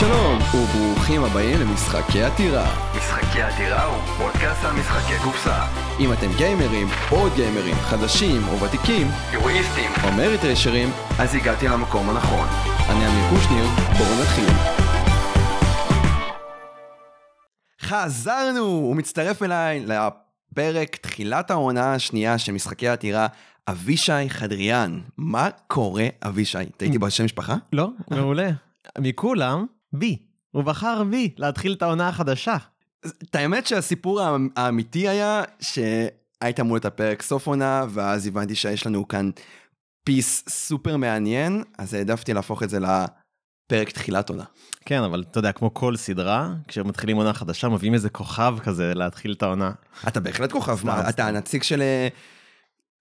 שלום, 0.00 0.38
וברוכים 0.54 1.24
הבאים 1.24 1.60
למשחקי 1.60 2.22
עתירה. 2.22 2.66
משחקי 2.96 3.42
עתירה 3.42 3.84
הוא 3.84 4.02
פודקאסט 4.02 4.64
על 4.64 4.72
משחקי 4.72 5.14
קופסה. 5.24 5.66
אם 6.00 6.12
אתם 6.12 6.26
גיימרים, 6.36 6.86
עוד 7.10 7.32
גיימרים, 7.36 7.74
חדשים 7.74 8.42
או 8.48 8.60
ותיקים, 8.60 9.06
יורואיסטים. 9.32 9.90
או 10.04 10.12
מריטרשרים, 10.12 10.88
אז 11.18 11.34
הגעתי 11.34 11.68
למקום 11.68 12.10
הנכון. 12.10 12.48
אני 12.90 13.06
אמיר 13.06 13.30
קושניר, 13.30 13.64
בואו 13.98 14.20
נתחיל. 14.22 14.48
חזרנו! 17.80 18.60
הוא 18.60 18.96
מצטרף 18.96 19.42
אליי 19.42 19.86
לפרק 19.86 20.96
תחילת 20.96 21.50
העונה 21.50 21.94
השנייה 21.94 22.38
של 22.38 22.52
משחקי 22.52 22.88
העתירה, 22.88 23.26
אבישי 23.68 24.28
חדריאן. 24.28 25.00
מה 25.16 25.48
קורה, 25.66 26.06
אבישי? 26.22 26.58
טעיתי 26.76 26.98
בשם 26.98 27.24
משפחה? 27.24 27.54
לא, 27.72 27.88
מעולה. 28.10 28.50
מכולם, 28.98 29.66
בי. 29.92 30.18
הוא 30.50 30.62
בחר 30.62 31.04
בי 31.04 31.34
להתחיל 31.38 31.72
את 31.72 31.82
העונה 31.82 32.08
החדשה. 32.08 32.56
את 33.06 33.34
האמת 33.34 33.66
שהסיפור 33.66 34.20
האמ- 34.20 34.50
האמיתי 34.56 35.08
היה 35.08 35.42
שהיית 35.60 36.60
אמור 36.60 36.76
לטפרק 36.76 37.22
סוף 37.22 37.46
עונה, 37.46 37.84
ואז 37.90 38.26
הבנתי 38.26 38.54
שיש 38.54 38.86
לנו 38.86 39.08
כאן 39.08 39.30
פיס 40.04 40.44
סופר 40.48 40.96
מעניין, 40.96 41.62
אז 41.78 41.94
העדפתי 41.94 42.34
להפוך 42.34 42.62
את 42.62 42.70
זה 42.70 42.78
לפרק 42.80 43.90
תחילת 43.90 44.28
עונה. 44.30 44.44
כן, 44.84 45.02
אבל 45.02 45.24
אתה 45.30 45.38
יודע, 45.38 45.52
כמו 45.52 45.74
כל 45.74 45.96
סדרה, 45.96 46.54
כשמתחילים 46.68 47.16
עונה 47.16 47.32
חדשה, 47.32 47.68
מביאים 47.68 47.94
איזה 47.94 48.10
כוכב 48.10 48.56
כזה 48.62 48.94
להתחיל 48.94 49.32
את 49.32 49.42
העונה. 49.42 49.72
אתה 50.08 50.20
בהחלט 50.20 50.52
כוכב, 50.52 50.86
מה, 50.86 51.08
אתה. 51.08 51.26
הנציג 51.26 51.62
של 51.62 51.82
אה, 51.82 52.08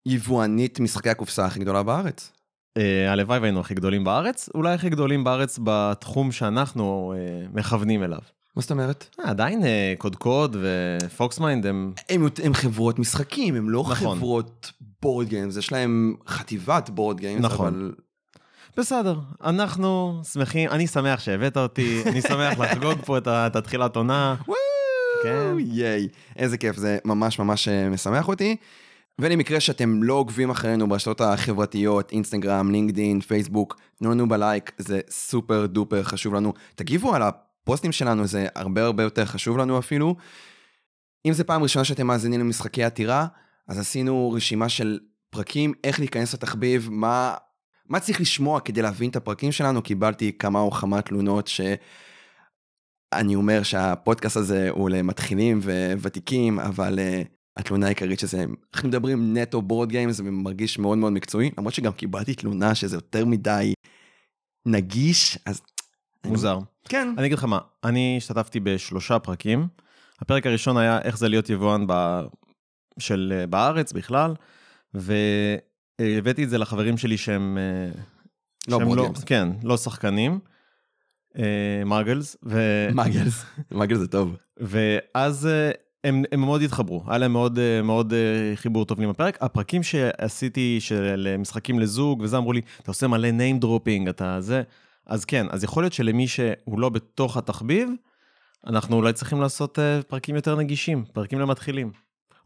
יבואנית 0.06 0.80
משחקי 0.80 1.10
הקופסה 1.10 1.46
הכי 1.46 1.60
גדולה 1.60 1.84
בארץ. 1.84 2.32
אה, 2.78 3.12
הלוואי 3.12 3.40
והיינו 3.40 3.60
הכי 3.60 3.74
גדולים 3.74 4.04
בארץ, 4.04 4.50
אולי 4.56 4.74
הכי 4.74 4.90
גדולים 4.90 5.24
בארץ 5.24 5.60
בתחום 5.64 6.32
שאנחנו 6.32 7.14
אה, 7.18 7.48
מכוונים 7.54 8.04
אליו. 8.04 8.20
מה 8.56 8.62
זאת 8.62 8.72
אומרת? 8.72 9.16
אה, 9.20 9.30
עדיין 9.30 9.64
אה, 9.64 9.94
קודקוד 9.98 10.58
ופוקסמיינד 10.62 11.66
הם... 11.66 11.94
הם, 12.10 12.28
הם 12.44 12.54
חברות 12.54 13.00
משחקים, 13.00 13.56
הם 13.56 13.70
לא 13.70 13.86
נכון. 13.90 14.18
חברות 14.18 14.72
board 15.02 15.28
games, 15.28 15.58
יש 15.58 15.72
להם 15.72 16.16
חטיבת 16.28 16.90
board 16.90 17.20
games, 17.20 17.46
נכון. 17.46 17.68
אבל 17.68 17.92
בסדר, 18.78 19.20
אנחנו 19.44 20.22
שמחים, 20.34 20.70
אני 20.70 20.88
שמח 20.88 21.20
שהבאת 21.20 21.58
אותי, 21.58 22.04
אני 22.06 22.22
שמח 22.22 22.58
לחגוג 22.60 23.00
פה 23.06 23.18
את 23.18 23.56
התחילת 23.56 23.96
עונה. 23.96 24.36
וואו, 24.48 24.60
כן. 25.24 25.56
ייי, 25.60 26.08
איזה 26.36 26.58
כיף, 26.58 26.76
זה 26.76 26.98
ממש 27.06 27.40
ממש 27.40 27.68
אה, 27.68 27.90
משמח 27.90 28.28
אותי. 28.28 28.56
ולמקרה 29.20 29.60
שאתם 29.60 30.04
לא 30.04 30.14
עוקבים 30.14 30.50
אחרינו 30.50 30.90
ברשתות 30.90 31.22
החברתיות, 31.22 32.12
אינסטגרם, 32.12 32.72
לינקדין, 32.72 33.22
פייסבוק, 33.22 33.80
תנו 33.96 34.12
לנו 34.12 34.30
בלייק, 34.30 34.72
זה 34.78 35.00
סופר 35.10 35.66
דופר 35.66 36.04
חשוב 36.04 36.34
לנו. 36.34 36.54
תגיבו 36.76 37.16
על 37.16 37.22
הפוסטים 37.22 37.92
שלנו, 37.92 38.28
זה 38.28 38.48
הרבה 38.56 38.84
הרבה 38.84 39.04
יותר 39.04 39.26
חשוב 39.26 39.58
לנו 39.58 39.80
אפילו. 39.80 40.16
אם 41.26 41.34
זה 41.34 41.44
פעם 41.44 41.64
ראשונה 41.64 41.86
שאתם 41.86 42.08
מאזינים 42.08 42.40
למשחקי 42.40 42.84
עתירה, 42.84 43.28
אז 43.68 43.80
עשינו 43.80 44.32
רשימה 44.32 44.70
של 44.70 45.00
פרקים, 45.30 45.74
איך 45.84 46.00
להיכנס 46.00 46.34
לתחביב, 46.34 46.90
מה, 46.92 47.36
מה 47.90 48.00
צריך 48.00 48.22
לשמוע 48.22 48.60
כדי 48.60 48.82
להבין 48.82 49.10
את 49.10 49.16
הפרקים 49.16 49.52
שלנו. 49.52 49.82
קיבלתי 49.82 50.32
כמה 50.40 50.60
או 50.60 50.72
כמה 50.72 51.02
תלונות 51.02 51.48
ש... 51.48 51.62
אני 53.14 53.36
אומר 53.36 53.64
שהפודקאסט 53.64 54.38
הזה 54.38 54.70
הוא 54.70 54.90
למתחילים 54.90 55.60
וותיקים, 56.02 56.60
אבל 56.60 57.00
uh, 57.00 57.39
התלונה 57.60 57.86
העיקרית 57.86 58.20
שזה, 58.20 58.46
אנחנו 58.74 58.90
מדברים 58.90 59.38
נטו 59.38 59.62
בורד 59.62 59.90
גיימס, 59.90 60.16
זה 60.16 60.24
מרגיש 60.24 60.80
מאוד 60.80 60.98
מאוד 60.98 61.14
מקצועי, 61.14 61.52
למרות 61.58 61.74
שגם 61.74 61.92
קיבלתי 61.92 62.34
תלונה 62.34 62.76
שזה 62.76 62.96
יותר 62.96 63.26
מדי 63.26 63.74
נגיש, 64.66 65.38
אז... 65.46 65.62
מוזר. 66.26 66.60
כן. 66.90 67.14
אני 67.18 67.28
אגיד 67.28 67.38
לך 67.38 67.44
מה, 67.44 67.60
אני 67.84 68.16
השתתפתי 68.18 68.60
בשלושה 68.60 69.20
פרקים. 69.20 69.68
הפרק 70.20 70.46
הראשון 70.48 70.78
היה 70.78 71.02
איך 71.02 71.18
זה 71.18 71.30
להיות 71.30 71.50
יבואן 71.50 71.86
ב... 71.88 72.22
של 73.00 73.34
אה, 73.36 73.48
בארץ 73.48 73.94
בכלל, 73.94 74.34
והבאתי 74.94 76.44
את 76.44 76.50
זה 76.50 76.58
לחברים 76.58 76.98
שלי 76.98 77.18
שהם... 77.18 77.58
אה, 77.58 78.02
לא 78.68 78.78
שהם 78.78 78.92
board 78.92 79.18
games. 79.18 79.26
כן, 79.26 79.48
לא 79.64 79.78
שחקנים. 79.78 80.40
אה, 81.38 81.84
מאגלס, 81.86 82.38
ו... 82.46 82.60
מאגלס, 82.94 83.46
מאגלס 83.72 84.00
זה 84.00 84.08
טוב. 84.08 84.36
ואז 84.58 85.50
הם, 86.04 86.24
הם 86.32 86.40
מאוד 86.40 86.62
התחברו, 86.62 87.04
היה 87.08 87.18
להם 87.18 87.34
מאוד, 87.34 87.60
אה, 87.60 87.82
מאוד 87.82 88.14
אה, 88.14 88.56
חיבור 88.56 88.86
טוב 88.86 89.02
עם 89.02 89.10
הפרק. 89.10 89.38
הפרקים 89.42 89.84
שעשיתי 89.84 90.78
של 90.80 91.36
משחקים 91.40 91.80
לזוג 91.80 92.22
וזה, 92.22 92.38
אמרו 92.38 92.54
לי, 92.54 92.62
אתה 92.82 92.92
עושה 92.92 93.08
מלא 93.08 93.28
name 93.30 93.64
dropping, 93.64 94.10
אתה 94.10 94.42
זה. 94.42 94.62
אז 95.06 95.26
כן, 95.26 95.46
אז 95.50 95.64
יכול 95.64 95.84
להיות 95.84 95.94
שלמי 95.94 96.28
שהוא 96.28 96.80
לא 96.80 96.90
בתוך 96.90 97.38
התחביב, 97.38 97.90
אנחנו 98.68 98.96
אולי 98.96 99.14
צריכים 99.14 99.42
לעשות 99.42 99.80
אה, 99.80 100.00
פרקים 100.08 100.36
יותר 100.36 100.56
נגישים, 100.56 101.06
פרקים 101.14 101.40
למתחילים. 101.40 101.92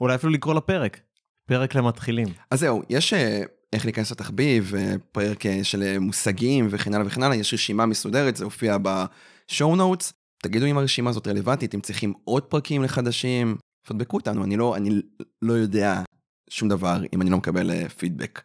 אולי 0.01 0.15
אפילו 0.15 0.33
לקרוא 0.33 0.53
לפרק, 0.53 0.99
פרק 1.45 1.75
למתחילים. 1.75 2.27
אז 2.51 2.59
זהו, 2.59 2.81
יש 2.89 3.13
אה, 3.13 3.43
איך 3.73 3.85
להיכנס 3.85 4.11
לתחביב, 4.11 4.75
אה, 4.75 4.93
פרק 5.11 5.45
אה, 5.45 5.63
של 5.63 5.83
אה, 5.83 5.99
מושגים 5.99 6.67
וכן 6.69 6.93
הלאה 6.93 7.07
וכן 7.07 7.23
הלאה, 7.23 7.35
יש 7.35 7.53
רשימה 7.53 7.85
מסודרת, 7.85 8.35
זה 8.35 8.43
הופיע 8.43 8.77
בשואו 8.81 9.75
נוטס. 9.75 10.13
תגידו 10.43 10.65
אם 10.65 10.77
הרשימה 10.77 11.09
הזאת 11.09 11.27
רלוונטית, 11.27 11.75
אם 11.75 11.81
צריכים 11.81 12.13
עוד 12.23 12.43
פרקים 12.43 12.83
לחדשים, 12.83 13.57
פדבקו 13.87 14.17
אותנו, 14.17 14.43
אני 14.43 14.57
לא, 14.57 14.75
אני 14.75 15.01
לא 15.41 15.53
יודע 15.53 16.03
שום 16.49 16.69
דבר 16.69 17.01
אם 17.13 17.21
אני 17.21 17.29
לא 17.29 17.37
מקבל 17.37 17.71
אה, 17.71 17.89
פידבק. 17.89 18.41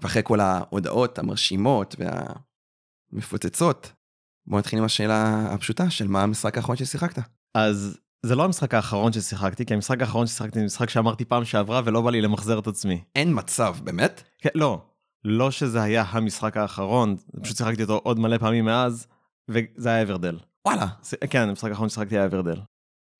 ואחרי 0.00 0.22
כל 0.24 0.40
ההודעות 0.40 1.18
המרשימות 1.18 1.96
והמפוצצות, 3.12 3.92
בואו 4.46 4.58
נתחיל 4.58 4.78
עם 4.78 4.84
השאלה 4.84 5.46
הפשוטה 5.52 5.90
של 5.90 6.08
מה 6.08 6.22
המשחק 6.22 6.56
האחרון 6.56 6.76
ששיחקת. 6.76 7.22
אז 7.54 7.98
זה 8.26 8.34
לא 8.34 8.44
המשחק 8.44 8.74
האחרון 8.74 9.12
ששיחקתי, 9.12 9.66
כי 9.66 9.74
המשחק 9.74 10.00
האחרון 10.00 10.26
ששיחקתי 10.26 10.58
זה 10.58 10.64
משחק 10.64 10.90
שאמרתי 10.90 11.24
פעם 11.24 11.44
שעברה 11.44 11.80
ולא 11.84 12.00
בא 12.00 12.10
לי 12.10 12.20
למחזר 12.20 12.58
את 12.58 12.66
עצמי. 12.66 13.04
אין 13.14 13.28
מצב, 13.34 13.76
באמת? 13.84 14.22
כן, 14.38 14.50
לא, 14.54 14.82
לא 15.24 15.50
שזה 15.50 15.82
היה 15.82 16.04
המשחק 16.08 16.56
האחרון, 16.56 17.16
פשוט 17.42 17.56
שיחקתי 17.56 17.82
אותו 17.82 18.00
עוד 18.02 18.18
מלא 18.18 18.38
פעמים 18.38 18.64
מאז, 18.64 19.06
וזה 19.48 19.88
היה 19.88 20.02
Everdell. 20.02 20.38
וואלה. 20.66 20.86
כן, 21.30 21.48
המשחק 21.48 21.70
האחרון 21.70 21.88
ששיחקתי 21.88 22.16
היה 22.18 22.26
Everdell. 22.26 22.60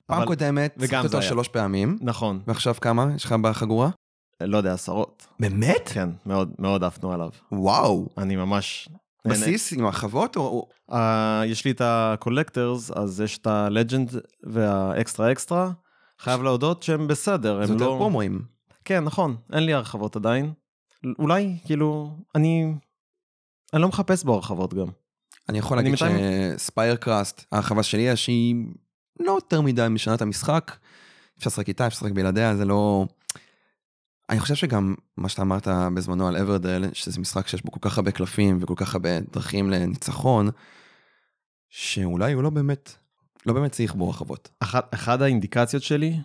פעם 0.05 0.17
אבל- 0.17 0.27
קודמת, 0.27 0.77
שיחקת 0.79 1.09
זה 1.09 1.17
אותו. 1.17 1.21
שלוש 1.21 1.47
פעמים, 1.47 1.97
נכון, 2.01 2.41
ועכשיו 2.47 2.75
כמה? 2.81 3.07
יש 3.15 3.25
לך 3.25 3.31
בחגורה? 3.41 3.89
לא 4.41 4.57
יודע, 4.57 4.73
עשרות. 4.73 5.27
באמת? 5.39 5.89
כן, 5.93 6.09
מאוד 6.25 6.53
מאוד 6.59 6.83
עפנו 6.83 7.13
עליו. 7.13 7.29
וואו. 7.51 8.09
אני 8.17 8.35
ממש... 8.35 8.89
נהנה. 9.25 9.39
בסיס 9.39 9.73
עם 9.73 9.85
הרחבות 9.85 10.35
או... 10.35 10.69
אה, 10.91 10.95
יש 11.45 11.65
לי 11.65 11.71
את 11.71 11.81
ה 11.83 11.91
collector's, 11.91 12.91
אז 12.91 13.21
יש 13.21 13.37
את 13.37 13.47
ה 13.47 13.56
legend 13.56 14.11
וה 14.43 14.68
extra 14.68 15.31
extra. 15.31 15.71
חייב 16.19 16.41
להודות 16.41 16.83
שהם 16.83 17.07
בסדר, 17.07 17.57
זה 17.57 17.63
הם 17.63 17.79
יותר 17.79 17.89
לא... 17.89 17.95
פרומואים. 17.97 18.41
כן, 18.85 19.03
נכון, 19.03 19.35
אין 19.53 19.63
לי 19.63 19.73
הרחבות 19.73 20.15
עדיין. 20.15 20.53
אולי, 21.19 21.57
כאילו, 21.65 22.17
אני... 22.35 22.73
אני 23.73 23.81
לא 23.81 23.87
מחפש 23.87 24.23
בו 24.23 24.33
הרחבות 24.33 24.73
גם. 24.73 24.87
אני 25.49 25.57
יכול 25.57 25.77
להגיד 25.77 25.95
שספייר 25.97 26.95
קראסט, 26.95 27.45
ההרחבה 27.51 27.83
שלי 27.83 28.01
יש, 28.01 28.27
היא 28.27 28.55
לא 29.19 29.31
יותר 29.31 29.61
מדי 29.61 29.87
משנה 29.89 30.13
את 30.13 30.21
המשחק. 30.21 30.71
אפשר 31.37 31.49
לשחק 31.49 31.67
איתה, 31.67 31.87
אפשר 31.87 32.05
לשחק 32.05 32.15
בלעדיה, 32.15 32.55
זה 32.55 32.65
לא... 32.65 33.05
אני 34.29 34.39
חושב 34.39 34.55
שגם 34.55 34.95
מה 35.17 35.29
שאתה 35.29 35.41
אמרת 35.41 35.67
בזמנו 35.95 36.27
על 36.27 36.37
אברדל, 36.37 36.89
שזה 36.93 37.21
משחק 37.21 37.47
שיש 37.47 37.63
בו 37.63 37.71
כל 37.71 37.79
כך 37.81 37.97
הרבה 37.97 38.11
קלפים 38.11 38.57
וכל 38.61 38.73
כך 38.77 38.93
הרבה 38.93 39.19
דרכים 39.19 39.69
לניצחון, 39.69 40.49
שאולי 41.69 42.33
הוא 42.33 42.43
לא 42.43 42.49
באמת, 42.49 42.93
לא 43.45 43.53
באמת 43.53 43.71
צריך 43.71 43.95
בו 43.95 44.07
הרחבות. 44.07 44.49
אחת, 44.59 44.93
אחד 44.93 45.21
האינדיקציות 45.21 45.83
שלי 45.83 46.17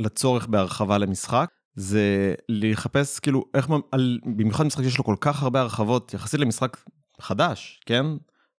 לצורך 0.00 0.46
בהרחבה 0.46 0.98
למשחק, 0.98 1.48
זה 1.74 2.34
לחפש 2.48 3.18
כאילו 3.18 3.44
איך, 3.54 3.68
על, 3.92 4.18
במיוחד 4.36 4.66
משחק 4.66 4.84
שיש 4.84 4.98
לו 4.98 5.04
כל 5.04 5.16
כך 5.20 5.42
הרבה 5.42 5.60
הרחבות 5.60 6.14
יחסית 6.14 6.40
למשחק 6.40 6.76
חדש, 7.20 7.80
כן? 7.86 8.06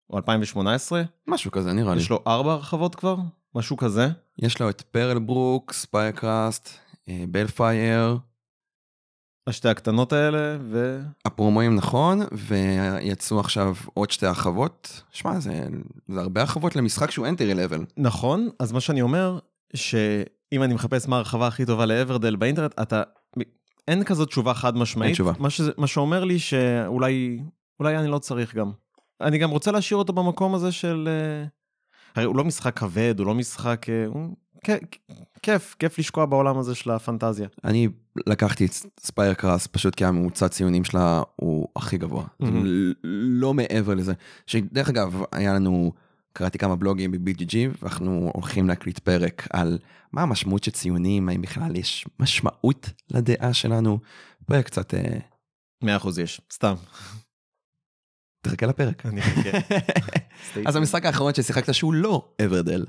או 0.09 0.17
2018, 0.17 1.03
משהו 1.27 1.51
כזה 1.51 1.73
נראה 1.73 1.95
לי. 1.95 2.01
יש 2.01 2.09
לו 2.09 2.19
ארבע 2.27 2.51
הרחבות 2.53 2.95
כבר, 2.95 3.15
משהו 3.55 3.77
כזה. 3.77 4.07
יש 4.39 4.61
לו 4.61 4.69
את 4.69 4.81
Pearlbrook, 4.81 5.73
Spirecrest, 5.73 6.69
Bellfaire, 7.07 8.17
השתי 9.47 9.69
הקטנות 9.69 10.13
האלה, 10.13 10.57
ו... 10.61 11.01
הפרומואים 11.25 11.75
נכון, 11.75 12.19
ויצאו 12.31 13.39
עכשיו 13.39 13.75
עוד 13.93 14.11
שתי 14.11 14.25
הרחבות. 14.25 15.01
שמע, 15.11 15.39
זה, 15.39 15.67
זה 16.07 16.21
הרבה 16.21 16.41
הרחבות 16.41 16.75
למשחק 16.75 17.11
שהוא 17.11 17.27
entry 17.27 17.53
level. 17.53 17.85
נכון, 17.97 18.49
אז 18.59 18.71
מה 18.71 18.81
שאני 18.81 19.01
אומר, 19.01 19.39
שאם 19.75 20.63
אני 20.63 20.73
מחפש 20.73 21.07
מה 21.07 21.15
ההרחבה 21.15 21.47
הכי 21.47 21.65
טובה 21.65 21.85
ל 21.85 21.91
Everdell 21.91 22.35
באינטרנט, 22.35 22.79
אתה... 22.81 23.03
אין 23.87 24.03
כזאת 24.03 24.27
תשובה 24.27 24.53
חד 24.53 24.77
משמעית. 24.77 25.07
אין 25.07 25.13
תשובה. 25.13 25.31
מה, 25.39 25.49
שזה, 25.49 25.71
מה 25.77 25.87
שאומר 25.87 26.23
לי 26.23 26.39
שאולי 26.39 27.39
אולי 27.79 27.97
אני 27.97 28.07
לא 28.07 28.19
צריך 28.19 28.55
גם. 28.55 28.71
אני 29.21 29.37
גם 29.37 29.49
רוצה 29.49 29.71
להשאיר 29.71 29.97
אותו 29.97 30.13
במקום 30.13 30.55
הזה 30.55 30.71
של... 30.71 31.09
אה, 31.11 31.45
הרי 32.15 32.25
הוא 32.25 32.35
לא 32.35 32.43
משחק 32.43 32.79
כבד, 32.79 33.15
הוא 33.19 33.27
לא 33.27 33.33
משחק... 33.33 33.89
אה, 33.89 34.05
הוא... 34.05 34.35
כיף, 35.41 35.75
כיף 35.79 35.99
לשקוע 35.99 36.25
בעולם 36.25 36.57
הזה 36.57 36.75
של 36.75 36.91
הפנטזיה. 36.91 37.47
אני 37.63 37.87
לקחתי 38.27 38.65
את 38.65 38.71
Spirecrest 38.99 39.67
פשוט 39.67 39.95
כי 39.95 40.05
הממוצע 40.05 40.47
ציונים 40.47 40.83
שלה 40.83 41.21
הוא 41.35 41.67
הכי 41.75 41.97
גבוה. 41.97 42.25
מהמם. 42.39 42.65
ל- 42.65 42.93
לא 43.41 43.53
מעבר 43.53 43.93
לזה. 43.93 44.13
שדרך 44.47 44.89
אגב, 44.89 45.21
היה 45.31 45.53
לנו 45.53 45.91
קראתי 46.33 46.57
כמה 46.57 46.75
בלוגים 46.75 47.11
ב-BGG, 47.11 47.55
ואנחנו 47.81 48.31
הולכים 48.33 48.67
להקליט 48.67 48.99
פרק 48.99 49.47
על 49.53 49.77
מה 50.13 50.21
המשמעות 50.21 50.63
של 50.63 50.71
ציונים, 50.71 51.29
האם 51.29 51.41
בכלל 51.41 51.75
יש 51.75 52.05
משמעות 52.19 52.89
לדעה 53.11 53.53
שלנו, 53.53 53.99
וקצת, 54.49 54.93
אה, 54.93 55.17
100% 55.83 55.87
יש, 56.21 56.41
סתם. 56.53 56.73
תחכה 58.43 58.65
לפרק. 58.65 59.05
אני 59.05 59.21
אחכה. 59.21 59.57
אז 60.67 60.75
המשחק 60.75 61.05
האחרון 61.05 61.33
ששיחקת 61.33 61.73
שהוא 61.73 61.93
לא 61.93 62.33
Everdell. 62.45 62.85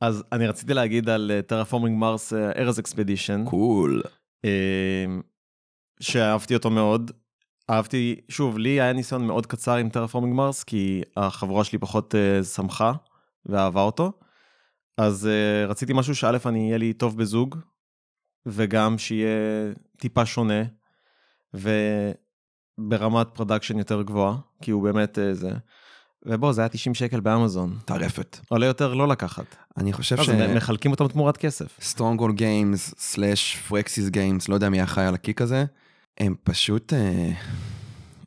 אז 0.00 0.24
אני 0.32 0.46
רציתי 0.46 0.74
להגיד 0.74 1.08
על 1.08 1.30
Terraforming 1.46 1.98
Mars 1.98 2.32
Ares 2.32 2.78
Expedition, 2.78 3.44
cool. 3.46 4.02
שאהבתי 6.00 6.54
אותו 6.54 6.70
מאוד. 6.70 7.10
אהבתי, 7.70 8.20
שוב, 8.28 8.58
לי 8.58 8.80
היה 8.80 8.92
ניסיון 8.92 9.26
מאוד 9.26 9.46
קצר 9.46 9.76
עם 9.76 9.88
Terraforming 9.88 10.34
Mars, 10.34 10.64
כי 10.64 11.02
החבורה 11.16 11.64
שלי 11.64 11.78
פחות 11.78 12.14
אה, 12.14 12.44
שמחה 12.44 12.92
ואהבה 13.46 13.82
אותו. 13.82 14.12
אז 14.96 15.28
אה, 15.28 15.70
רציתי 15.70 15.92
משהו 15.92 16.14
שא', 16.14 16.38
אני 16.46 16.66
אהיה 16.66 16.78
לי 16.78 16.92
טוב 16.92 17.18
בזוג, 17.18 17.58
וגם 18.46 18.98
שיהיה 18.98 19.72
טיפה 19.96 20.26
שונה, 20.26 20.62
וברמת 22.78 23.26
production 23.32 23.78
יותר 23.78 24.02
גבוהה, 24.02 24.36
כי 24.62 24.70
הוא 24.70 24.82
באמת 24.82 25.18
אה, 25.18 25.34
זה. 25.34 25.50
ובוא, 26.26 26.52
זה 26.52 26.60
היה 26.60 26.68
90 26.68 26.94
שקל 26.94 27.20
באמזון. 27.20 27.78
טרפת. 27.84 28.38
עולה 28.48 28.66
יותר 28.66 28.94
לא 28.94 29.08
לקחת. 29.08 29.56
אני 29.76 29.92
חושב 29.92 30.20
אז 30.20 30.26
ש... 30.26 30.28
הם 30.28 30.56
מחלקים 30.56 30.90
אותם 30.90 31.08
תמורת 31.08 31.36
כסף. 31.36 31.78
Stronghold 31.80 32.32
Games 32.32 32.94
slash 32.98 33.56
FryxGames, 33.56 34.48
לא 34.48 34.54
יודע 34.54 34.68
מי 34.68 34.82
אחראי 34.82 35.06
על 35.06 35.14
ה 35.14 35.19
kick 35.19 35.40
הזה, 35.40 35.64
הם 36.18 36.34
פשוט, 36.42 36.92
אה, 36.92 37.30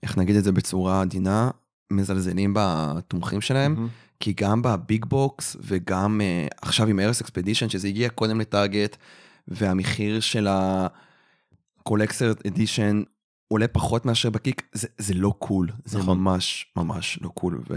איך 0.03 0.17
נגיד 0.17 0.35
את 0.35 0.43
זה 0.43 0.51
בצורה 0.51 1.01
עדינה, 1.01 1.49
מזלזלים 1.91 2.53
בתומכים 2.57 3.41
שלהם, 3.41 3.73
מהמם. 3.73 3.87
כי 4.19 4.33
גם 4.33 4.61
ב 4.61 4.72
big 4.72 5.05
box 5.05 5.57
וגם 5.59 6.21
אה, 6.21 6.47
עכשיו 6.61 6.87
עם 6.87 6.99
Ares 6.99 7.21
Expedition, 7.21 7.69
שזה 7.69 7.87
הגיע 7.87 8.09
קודם 8.09 8.39
ל 8.41 8.48
Target, 8.48 8.97
והמחיר 9.47 10.19
של 10.19 10.47
ה 11.79 11.85
collector 11.85 12.33
edition 12.47 13.01
עולה 13.47 13.67
פחות 13.67 14.05
מאשר 14.05 14.29
ב 14.29 14.35
kick, 14.35 14.61
זה, 14.73 14.87
זה 14.97 15.13
לא 15.13 15.33
cool, 15.39 15.69
זה 15.85 15.99
נכון. 15.99 16.17
ממש 16.17 16.71
ממש 16.75 17.19
לא 17.21 17.29
cool. 17.29 17.61
ו... 17.69 17.75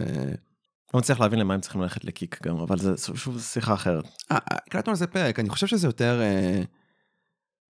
לא 0.95 1.01
מצליח 1.01 1.21
להבין 1.21 1.39
למה 1.39 1.55
הם 1.55 1.61
צריכים 1.61 1.81
ללכת 1.81 2.05
ל 2.05 2.12
kick 2.12 2.43
גם, 2.43 2.57
אבל 2.57 2.79
זה 2.79 2.95
שוב 3.15 3.41
שיחה 3.41 3.75
אחרת. 3.75 4.05
אה, 4.33 4.39
הקלטנו 4.51 4.91
על 4.91 4.97
זה 4.97 5.07
פרק, 5.07 5.39
אני 5.39 5.49
חושב 5.49 5.67
שזה 5.67 5.89
יותר 5.89 6.21
אה, 6.23 6.63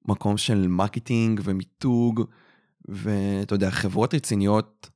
מקום 0.08 0.37
של 0.37 0.67
marketing 0.69 1.40
ומיתוג, 1.44 2.23
ואתה 2.88 3.55
יודע, 3.55 3.70
חברות 3.70 4.14
רציניות, 4.14 4.91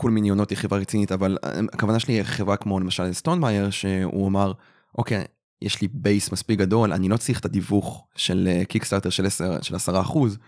Cool 0.00 0.10
Mini 0.10 0.28
or 0.28 0.37
Not 0.37 0.50
היא 0.50 0.58
חברה 0.58 0.78
רצינית, 0.78 1.12
אבל 1.12 1.38
אה, 1.44 1.60
הכוונה 1.72 1.98
שלי 1.98 2.14
היא 2.14 2.22
חברה 2.22 2.56
כמו 2.56 2.80
למשל 2.80 3.12
Stonemaier, 3.12 3.70
שהוא 3.70 4.28
אמר, 4.28 4.52
אוקיי, 4.98 5.24
יש 5.62 5.80
לי 5.80 5.88
base 5.92 6.32
מספיק 6.32 6.58
גדול, 6.58 6.92
אני 6.92 7.08
לא 7.08 7.16
צריך 7.16 7.40
את 7.40 7.44
הדיווח 7.44 8.02
של 8.16 8.48
אה, 8.50 8.64
Kickstarter 8.64 9.10
של 9.10 9.26
10, 9.26 9.62
של 9.62 9.74
10 9.74 10.00
אחוז. 10.00 10.38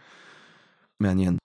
מעניין. 1.00 1.37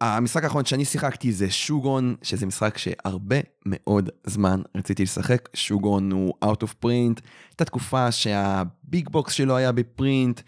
המשחק 0.00 0.44
האחרון 0.44 0.64
שאני 0.64 0.84
שיחקתי 0.84 1.32
זה 1.32 1.50
שוגון, 1.50 2.14
שזה 2.22 2.46
משחק 2.46 2.78
שהרבה 2.78 3.36
מאוד 3.66 4.10
זמן 4.26 4.60
רציתי 4.76 5.02
לשחק. 5.02 5.48
שוגון 5.54 6.12
הוא 6.12 6.34
out 6.44 6.64
of 6.64 6.84
print, 6.84 7.20
הייתה 7.48 7.64
תקופה 7.64 8.12
שה 8.12 8.60
big 8.60 9.08
box 9.08 9.32
שלו 9.32 9.56
היה 9.56 9.72
ב 9.72 9.82
print, 9.82 10.40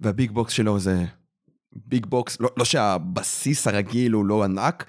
וה 0.00 0.12
big 0.12 0.30
box 0.30 0.52
שלו 0.52 0.78
זה 0.78 1.04
big 1.72 2.06
box, 2.06 2.40
לא, 2.40 2.48
לא 2.56 2.64
שהבסיס 2.64 3.66
הרגיל 3.66 4.12
הוא 4.12 4.26
לא 4.26 4.44
ענק. 4.44 4.86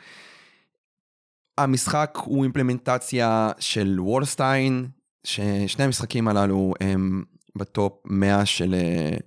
המשחק 1.58 2.18
הוא 2.24 2.44
אימפלמנטציה 2.44 3.52
של 3.60 4.00
Wallenstein, 4.00 4.88
ששני 5.24 5.86
המשחקים 5.86 6.28
הללו 6.28 6.74
הם 6.80 7.24
ב 7.58 7.67
top 7.67 7.94
100 8.06 8.46
של 8.46 8.74
אה, 8.74 9.18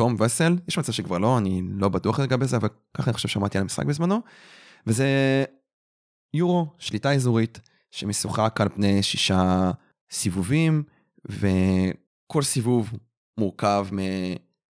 תום 0.00 0.16
וסל, 0.18 0.56
יש 0.68 0.78
מצב 0.78 0.92
שכבר 0.92 1.18
לא, 1.18 1.38
אני 1.38 1.62
לא 1.72 1.88
בטוח 1.88 2.20
לגבי 2.20 2.46
זה, 2.46 2.56
אבל 2.56 2.68
ככה 2.96 3.10
אני 3.10 3.14
חושב 3.14 3.28
שמעתי 3.28 3.58
על 3.58 3.62
המשחק 3.62 3.86
בזמנו. 3.86 4.20
וזה 4.86 5.06
יורו, 6.34 6.66
שליטה 6.78 7.12
אזורית, 7.12 7.60
שמשוחק 7.90 8.60
על 8.60 8.68
פני 8.68 9.02
שישה 9.02 9.70
סיבובים, 10.10 10.82
וכל 11.24 12.42
סיבוב 12.42 12.90
מורכב 13.38 13.86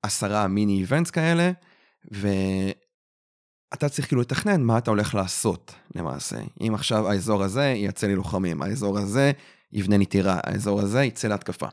מעשרה 0.06 0.48
מיני 0.48 0.80
איבנטס 0.80 1.12
כאלה, 1.12 1.52
ואתה 2.12 3.90
צריך 3.90 4.08
כאילו 4.08 4.22
לתכנן 4.22 4.62
מה 4.62 4.78
אתה 4.78 4.92
הולך 4.92 5.16
לעשות 5.16 5.76
למעשה. 5.96 6.38
אם 6.68 6.72
עכשיו 6.76 7.08
האזור 7.08 7.44
הזה 7.44 7.64
ייצא 7.64 8.08
לי 8.08 8.16
לוחמים, 8.16 8.62
האזור 8.62 8.98
הזה 8.98 9.32
יבנה 9.72 9.98
לי 9.98 10.06
טירה, 10.06 10.40
האזור 10.44 10.82
הזה 10.82 11.04
יצא 11.04 11.28
להתקפה. 11.28 11.68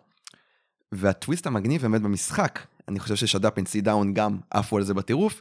והטוויסט 0.92 1.46
המגניב 1.46 1.82
באמת 1.82 2.02
במשחק, 2.02 2.58
אני 2.90 3.00
חושב 3.00 3.16
ש 3.16 3.27
Shut 3.27 3.48
Up 3.48 3.58
and 3.58 3.68
Sit 3.68 3.80
Down 3.80 4.14
גם 4.14 4.38
עפו 4.50 4.76
על 4.76 4.82
זה 4.82 4.94
בטירוף, 4.94 5.40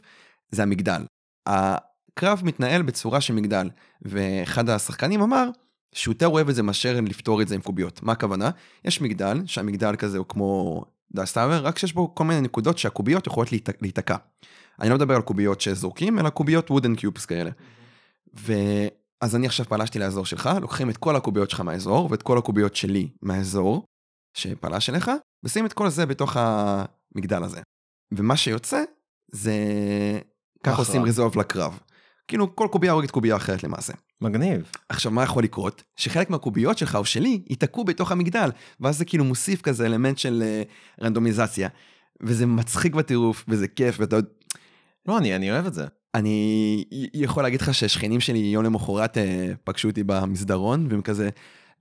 זה 0.50 0.62
המגדל. 0.62 1.02
הקרב 1.46 2.40
מתנהל 2.44 2.82
בצורה 2.82 3.20
של 3.20 3.34
מגדל, 3.34 3.70
ואחד 4.02 4.68
השחקנים 4.68 5.22
אמר 5.22 5.48
שהוא 5.94 6.12
יותר 6.12 6.28
אוהב 6.28 6.48
את 6.48 6.54
זה 6.54 6.62
מאשר 6.62 7.00
לפתור 7.06 7.42
את 7.42 7.48
זה 7.48 7.54
עם 7.54 7.60
קוביות. 7.60 8.02
מה 8.02 8.12
הכוונה? 8.12 8.50
יש 8.84 9.00
מגדל, 9.00 9.42
שהמגדל 9.46 9.96
כזה 9.96 10.18
הוא 10.18 10.26
כמו 10.28 10.84
dice 11.12 11.34
tower, 11.34 11.66
רק 11.66 11.78
שיש 11.78 11.92
בו 11.92 12.14
כל 12.14 12.24
מיני 12.24 12.40
נקודות 12.40 12.78
שהקוביות 12.78 13.26
יכולות 13.26 13.52
להיתק- 13.52 13.82
להיתקע. 13.82 14.16
אני 14.80 14.88
לא 14.88 14.94
מדבר 14.94 15.14
על 15.14 15.22
קוביות 15.22 15.60
שזורקים, 15.60 16.18
אלא 16.18 16.30
קוביות 16.30 16.70
wooden 16.70 16.94
cubes 16.94 17.26
כאלה. 17.26 17.50
ואז 18.34 19.36
אני 19.36 19.46
עכשיו 19.46 19.66
פלשתי 19.66 19.98
לאזור 19.98 20.26
שלך, 20.26 20.50
לוקחים 20.60 20.90
את 20.90 20.96
כל 20.96 21.16
הקוביות 21.16 21.50
שלך 21.50 21.60
מהאזור, 21.60 22.08
ואת 22.10 22.22
כל 22.22 22.38
הקוביות 22.38 22.76
שלי 22.76 23.08
מהאזור, 23.22 23.84
שפלש 24.34 24.90
אליך, 24.90 25.10
ושים 25.44 25.66
את 25.66 25.72
כל 25.72 25.88
זה 25.88 26.06
בתוך 26.06 26.36
המגדל 27.14 27.42
הזה. 27.42 27.60
ומה 28.12 28.36
שיוצא, 28.36 28.84
זה... 29.32 29.54
ככה. 30.62 30.76
עושים 30.76 31.02
ריזולב 31.02 31.38
לקרב. 31.38 31.78
כאילו 32.28 32.56
כל 32.56 32.68
קובייה 32.72 32.92
הורגת 32.92 33.10
קובייה 33.10 33.36
אחרת 33.36 33.64
למעשה. 33.64 33.92
מגניב. 34.20 34.70
עכשיו 34.88 35.12
מה 35.12 35.22
יכול 35.22 35.44
לקרות? 35.44 35.82
שחלק 35.96 36.30
מהקוביות 36.30 36.78
שלך 36.78 36.94
או 36.94 37.04
שלי 37.04 37.42
ייתקעו 37.50 37.84
בתוך 37.84 38.12
המגדל, 38.12 38.50
ואז 38.80 38.98
זה 38.98 39.04
כאילו 39.04 39.24
מוסיף 39.24 39.62
כזה 39.62 39.86
אלמנט 39.86 40.18
של 40.18 40.42
אה, 40.46 40.62
רנדומיזציה. 41.02 41.68
וזה 42.22 42.46
מצחיק 42.46 42.94
בטירוף, 42.94 43.44
וזה 43.48 43.68
כיף, 43.68 43.96
ואתה 44.00 44.16
יודע, 44.16 44.28
לא, 45.08 45.18
אני, 45.18 45.36
אני 45.36 45.52
אוהב 45.52 45.66
את 45.66 45.74
זה. 45.74 45.86
אני 46.14 46.84
יכול 47.14 47.42
להגיד 47.42 47.60
לך 47.60 47.74
ששכנים 47.74 48.20
שלי 48.20 48.38
יום 48.38 48.64
למחרת 48.64 49.18
אה, 49.18 49.52
פגשו 49.64 49.88
אותי 49.88 50.02
במסדרון, 50.02 50.86
והם 50.90 51.02
כזה, 51.02 51.28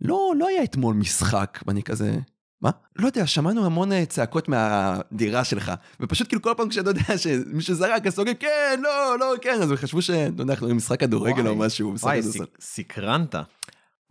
לא, 0.01 0.33
לא 0.37 0.47
היה 0.47 0.63
אתמול 0.63 0.95
משחק, 0.95 1.59
ואני 1.67 1.83
כזה, 1.83 2.19
מה? 2.61 2.69
לא 2.95 3.05
יודע, 3.05 3.27
שמענו 3.27 3.65
המון 3.65 3.91
אה, 3.91 4.05
צעקות 4.05 4.49
מהדירה 4.49 5.43
שלך, 5.43 5.71
ופשוט 5.99 6.27
כאילו 6.27 6.41
כל 6.41 6.53
פעם 6.57 6.69
כשאתה 6.69 6.89
יודע 6.89 7.17
שמישהו 7.17 7.75
זרק, 7.75 8.07
אז 8.07 8.19
אומרים, 8.19 8.35
כן, 8.35 8.79
לא, 8.83 9.19
לא, 9.19 9.33
כן, 9.41 9.57
אז 9.61 9.71
חשבו 9.75 10.01
שאתה 10.01 10.41
יודע, 10.41 10.53
אנחנו 10.53 10.67
במשחק 10.67 10.99
כדורגל 10.99 11.47
או 11.47 11.55
וואי, 11.57 11.67
משהו, 11.67 11.91
משחק 11.91 12.05
וואי, 12.07 12.21
כדורסל. 12.21 12.39
סק- 12.39 12.57
סקרנת. 12.61 13.35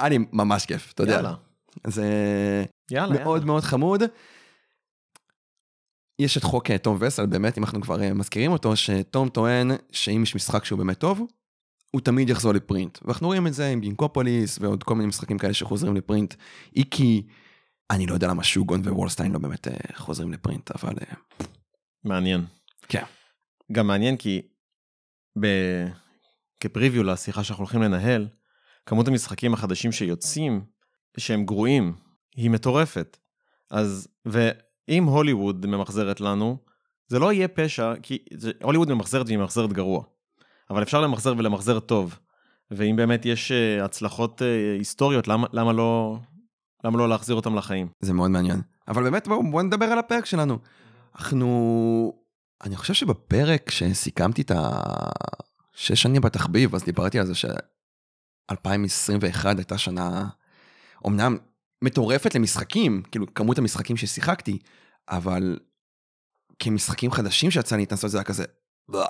לי 0.02 0.18
ממש 0.32 0.66
כיף, 0.66 0.92
אתה 0.92 1.02
יודע. 1.02 1.12
יאללה. 1.12 1.34
זה 1.86 2.04
יאללה, 2.90 3.24
מאוד 3.24 3.36
יאללה. 3.36 3.46
מאוד 3.46 3.62
חמוד. 3.62 4.02
יש 6.18 6.36
את 6.36 6.42
חוק 6.42 6.70
אה, 6.70 6.78
תום 6.78 6.96
וסל, 7.00 7.26
באמת, 7.26 7.58
אם 7.58 7.64
אנחנו 7.64 7.80
כבר 7.80 8.02
אה, 8.02 8.14
מזכירים 8.14 8.52
אותו, 8.52 8.76
שתום 8.76 9.28
טוען 9.28 9.70
שאם 9.92 10.22
יש 10.22 10.34
משחק 10.34 10.64
שהוא 10.64 10.78
באמת 10.78 10.98
טוב, 10.98 11.22
הוא 11.90 12.00
תמיד 12.00 12.30
יחזור 12.30 12.52
לפרינט. 12.52 12.98
ואנחנו 13.02 13.26
רואים 13.26 13.46
את 13.46 13.54
זה 13.54 13.68
עם 13.68 13.80
גינקופוליס 13.80 14.58
ועוד 14.60 14.82
כל 14.82 14.94
מיני 14.94 15.06
משחקים 15.08 15.38
כאלה 15.38 15.54
שחוזרים 15.54 15.96
לפרינט. 15.96 16.34
איקי, 16.76 17.22
אני 17.90 18.07
לא 18.07 18.14
יודע 18.14 18.26
למה 18.26 18.45
שוגון 18.45 18.80
ווולסטיין 18.88 19.33
לא 19.33 19.38
באמת 19.38 19.68
אה, 19.68 19.75
חוזרים 19.95 20.33
לפרינט, 20.33 20.71
אבל 20.71 20.95
אה, 21.00 21.14
מעניין. 22.04 22.45
כן. 22.88 23.02
גם 23.73 23.87
מעניין 23.87 24.16
כי 24.16 24.42
ב... 25.40 25.47
כפריוויו 26.61 27.02
לשיחה 27.02 27.45
שאנחנו 27.45 27.64
הולכים 27.64 27.83
לנהל, 27.83 28.28
כמות 28.87 29.09
המשחקים 29.09 29.54
החדשים 29.54 29.92
שיוצאים, 29.92 30.64
שהם 31.16 31.45
גרועים, 31.45 31.95
היא 32.37 32.50
מטורפת. 32.50 33.16
אז, 33.71 34.09
ואם 34.26 35.04
הוליווד 35.04 35.66
ממחזרת 35.66 36.21
לנו, 36.21 36.59
זה 37.09 37.18
לא 37.18 37.33
יהיה 37.33 37.49
פשע, 37.49 37.95
כי 38.02 38.18
זה, 38.35 38.52
הוליווד 38.62 38.92
ממחזרת 38.92 39.26
והיא 39.26 39.38
ממחזרת 39.38 39.73
גרוע. 39.73 40.04
אבל 40.71 40.83
אפשר 40.83 41.00
למחזר 41.00 41.35
ולמחזר 41.38 41.80
טוב. 41.80 42.18
ואם 42.71 42.97
באמת 42.97 43.26
יש 43.26 43.52
אה, 43.52 43.85
הצלחות 43.85 44.42
היסטוריות, 44.78 45.28
למה, 45.28 45.47
למה 45.52 45.73
לא... 45.73 46.18
למה 46.85 46.99
לא 46.99 47.08
להחזיר 47.08 47.37
אותם 47.37 47.54
לחיים? 47.54 47.88
זה 48.00 48.12
מאוד 48.12 48.30
מעניין. 48.30 48.61
אבל 48.88 49.02
באמת, 49.02 49.28
בואו 49.28 49.50
בוא 49.50 49.62
נדבר 49.62 49.85
על 49.85 49.99
הפרק 49.99 50.26
שלנו. 50.26 50.58
אנחנו... 51.16 52.12
אני 52.64 52.76
חושב 52.76 52.94
שבפרק 52.94 53.70
שסיכמתי 53.70 54.42
את 54.42 54.52
השש 54.54 56.02
שנים 56.02 56.23
בתחביב, 56.23 56.75
אז 56.75 56.85
דיברתי 56.85 57.18
על 57.18 57.26
זה 57.26 57.35
ש-2021 57.35 59.44
הייתה 59.44 59.78
שנה, 59.78 60.28
אמנם 61.06 61.37
מטורפת 61.82 62.35
למשחקים, 62.35 63.02
כאילו 63.11 63.35
כמות 63.35 63.58
המשחקים 63.58 63.97
ששיחקתי, 63.97 64.58
אבל 65.08 65.58
כמשחקים 66.58 67.11
חדשים 67.11 67.50
שיצא 67.50 67.76
לי 67.76 67.82
להתנסות 67.82 68.11
זה 68.11 68.18
היה 68.18 68.25
כזה... 68.25 68.44
"בלה". 68.88 69.06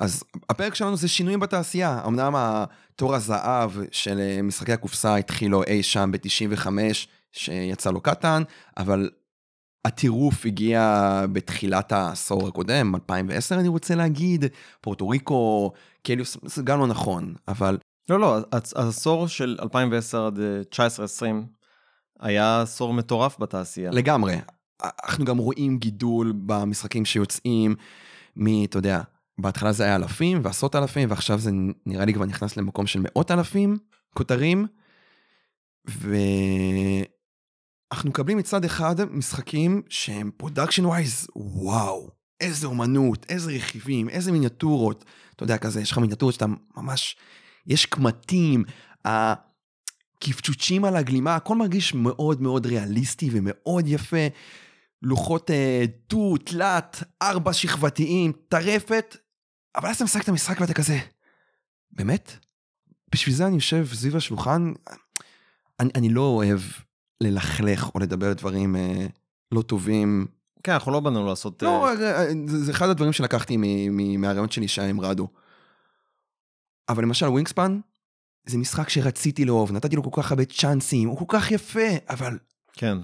אז 0.00 0.24
הפרק 0.50 0.74
שלנו 0.74 0.96
זה 0.96 1.08
שינויים 1.08 1.40
בתעשייה. 1.40 2.02
אמנם 2.06 2.34
התור 2.36 3.14
הזהב 3.14 3.70
של 3.90 4.18
אה, 4.18 4.42
משחקי 4.42 4.72
הקופסה 4.72 5.16
התחיל 5.16 5.50
לו 5.50 5.64
אי 5.64 5.82
שם 5.82 6.10
ב-95, 6.12 6.66
שיצא 7.32 7.90
לו 7.90 8.00
קטן, 8.00 8.42
אבל 8.76 9.10
הטירוף 9.84 10.46
הגיע 10.46 11.24
בתחילת 11.32 11.92
העשור 11.92 12.48
הקודם, 12.48 12.94
2010 12.94 13.54
אני 13.54 13.68
רוצה 13.68 13.94
להגיד, 13.94 14.44
פורטו 14.80 15.08
ריקו, 15.08 15.72
קליוס, 16.02 16.36
זה 16.42 16.62
גם 16.62 16.80
לא 16.80 16.86
נכון, 16.86 17.34
אבל 17.48 17.78
לא, 18.10 18.20
לא, 18.20 18.38
העשור 18.76 19.28
של 19.28 19.56
2010 19.62 20.26
עד 20.26 20.38
אה, 20.40 20.86
19-20 21.22 21.24
היה 22.20 22.62
עשור 22.62 22.94
מטורף 22.94 23.38
בתעשייה. 23.38 23.90
לגמרי. 23.90 24.36
אנחנו 25.04 25.24
גם 25.24 25.38
רואים 25.38 25.78
גידול 25.78 26.32
במשחקים 26.46 27.04
שיוצאים 27.04 27.74
מ, 28.36 28.64
אתה 28.64 28.78
יודע, 28.78 29.00
בהתחלה 29.42 29.72
זה 29.72 29.84
היה 29.84 29.96
אלפים 29.96 30.40
ועשרות 30.42 30.76
אלפים, 30.76 31.10
ועכשיו 31.10 31.38
זה 31.38 31.50
נראה 31.86 32.04
לי 32.04 32.14
כבר 32.14 32.24
נכנס 32.24 32.56
למקום 32.56 32.86
של 32.86 33.00
מאות 33.02 33.30
אלפים 33.30 33.78
כותרים. 34.14 34.66
ואנחנו 35.84 36.10
מקבלים 38.10 38.38
מצד 38.38 38.64
אחד 38.64 39.04
משחקים 39.10 39.82
שהם 39.88 40.30
production 40.36 40.84
wise, 40.84 41.26
וואו, 41.36 42.10
איזה 42.40 42.66
אומנות, 42.66 43.26
איזה 43.28 43.52
רכיבים, 43.52 44.08
איזה 44.08 44.32
מיניאטורות. 44.32 45.04
אתה 45.36 45.44
יודע, 45.44 45.58
כזה, 45.58 45.80
יש 45.80 45.92
לך 45.92 45.98
מיניאטורות 45.98 46.34
שאתה 46.34 46.46
ממש, 46.76 47.16
יש 47.66 47.86
קמטים, 47.86 48.64
הקפצ'וצ'ים 49.04 50.84
על 50.84 50.96
הגלימה, 50.96 51.36
הכל 51.36 51.56
מרגיש 51.56 51.94
מאוד 51.94 52.42
מאוד 52.42 52.66
ריאליסטי 52.66 53.30
ומאוד 53.32 53.84
יפה. 53.88 54.26
לוחות 55.02 55.50
אה, 55.50 55.84
דו, 56.10 56.36
תלת, 56.36 57.02
ארבע 57.22 57.52
שכבתיים, 57.52 58.32
טרפת, 58.48 59.16
אבל 59.76 59.88
אז 59.88 59.96
אתה 59.96 60.04
משחק 60.04 60.22
את 60.22 60.28
המשחק 60.28 60.60
ואתה 60.60 60.74
כזה, 60.74 60.98
באמת? 61.90 62.32
בשביל 63.12 63.34
זה 63.34 63.46
אני 63.46 63.54
יושב 63.54 63.86
סביב 63.94 64.16
השולחן, 64.16 64.72
אני, 65.80 65.90
אני 65.94 66.08
לא 66.08 66.20
אוהב 66.20 66.60
ללכלך 67.20 67.94
או 67.94 68.00
לדבר 68.00 68.32
דברים 68.32 68.76
אה, 68.76 69.06
לא 69.52 69.62
טובים. 69.62 70.26
כן, 70.62 70.72
אנחנו 70.72 70.92
לא 70.92 71.00
באנו 71.00 71.26
לעשות... 71.26 71.62
לא, 71.62 71.86
אה, 71.86 71.92
אה, 71.92 72.22
אה, 72.22 72.32
זה, 72.46 72.64
זה 72.64 72.72
אחד 72.72 72.88
הדברים 72.88 73.12
שלקחתי 73.12 73.56
מהרעיון 74.18 74.50
שלי 74.50 74.68
שהיה 74.68 74.88
עם 74.88 75.00
רדו. 75.00 75.28
אבל 76.88 77.02
למשל 77.02 77.26
ווינגספן, 77.26 77.80
זה 78.46 78.58
משחק 78.58 78.88
שרציתי 78.88 79.44
לאהוב, 79.44 79.72
נתתי 79.72 79.96
לו 79.96 80.02
כל 80.10 80.22
כך 80.22 80.30
הרבה 80.30 80.44
צ'אנסים, 80.44 81.08
הוא 81.08 81.18
כל 81.18 81.24
כך 81.28 81.50
יפה, 81.50 81.88
אבל 82.08 82.38
כן. 82.72 82.98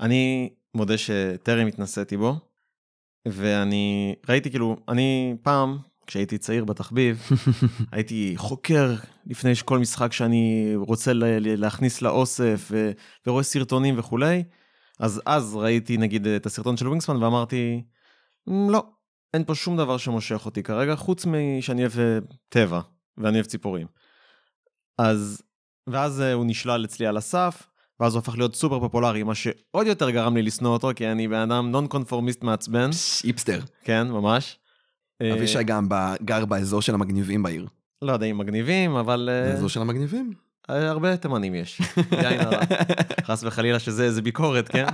אני 0.00 0.50
מודה 0.74 0.98
שטרם 0.98 1.66
התנסיתי 1.66 2.16
בו, 2.16 2.38
ואני 3.28 4.14
ראיתי 4.28 4.50
כאילו, 4.50 4.76
אני 4.88 5.34
פעם, 5.42 5.78
כשהייתי 6.06 6.38
צעיר 6.38 6.64
בתחביב, 6.64 7.22
הייתי 7.92 8.34
חוקר 8.36 8.94
לפני 9.26 9.52
כל 9.64 9.78
משחק 9.78 10.12
שאני 10.12 10.72
רוצה 10.76 11.12
להכניס 11.40 12.02
לאוסף, 12.02 12.70
ורואה 13.26 13.42
סרטונים 13.42 13.98
וכולי, 13.98 14.42
אז 15.00 15.22
אז 15.26 15.54
ראיתי 15.54 15.96
נגיד 15.96 16.26
את 16.26 16.46
הסרטון 16.46 16.76
של 16.76 16.86
ווינגסמן 16.86 17.22
ואמרתי, 17.22 17.82
"מ, 18.46 18.70
לא, 18.70 18.86
אין 19.34 19.44
פה 19.44 19.54
שום 19.54 19.76
דבר 19.76 19.96
שמושך 19.96 20.46
אותי 20.46 20.62
כרגע, 20.62 20.96
חוץ 20.96 21.26
משאני 21.26 21.80
אוהב 21.82 21.98
אה, 21.98 22.18
טבע, 22.48 22.80
ואני 23.18 23.36
אוהב 23.36 23.46
ציפורים. 23.46 23.86
אז, 24.98 25.42
ואז 25.86 26.20
אה, 26.20 26.32
הוא 26.32 26.44
נשלל 26.46 26.84
אצלי 26.84 27.06
על 27.06 27.16
הסף, 27.16 27.69
ואז 28.00 28.14
הוא 28.14 28.18
הפך 28.20 28.38
להיות 28.38 28.54
סופר 28.54 28.80
פופולרי, 28.80 29.22
מה 29.22 29.34
שעוד 29.34 29.86
יותר 29.86 30.10
גרם 30.10 30.36
לי 30.36 30.42
לשנוא 30.42 30.72
אותו, 30.72 30.90
כי 30.96 31.06
אני 31.08 31.28
בן 31.28 31.38
אדם 31.38 31.70
נון 31.70 31.86
קונפורמיסט 31.86 32.42
מעצבן, 32.42 32.90
היפסטר. 33.24 33.60
כן, 33.84 34.08
ממש. 34.08 34.58
אה, 35.22 35.32
אבישי 35.32 35.62
גם 35.62 35.88
ב- 35.88 36.14
גר 36.24 36.44
באזור 36.44 36.82
של 36.82 36.94
המגניבים 36.94 37.42
בעיר. 37.42 37.66
לא 38.02 38.12
יודע 38.12 38.26
אם 38.26 38.38
מגניבים, 38.38 38.96
אבל 38.96 39.28
אה, 39.32 39.46
זה 39.46 39.52
אזור 39.52 39.68
של 39.68 39.80
המגניבים. 39.80 40.32
אה, 40.70 40.90
הרבה 40.90 41.16
תימנים 41.16 41.54
יש. 41.54 41.80
בלי 42.10 42.26
עין 42.26 42.40
הרע. 42.40 42.60
חס 43.24 43.44
וחלילה 43.44 43.78
שזה 43.78 44.04
איזה 44.04 44.22
ביקורת, 44.22 44.68
כן? 44.68 44.86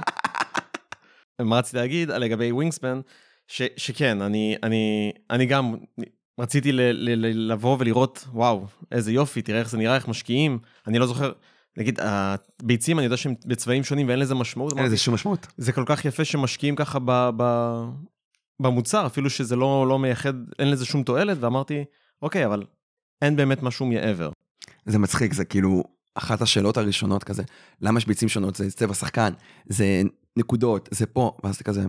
מה 1.40 1.58
רציתי 1.58 1.76
להגיד 1.76 2.10
לגבי 2.10 2.52
ווינגספן, 2.52 3.00
ש, 3.48 3.62
שכן, 3.76 4.22
אני, 4.22 4.56
אני, 4.62 5.12
אני 5.30 5.46
גם 5.46 5.74
רציתי 6.40 6.72
ל, 6.72 6.80
ל, 6.80 7.26
ל, 7.26 7.52
לבוא 7.52 7.76
ולראות, 7.80 8.24
וואו, 8.32 8.66
איזה 8.92 9.12
יופי, 9.12 9.42
תראה 9.42 9.58
איך 9.58 9.70
זה 9.70 9.78
נראה, 9.78 9.94
איך 9.94 10.08
משקיעים. 10.08 10.58
אני 10.86 10.98
לא 10.98 11.06
זוכר, 11.06 11.32
נגיד, 11.76 11.98
הביצים, 12.02 12.98
אני 12.98 13.04
יודע 13.04 13.16
שהם 13.16 13.34
בצבעים 13.46 13.84
שונים 13.84 14.08
ואין 14.08 14.18
לזה 14.18 14.34
משמעות. 14.34 14.76
אין 14.76 14.86
לזה 14.86 14.96
שום 14.96 15.14
משמעות. 15.14 15.46
זה 15.56 15.72
כל 15.72 15.84
כך 15.86 16.04
יפה 16.04 16.24
שמשקיעים 16.24 16.76
ככה 16.76 16.98
ב, 17.04 17.30
ב, 17.36 17.42
במוצר, 18.62 19.06
אפילו 19.06 19.30
שזה 19.30 19.56
לא, 19.56 19.86
לא 19.88 19.98
מייחד, 19.98 20.32
אין 20.58 20.70
לזה 20.70 20.84
שום 20.84 21.02
תועלת, 21.02 21.38
ואמרתי, 21.40 21.84
אוקיי, 22.22 22.46
אבל 22.46 22.62
אין 23.22 23.36
באמת 23.36 23.62
משהו 23.62 23.86
מעבר. 23.86 24.30
זה 24.86 24.98
מצחיק, 24.98 25.32
זה 25.32 25.44
כאילו 25.44 25.84
אחת 26.14 26.42
השאלות 26.42 26.76
הראשונות 26.76 27.24
כזה, 27.24 27.42
למה 27.80 27.98
יש 27.98 28.06
ביצים 28.06 28.28
שונות? 28.28 28.56
זה 28.56 28.70
צבע 28.70 28.94
שחקן, 28.94 29.32
זה 29.66 30.02
נקודות, 30.36 30.88
זה 30.92 31.06
פה, 31.06 31.36
ואז 31.44 31.58
זה 31.58 31.64
כזה, 31.64 31.86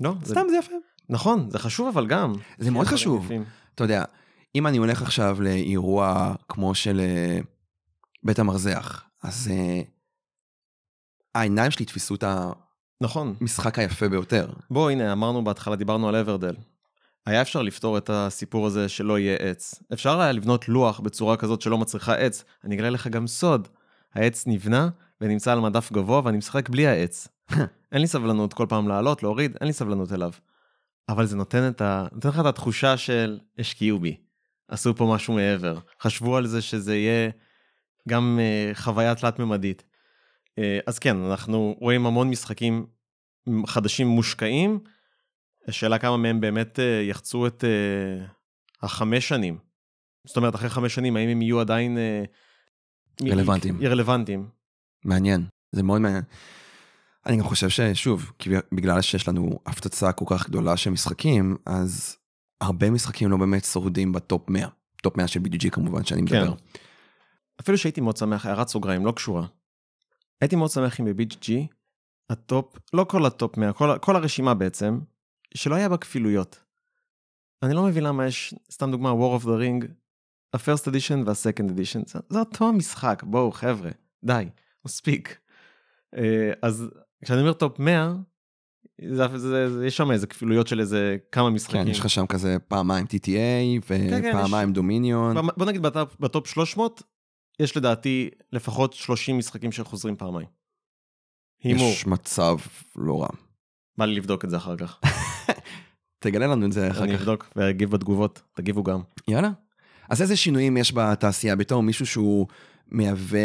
לא, 0.00 0.14
זה, 0.22 0.34
סתם 0.34 0.44
זה 0.50 0.56
יפה. 0.56 0.74
נכון, 1.08 1.50
זה 1.50 1.58
חשוב 1.58 1.88
אבל 1.88 2.06
גם. 2.06 2.32
זה 2.58 2.70
מאוד 2.70 2.86
חשוב. 2.86 3.24
יפים. 3.24 3.44
אתה 3.74 3.84
יודע, 3.84 4.04
אם 4.54 4.66
אני 4.66 4.78
הולך 4.78 5.02
עכשיו 5.02 5.36
לאירוע 5.40 6.34
כמו 6.48 6.74
של 6.74 7.00
אה, 7.00 7.38
בית 8.26 8.38
המרזח, 8.38 9.04
אז 9.22 9.50
אה, 9.50 9.82
העיניים 11.34 11.70
שלי 11.70 11.84
תפסו 11.84 12.14
את 12.14 12.24
נכון. 13.00 13.34
המשחק 13.40 13.78
היפה 13.78 14.08
ביותר. 14.08 14.50
בוא, 14.70 14.90
הנה, 14.90 15.12
אמרנו 15.12 15.44
בהתחלה, 15.44 15.76
דיברנו 15.76 16.08
על 16.08 16.16
אברדל. 16.16 16.54
היה 17.26 17.42
אפשר 17.42 17.62
לפתור 17.62 17.98
את 17.98 18.10
הסיפור 18.10 18.66
הזה 18.66 18.88
שלא 18.88 19.18
יהיה 19.18 19.36
עץ. 19.36 19.74
אפשר 19.92 20.20
היה 20.20 20.32
לבנות 20.32 20.68
לוח 20.68 21.00
בצורה 21.00 21.36
כזאת 21.36 21.60
שלא 21.60 21.78
מצריכה 21.78 22.14
עץ. 22.14 22.44
אני 22.64 22.74
אגלה 22.74 22.90
לך 22.90 23.06
גם 23.06 23.26
סוד. 23.26 23.68
העץ 24.14 24.46
נבנה 24.46 24.88
ונמצא 25.20 25.52
על 25.52 25.60
מדף 25.60 25.92
גבוה 25.92 26.20
ואני 26.24 26.38
משחק 26.38 26.68
בלי 26.68 26.86
העץ. 26.86 27.28
אין 27.92 28.00
לי 28.00 28.06
סבלנות 28.06 28.54
כל 28.54 28.66
פעם 28.68 28.88
לעלות, 28.88 29.22
להוריד, 29.22 29.56
אין 29.60 29.66
לי 29.66 29.72
סבלנות 29.72 30.12
אליו. 30.12 30.30
אבל 31.08 31.26
זה 31.26 31.36
נותן, 31.36 31.68
את 31.68 31.80
ה... 31.80 32.06
נותן 32.12 32.28
לך 32.28 32.40
את 32.40 32.46
התחושה 32.46 32.96
של 32.96 33.38
השקיעו 33.58 33.98
בי. 33.98 34.16
עשו 34.68 34.96
פה 34.96 35.12
משהו 35.14 35.34
מעבר. 35.34 35.78
חשבו 36.02 36.36
על 36.36 36.46
זה 36.46 36.62
שזה 36.62 36.96
יהיה 36.96 37.30
גם 38.08 38.38
uh, 38.38 38.78
חוויה 38.78 39.14
תלת-ממדית. 39.14 39.84
Uh, 40.50 40.62
אז 40.86 40.98
כן, 40.98 41.16
אנחנו 41.16 41.76
רואים 41.80 42.06
המון 42.06 42.30
משחקים 42.30 42.86
חדשים 43.66 44.06
מושקעים. 44.06 44.80
השאלה 45.68 45.98
כמה 45.98 46.16
מהם 46.16 46.40
באמת 46.40 46.80
אה, 46.80 47.02
יחצו 47.02 47.46
את 47.46 47.64
אה, 47.64 48.26
החמש 48.82 49.28
שנים. 49.28 49.58
זאת 50.26 50.36
אומרת, 50.36 50.54
אחרי 50.54 50.68
חמש 50.68 50.94
שנים, 50.94 51.16
האם 51.16 51.28
הם 51.28 51.42
יהיו 51.42 51.60
עדיין... 51.60 51.98
אה, 51.98 52.24
רלוונטיים. 53.22 53.78
רלוונטיים. 53.82 54.48
מעניין, 55.04 55.44
זה 55.72 55.82
מאוד 55.82 56.00
מעניין. 56.00 56.22
אני 57.26 57.36
גם 57.36 57.44
חושב 57.44 57.68
ששוב, 57.68 58.32
בגלל 58.72 59.02
שיש 59.02 59.28
לנו 59.28 59.58
הפצצה 59.66 60.12
כל 60.12 60.24
כך 60.28 60.48
גדולה 60.48 60.76
של 60.76 60.90
משחקים, 60.90 61.56
אז 61.66 62.16
הרבה 62.60 62.90
משחקים 62.90 63.30
לא 63.30 63.36
באמת 63.36 63.64
שורדים 63.64 64.12
ב 64.12 64.21
top 64.21 64.50
100. 64.50 64.68
top 65.02 65.16
100 65.16 65.26
של 65.28 65.40
BGG 65.40 65.70
כמובן 65.70 66.04
שאני 66.04 66.26
כן. 66.26 66.44
אפילו 67.60 67.78
שהייתי 67.78 68.00
מאוד 68.00 68.16
שמח, 68.16 68.46
הערת 68.46 68.68
סוגריים, 68.68 69.06
לא 69.06 69.12
קשורה. 69.12 69.46
הייתי 70.40 70.56
מאוד 70.56 70.70
שמח 70.70 71.00
אם 71.00 71.04
ב-BGG, 71.04 71.50
ה 72.30 72.40
top, 72.40 72.78
לא 72.92 73.04
כל 73.04 73.26
ה 73.26 73.33
top 73.33 73.56
100, 73.56 73.72
כל, 73.72 73.98
כל 73.98 74.16
הרשימה 74.16 74.54
בעצם, 74.54 75.00
שלא 75.54 75.74
היה 75.74 75.88
בה 75.88 75.96
כפילויות. 75.96 76.62
אני 77.62 77.74
לא 77.74 77.82
מבין 77.84 78.04
למה 78.04 78.26
יש, 78.26 78.54
סתם 78.70 78.90
דוגמה, 78.90 79.10
War 79.12 79.42
of 79.42 79.44
the 79.44 79.48
Ring, 79.48 79.86
ה-first 80.52 80.86
edition 80.86 81.26
וה-second 81.26 81.70
edition, 81.70 82.08
זה, 82.08 82.18
זה 82.28 82.38
אותו 82.38 82.72
משחק, 82.72 83.22
בואו 83.26 83.52
חבר'ה, 83.52 83.90
די, 84.24 84.48
מספיק. 84.84 85.38
אה, 86.16 86.52
אז 86.62 86.90
כשאני 87.24 87.40
אומר 87.40 87.52
top 87.52 87.78
100, 87.78 88.14
זה, 89.04 89.28
זה, 89.28 89.38
זה, 89.38 89.70
זה, 89.70 89.86
יש 89.86 89.96
שם 89.96 90.10
איזה 90.10 90.26
כפילויות 90.26 90.66
של 90.66 90.80
איזה 90.80 91.16
כמה 91.32 91.50
משחקים. 91.50 91.84
כן, 91.84 91.90
יש 91.90 92.00
לך 92.00 92.10
שם 92.10 92.26
כזה 92.26 92.56
פעמיים 92.68 93.06
TTA 93.06 93.86
כן, 93.88 94.20
ופעמיים 94.30 94.72
Dominion. 94.72 95.34
בוא 95.34 95.52
בוא 95.56 95.66
נגיד 95.66 95.82
ב 95.82 95.89
top, 95.89 96.16
ב 96.20 96.26
top 96.26 96.46
300, 96.46 97.02
יש 97.60 97.76
לדעתי 97.76 98.30
לפחות 98.52 98.92
30 98.92 99.38
משחקים 99.38 99.72
שחוזרים 99.72 100.16
פעמיים. 100.16 100.48
הימור, 101.62 101.90
יש 101.90 102.06
מצב 102.06 102.56
לא 102.96 103.22
רע. 103.22 103.28
בא 103.98 104.04
לי 104.04 104.14
לבדוק 104.14 104.44
את 104.44 104.50
זה 104.50 104.56
אחר 104.56 104.76
כך. 104.76 105.00
תגלה 106.24 106.46
לנו 106.46 106.66
את 106.66 106.72
זה 106.72 106.90
אחר 106.90 107.04
אני 107.04 107.14
כך. 107.14 107.20
אבדוק 107.20 107.52
ואגיב 107.56 107.90
בתגובות, 107.90 108.42
תגיבו 108.54 108.82
גם. 108.82 109.00
יאללה. 109.28 109.50
אז 110.08 110.22
איזה 110.22 110.36
שינויים 110.36 110.76
יש 110.76 110.92
בתעשייה 110.92 111.56
בתור 111.56 111.82
מישהו 111.82 112.06
שהוא 112.06 112.46
מהווה, 112.86 113.40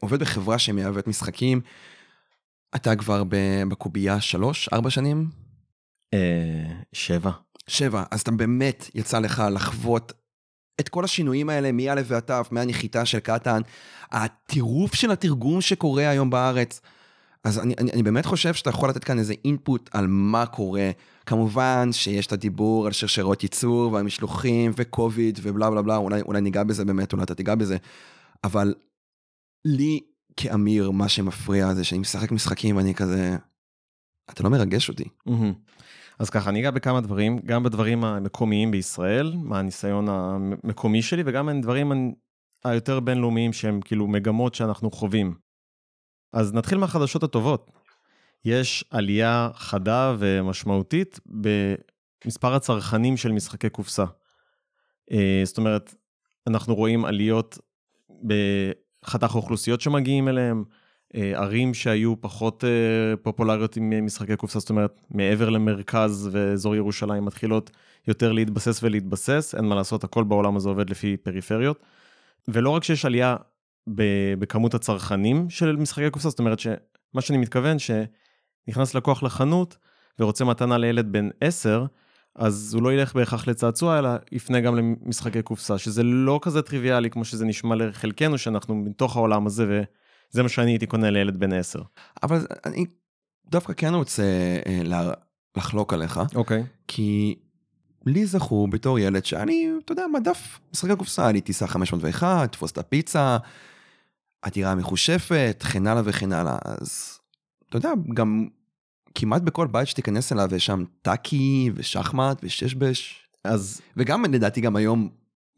עובד 0.00 0.20
בחברה 0.20 0.58
שמייבאת 0.58 1.06
משחקים? 1.06 1.60
אתה 2.74 2.96
כבר 2.96 3.22
בקובייה 3.68 4.20
שלוש, 4.20 4.68
ארבע 4.72 4.90
שנים? 4.90 5.30
אה, 6.14 6.72
שבע. 6.92 7.30
שבע. 7.66 8.04
אז 8.10 8.20
אתה 8.20 8.30
באמת 8.30 8.90
יצא 8.94 9.18
לך 9.18 9.42
לחוות 9.52 10.12
את 10.80 10.88
כל 10.88 11.04
השינויים 11.04 11.48
האלה 11.48 11.72
מא' 11.72 11.94
ועד 12.04 12.22
ת', 12.22 12.52
מהנחיתה 12.52 13.04
של 13.04 13.20
קטן, 13.20 13.60
הטירוף 14.10 14.94
של 14.94 15.10
התרגום 15.10 15.60
שקורה 15.60 16.08
היום 16.08 16.30
בארץ. 16.30 16.80
אז 17.44 17.58
אני, 17.58 17.74
אני, 17.78 17.92
אני 17.92 18.02
באמת 18.02 18.26
חושב 18.26 18.54
שאתה 18.54 18.70
יכול 18.70 18.88
לתת 18.88 19.04
כאן 19.04 19.18
איזה 19.18 19.34
אינפוט 19.44 19.90
על 19.92 20.06
מה 20.06 20.46
קורה. 20.46 20.90
כמובן 21.26 21.88
שיש 21.92 22.26
את 22.26 22.32
הדיבור 22.32 22.86
על 22.86 22.92
שרשרות 22.92 23.42
ייצור 23.42 23.92
והמשלוחים 23.92 24.72
וקוביד 24.76 25.38
ובלה 25.42 25.70
בלה 25.70 25.82
בלה, 25.82 25.96
אולי, 25.96 26.20
אולי 26.20 26.40
ניגע 26.40 26.62
בזה 26.62 26.84
באמת, 26.84 27.12
אולי 27.12 27.24
אתה 27.24 27.34
תיגע 27.34 27.54
בזה, 27.54 27.76
אבל 28.44 28.74
לי 29.64 30.00
כאמיר, 30.36 30.90
מה 30.90 31.08
שמפריע 31.08 31.74
זה 31.74 31.84
שאני 31.84 31.98
משחק 31.98 32.32
משחקים 32.32 32.76
ואני 32.76 32.94
כזה, 32.94 33.36
אתה 34.30 34.42
לא 34.42 34.50
מרגש 34.50 34.88
אותי. 34.88 35.04
מהמם. 35.26 35.52
אז 36.20 36.30
ככה, 36.30 36.50
אני 36.50 36.60
אגע 36.60 36.70
בכמה 36.70 37.00
דברים, 37.00 37.38
גם 37.44 37.62
בדברים 37.62 38.04
המקומיים 38.04 38.70
בישראל, 38.70 39.32
מהניסיון 39.36 40.08
המקומי 40.08 41.02
שלי, 41.02 41.22
וגם 41.26 41.48
הדברים 41.48 42.14
היותר 42.64 43.00
בינלאומיים 43.00 43.52
שהם 43.52 43.80
כאילו 43.80 44.06
מגמות 44.06 44.54
שאנחנו 44.54 44.90
חווים. 44.90 45.34
אז 46.32 46.54
נתחיל 46.54 46.78
מהחדשות 46.78 47.22
הטובות. 47.22 47.70
יש 48.44 48.84
עלייה 48.90 49.48
חדה 49.54 50.14
ומשמעותית 50.18 51.20
במספר 52.24 52.54
הצרכנים 52.54 53.16
של 53.16 53.32
משחקי 53.32 53.68
קופסה. 53.68 54.04
אה, 55.12 55.42
זאת 55.44 55.58
אומרת, 55.58 55.94
אנחנו 56.46 56.74
רואים 56.74 57.04
עליות 57.04 57.58
בחתך 58.24 59.34
האוכלוסיות 59.34 59.80
שמגיעים 59.80 60.28
אליהם, 60.28 60.64
ערים 61.14 61.74
שהיו 61.74 62.20
פחות 62.20 62.64
אה, 62.64 63.16
פופולריות 63.16 63.76
עם 63.76 64.06
משחקי 64.06 64.36
קופסה, 64.36 64.58
זאת 64.58 64.70
אומרת, 64.70 65.00
מעבר 65.10 65.48
למרכז 65.50 66.28
ואזור 66.32 66.76
ירושלים 66.76 67.24
מתחילות 67.24 67.70
יותר 68.08 68.32
להתבסס 68.32 68.82
ולהתבסס, 68.82 69.54
אין 69.56 69.64
מה 69.64 69.74
לעשות, 69.74 70.04
הכל 70.04 70.24
בעולם 70.24 70.56
הזה 70.56 70.68
עובד 70.68 70.90
לפי 70.90 71.16
פריפריות. 71.16 71.80
ולא 72.48 72.70
רק 72.70 72.84
שיש 72.84 73.04
עלייה 73.04 73.36
בכמות 74.38 74.74
הצרכנים 74.74 75.50
של 75.50 75.76
משחקי 75.76 76.10
קופסה, 76.10 76.30
זאת 76.30 76.38
אומרת 76.38 76.58
שמה 76.58 77.20
שאני 77.20 77.38
מתכוון, 77.38 77.76
שנכנס 77.78 78.94
לקוח 78.94 79.22
לחנות 79.22 79.76
ורוצה 80.18 80.44
מתנה 80.44 80.78
לילד 80.78 81.12
בן 81.12 81.28
10, 81.40 81.86
אז 82.34 82.74
הוא 82.74 82.82
לא 82.82 82.92
ילך 82.92 83.14
בהכרח 83.14 83.48
לצעצוע, 83.48 83.98
אלא 83.98 84.10
יפנה 84.32 84.60
גם 84.60 84.76
למשחקי 84.76 85.42
קופסה, 85.42 85.78
שזה 85.78 86.02
לא 86.02 86.38
כזה 86.42 86.62
טריוויאלי 86.62 87.10
כמו 87.10 87.24
שזה 87.24 87.44
נשמע 87.44 87.74
לחלקנו, 87.74 88.38
שאנחנו 88.38 88.74
מתוך 88.74 89.16
העולם 89.16 89.46
הזה, 89.46 89.82
וזה 90.32 90.42
מה 90.42 90.48
שאני 90.48 90.70
הייתי 90.70 90.86
קונה 90.86 91.10
לילד 91.10 91.36
בן 91.40 91.52
10. 91.52 91.82
אבל 92.22 92.46
אני 92.66 92.86
דווקא 93.50 93.72
כן 93.76 93.94
רוצה 93.94 94.22
אה, 94.66 95.06
לחלוק 95.56 95.92
עליך, 95.92 96.20
אוקיי. 96.34 96.64
כי 96.88 97.36
לי 98.06 98.26
זכור 98.26 98.68
בתור 98.68 98.98
ילד 98.98 99.24
שאני, 99.24 99.68
אתה 99.84 99.92
יודע, 99.92 100.04
מדף 100.12 100.60
משחקי 100.72 100.96
קופסה, 100.96 101.30
אני 101.30 101.40
טיסה 101.40 101.66
501, 101.66 102.52
תפוס 102.52 102.72
את 102.72 102.78
הפיצה, 102.78 103.36
הדירה 104.42 104.74
מחושפת, 104.74 105.64
כן 105.72 105.86
הלאה 105.86 106.02
וכן 106.04 106.32
הלאה. 106.32 106.58
אז 106.64 107.18
אתה 107.68 107.78
יודע, 107.78 107.92
גם 108.14 108.48
כמעט 109.14 109.42
בכל 109.42 109.66
בית 109.66 109.88
שתיכנס 109.88 110.32
אליו 110.32 110.54
יש 110.54 110.66
שם 110.66 110.84
טאקי 111.02 111.70
ושחמט 111.74 112.40
וששבש. 112.42 113.28
אז... 113.44 113.80
וגם 113.96 114.24
לדעתי 114.24 114.60
גם 114.60 114.76
היום, 114.76 115.08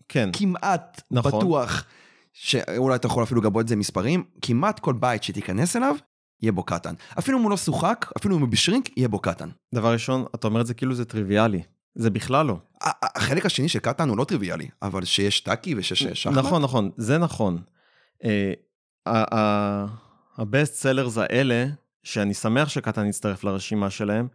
כן. 0.08 0.30
כמעט 0.32 1.02
נכון. 1.10 1.32
בטוח, 1.32 1.84
שאולי 2.32 2.96
אתה 2.96 3.06
יכול 3.06 3.22
אפילו 3.22 3.40
לגבות 3.40 3.62
את 3.62 3.68
זה 3.68 3.76
מספרים, 3.76 4.24
כמעט 4.42 4.78
כל 4.78 4.92
בית 4.92 5.22
שתיכנס 5.22 5.76
אליו, 5.76 5.96
יהיה 6.42 6.52
בו 6.52 6.62
קטן. 6.62 6.94
אפילו 7.18 7.38
אם 7.38 7.42
הוא 7.42 7.50
לא 7.50 7.56
שוחק, 7.56 8.12
אפילו 8.18 8.36
אם 8.36 8.40
הוא 8.40 8.48
בשרינק, 8.48 8.96
יהיה 8.96 9.08
בו 9.08 9.18
קטן. 9.18 9.48
דבר 9.74 9.92
ראשון, 9.92 10.24
אתה 10.34 10.46
אומר 10.46 10.60
את 10.60 10.66
זה 10.66 10.74
כאילו 10.74 10.94
זה 10.94 11.04
טריוויאלי. 11.04 11.62
זה 11.94 12.10
בכלל 12.10 12.46
לא. 12.46 12.56
החלק 13.02 13.46
השני 13.46 13.68
של 13.68 13.78
קטן 13.78 14.08
הוא 14.08 14.18
לא 14.18 14.24
טריוויאלי, 14.24 14.68
אבל 14.82 15.04
שיש 15.04 15.40
טאקי 15.40 15.74
ושיש 15.76 16.02
שחמט. 16.02 16.36
נכון, 16.36 16.62
נכון, 16.62 16.90
זה 16.96 17.18
נכון. 17.18 17.62
הבסט 20.38 20.74
סלרס 20.74 21.18
האלה, 21.18 21.66
שאני 22.02 22.34
שמח 22.34 22.68
שקטן 22.68 23.06
יצטרף 23.06 23.44
לרשימה 23.44 23.90
שלהם, 23.90 24.28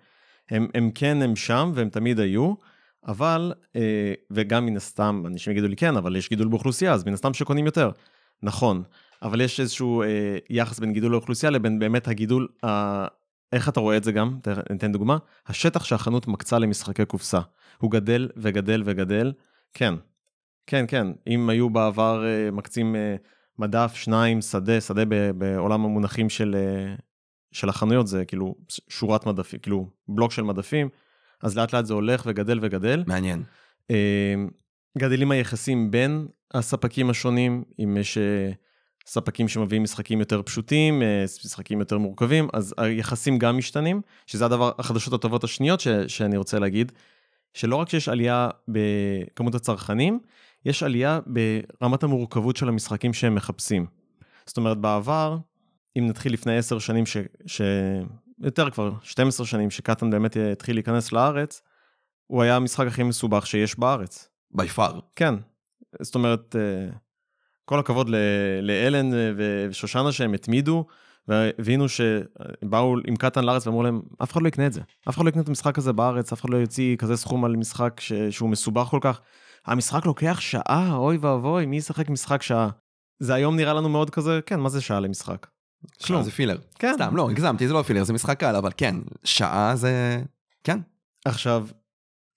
הם, 0.49 0.67
הם 0.73 0.91
כן, 0.95 1.21
הם 1.21 1.35
שם 1.35 1.71
והם 1.75 1.89
תמיד 1.89 2.19
היו, 2.19 2.53
אבל, 3.07 3.53
אה, 3.75 4.13
וגם 4.31 4.65
מן 4.65 4.77
הסתם, 4.77 5.23
אנשים 5.25 5.53
יגידו 5.53 5.67
לי 5.67 5.75
כן, 5.75 5.97
אבל 5.97 6.15
יש 6.15 6.29
גידול 6.29 6.47
באוכלוסייה, 6.47 6.93
אז 6.93 7.03
מן 7.03 7.13
הסתם 7.13 7.33
שקונים 7.33 7.65
יותר. 7.65 7.91
נכון, 8.43 8.83
אבל 9.21 9.41
יש 9.41 9.59
איזשהו 9.59 10.01
אה, 10.01 10.37
יחס 10.49 10.79
בין 10.79 10.93
גידול 10.93 11.11
לאוכלוסייה 11.11 11.49
לבין 11.49 11.79
באמת 11.79 12.07
הגידול, 12.07 12.47
אה, 12.63 13.07
איך 13.51 13.69
אתה 13.69 13.79
רואה 13.79 13.97
את 13.97 14.03
זה 14.03 14.11
גם? 14.11 14.39
ניתן 14.69 14.91
דוגמה. 14.91 15.17
השטח 15.47 15.83
שהחנות 15.83 16.27
מקצה 16.27 16.59
למשחקי 16.59 17.05
קופסה, 17.05 17.39
הוא 17.77 17.91
גדל 17.91 18.29
וגדל 18.37 18.83
וגדל. 18.85 19.33
כן, 19.73 19.93
כן, 20.67 20.85
כן. 20.87 21.07
אם 21.27 21.49
היו 21.49 21.69
בעבר 21.69 22.25
אה, 22.25 22.51
מקצים 22.51 22.95
מדף, 23.59 23.93
שניים, 23.95 24.41
שדה, 24.41 24.81
שדה 24.81 25.03
בעולם 25.37 25.85
המונחים 25.85 26.29
של, 26.29 26.55
של 27.51 27.69
החנויות, 27.69 28.07
זה 28.07 28.25
כאילו 28.25 28.55
שורת 28.89 29.25
מדפים, 29.25 29.59
כאילו 29.59 29.89
בלוק 30.07 30.31
של 30.31 30.41
מדפים, 30.41 30.89
אז 31.43 31.57
לאט 31.57 31.73
לאט 31.73 31.85
זה 31.85 31.93
הולך 31.93 32.23
וגדל 32.25 32.59
וגדל. 32.61 33.03
מעניין. 33.07 33.43
גדלים 34.97 35.31
היחסים 35.31 35.91
בין 35.91 36.27
הספקים 36.53 37.09
השונים, 37.09 37.63
אם 37.83 37.97
יש 37.99 38.17
ספקים 39.05 39.47
שמביאים 39.47 39.83
משחקים 39.83 40.19
יותר 40.19 40.41
פשוטים, 40.41 41.03
משחקים 41.45 41.79
יותר 41.79 41.97
מורכבים, 41.97 42.47
אז 42.53 42.75
היחסים 42.77 43.37
גם 43.37 43.57
משתנים, 43.57 44.01
שזה 44.25 44.45
הדבר, 44.45 44.71
החדשות 44.79 45.13
הטובות 45.13 45.43
השניות 45.43 45.79
ש, 45.79 45.87
שאני 45.87 46.37
רוצה 46.37 46.59
להגיד, 46.59 46.91
שלא 47.53 47.75
רק 47.75 47.89
שיש 47.89 48.09
עלייה 48.09 48.49
בכמות 48.67 49.55
הצרכנים, 49.55 50.19
יש 50.65 50.83
עלייה 50.83 51.19
ברמת 51.27 52.03
המורכבות 52.03 52.57
של 52.57 52.69
המשחקים 52.69 53.13
שהם 53.13 53.35
מחפשים. 53.35 53.85
זאת 54.45 54.57
אומרת, 54.57 54.77
בעבר, 54.77 55.37
אם 55.97 56.07
נתחיל 56.07 56.33
לפני 56.33 56.57
10 56.57 56.79
שנים, 56.79 57.05
ש... 57.05 57.61
יותר 58.41 58.69
כבר, 58.69 58.91
12 59.01 59.45
שנים, 59.45 59.69
שקטן 59.69 60.09
באמת 60.09 60.37
התחיל 60.51 60.75
להיכנס 60.75 61.11
לארץ, 61.11 61.61
הוא 62.27 62.41
היה 62.41 62.55
המשחק 62.55 62.87
הכי 62.87 63.03
מסובך 63.03 63.47
שיש 63.47 63.79
בארץ. 63.79 64.29
בי 64.51 64.67
פאר. 64.67 64.99
כן. 65.15 65.35
זאת 66.01 66.15
אומרת, 66.15 66.55
אה, 66.55 66.89
כל 67.65 67.79
הכבוד 67.79 68.09
לאלן 68.61 69.09
ושושנה 69.37 70.11
שהם 70.11 70.33
התמידו, 70.33 70.85
והבינו 71.27 71.85
שבאו 71.89 72.95
עם 73.07 73.15
קטן 73.15 73.43
לארץ 73.43 73.67
ואמרו 73.67 73.83
להם, 73.83 74.01
אף 74.23 74.31
אחד 74.31 74.41
לא 74.41 74.47
יקנה 74.47 74.67
את 74.67 74.73
זה. 74.73 74.81
אף 75.09 75.15
אחד 75.15 75.25
לא 75.25 75.29
יקנה 75.29 75.41
את 75.41 75.47
המשחק 75.47 75.77
הזה 75.77 75.93
בארץ, 75.93 76.33
אף 76.33 76.41
אחד 76.41 76.49
לא 76.49 76.57
יוציא 76.57 76.97
כזה 76.97 77.17
סכום 77.17 77.45
על 77.45 77.55
משחק 77.55 77.99
ש... 77.99 78.13
שהוא 78.13 78.49
מסובך 78.49 78.87
כל 78.87 78.99
כך. 79.01 79.21
המשחק 79.65 80.05
לוקח 80.05 80.39
שעה, 80.39 80.95
אוי 80.95 81.17
ואבוי, 81.17 81.65
מי 81.65 81.77
ישחק 81.77 82.09
משחק 82.09 82.41
שעה? 82.41 82.69
זה 83.19 83.33
היום 83.33 83.55
נראה 83.55 83.73
לנו 83.73 83.89
מאוד 83.89 84.09
כזה, 84.09 84.39
כן, 84.45 84.59
מה 84.59 84.69
זה 84.69 84.81
שעה 84.81 84.99
למשחק? 84.99 85.47
כלום. 86.05 86.23
זה 86.23 86.31
פילר. 86.31 86.57
כן. 86.79 86.93
סתם, 86.93 87.15
לא, 87.15 87.29
הגזמתי, 87.29 87.67
זה 87.67 87.73
לא 87.73 87.83
פילר, 87.83 88.03
זה 88.03 88.13
משחק 88.13 88.39
קל, 88.39 88.55
אבל 88.55 88.71
כן, 88.77 88.95
שעה 89.23 89.75
זה... 89.75 90.23
כן. 90.63 90.79
עכשיו, 91.25 91.67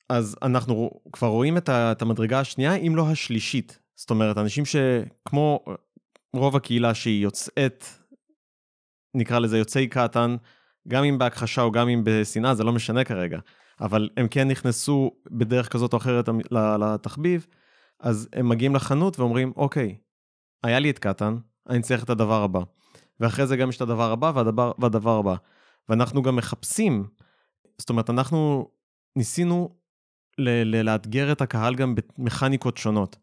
אז 0.09 0.37
אנחנו 0.43 0.91
כבר 1.13 1.29
רואים 1.29 1.57
את 1.69 2.03
המדרגה 2.03 2.41
השנייה, 2.41 2.75
אם 2.75 2.97
לא 2.97 3.09
השלישית. 3.09 3.79
זאת 3.97 4.11
אומרת, 4.11 4.39
אנשים 4.39 4.65
שכמו 4.65 5.65
רוב 6.37 6.57
הקהילה 6.57 6.95
שהיא 6.95 7.23
יוצאת, 7.23 7.85
נקרא 9.15 9.39
לזה 9.39 9.59
יוצאי 9.59 9.89
קטן, 9.89 10.37
גם 10.89 11.05
אם 11.05 11.19
בהכחשה 11.19 11.63
או 11.63 11.73
גם 11.73 11.89
אם 11.89 12.03
בשנאה, 12.05 12.55
זה 12.55 12.65
לא 12.65 12.73
משנה 12.73 13.05
כרגע. 13.05 13.39
אבל 13.81 14.09
הם 14.17 14.29
כן 14.29 14.49
נכנסו 14.49 15.11
בדרך 15.31 15.69
כזאת 15.69 15.93
או 15.93 15.99
אחרת 15.99 16.29
לתחביב, 16.51 17.47
אז 18.01 18.29
הם 18.33 18.49
מגיעים 18.49 18.75
לחנות 18.75 19.19
ואומרים, 19.19 19.53
אוקיי, 19.57 19.97
היה 20.65 20.79
לי 20.79 20.91
את 20.91 20.99
קטן, 20.99 21.37
אני 21.69 21.83
צריך 21.83 22.05
את 22.05 22.11
הדבר 22.11 22.43
הבא. 22.43 22.61
ואחרי 23.21 23.47
זה 23.47 23.57
גם 23.57 23.69
יש 23.69 23.77
את 23.77 23.81
הדבר 23.81 24.13
הבא 24.13 24.33
והדבר, 24.35 24.73
והדבר 24.79 25.19
הבא. 25.19 25.35
ואנחנו 25.89 26.23
גם 26.23 26.37
מחפשים, 26.37 27.05
זאת 27.79 27.91
אומרת, 27.91 28.11
אנחנו 28.11 28.69
ניסינו 29.17 29.69
ל- 30.39 30.77
ל- 30.77 30.83
לאתגר 30.83 31.33
את 31.33 31.41
הקהל 31.41 31.75
גם 31.75 31.95
במכניקות 32.19 32.77
שונות. 32.77 33.17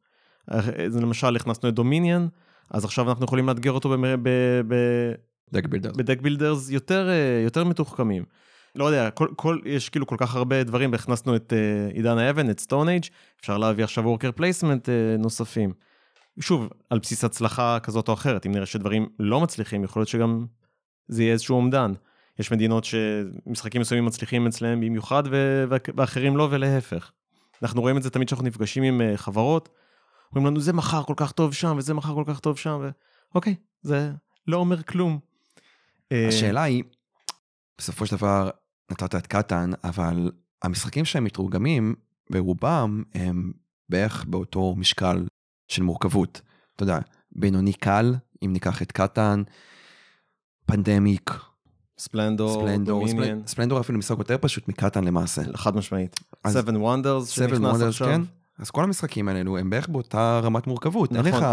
אז 0.48 0.98
למשל, 0.98 1.36
הכנסנו 1.36 1.70
את 1.70 1.74
Dominion, 1.74 2.28
אז 2.70 2.86
עכשיו 2.86 3.10
אנחנו 3.10 3.26
יכולים 3.26 3.48
לאתגר 3.48 3.72
אותו 3.72 3.96
ב 5.52 5.66
deck 5.66 6.22
builders 6.22 6.70
יותר, 6.70 7.10
יותר 7.44 7.64
מתוחכמים. 7.64 8.24
לא 8.76 8.86
יודע, 8.86 9.10
כל, 9.10 9.28
כל, 9.36 9.60
יש 9.66 9.90
כאילו 9.90 10.08
כל 10.08 10.16
כך 10.20 10.36
הרבה 10.36 10.64
דברים, 10.64 10.92
והכנסנו 10.92 11.36
את 11.36 11.54
אה, 11.54 11.96
עידן 11.96 12.18
האבן, 12.18 12.50
את 12.50 12.60
Stone 12.60 12.90
Age, 12.90 13.06
אפשר 13.42 13.58
להביא 13.58 13.84
עכשיו 13.84 14.04
worker 14.04 14.32
placement 14.32 14.90
אה, 14.90 15.22
נוספים. 15.22 15.74
שוב, 16.40 16.70
על 16.90 17.00
בסיס 17.00 17.24
הצלחה 17.24 17.78
כזאת 17.84 18.08
או 18.08 18.14
אחרת, 18.14 18.46
אם 18.46 18.52
נראה 18.52 18.66
שדברים 18.66 19.08
לא 19.20 19.42
מצליחים, 19.42 19.84
יכול 19.84 20.00
להיות 20.00 20.10
שגם 20.10 20.46
זה 21.08 21.24
יהיה 21.24 21.34
איזשהו 21.34 21.56
אומדן. 21.56 21.94
יש 22.40 22.52
מדינות 22.52 22.84
שמשחקים 22.84 23.82
מסוימים 23.82 24.06
מצליחים 24.06 24.48
אצלם 24.48 24.82
במיוחד 24.82 25.24
ו- 25.32 25.64
ואחרים 25.96 26.38
לא, 26.38 26.48
ולהפך. 26.52 27.12
אנחנו 27.64 27.82
רואים 27.82 27.98
את 27.98 28.04
זה 28.04 28.10
תמיד 28.10 28.28
כשאנחנו 28.28 28.48
נפגשים 28.48 28.84
עם 28.84 29.02
uh, 29.02 29.18
חברות, 29.18 29.70
אומרים 30.32 30.46
לנו 30.48 30.60
זה 30.60 30.74
מכר 30.74 31.04
כל 31.04 31.14
כך 31.18 31.32
טוב 31.32 31.54
שם, 31.54 31.76
וזה 31.78 31.94
מכר 31.94 32.14
כל 32.14 32.24
כך 32.28 32.40
טוב 32.40 32.58
שם, 32.58 32.90
ואוקיי, 33.34 33.56
זה 33.82 34.12
לא 34.48 34.58
אומר 34.58 34.84
כלום. 34.84 35.20
השאלה 36.12 36.64
היא, 36.64 36.84
בסופו 37.78 38.06
של 38.06 38.16
דבר, 38.16 38.50
נתת 38.92 39.16
את 39.16 39.28
קטן, 39.28 39.72
אבל 39.84 40.32
המשחקים 40.64 41.06
שהם 41.06 41.24
מתורגמים, 41.24 41.96
ברובם 42.30 43.04
הם 43.14 43.52
בערך 43.90 44.26
באותו 44.26 44.76
משקל 44.76 45.26
של 45.68 45.84
מורכבות. 45.84 46.42
אתה 46.76 46.84
יודע, 46.84 47.00
בינוני 47.32 47.74
קל, 47.74 48.16
אם 48.46 48.54
ניקח 48.54 48.82
את 48.82 48.92
קטן, 48.92 49.44
פנדמיק, 50.66 51.32
ספלנדור, 52.00 52.54
ספלנדור, 52.62 53.00
דומיניאן, 53.08 53.40
ספל- 53.40 53.48
ספלנדור 53.48 53.80
אפילו 53.80 54.00
משחק 54.00 54.18
יותר 54.20 54.38
פשוט 54.42 54.68
מקטן 54.70 55.04
למעשה. 55.04 55.42
חד 55.56 55.76
משמעית. 55.76 56.20
אז- 56.44 56.58
Seven 56.58 56.70
Wonders 56.70 57.26
סבל 57.26 57.56
שנכנס 57.56 57.82
עכשיו. 57.82 58.08
כן. 58.08 58.22
אז 58.60 58.70
כל 58.72 58.84
המשחקים 58.84 59.28
האלו 59.28 59.58
הם 59.58 59.70
בערך 59.70 59.88
באותה 59.90 60.40
רמת 60.44 60.68
מורכבות. 60.68 61.12
אין 61.16 61.20
נכון. 61.28 61.40
לך 61.40 61.46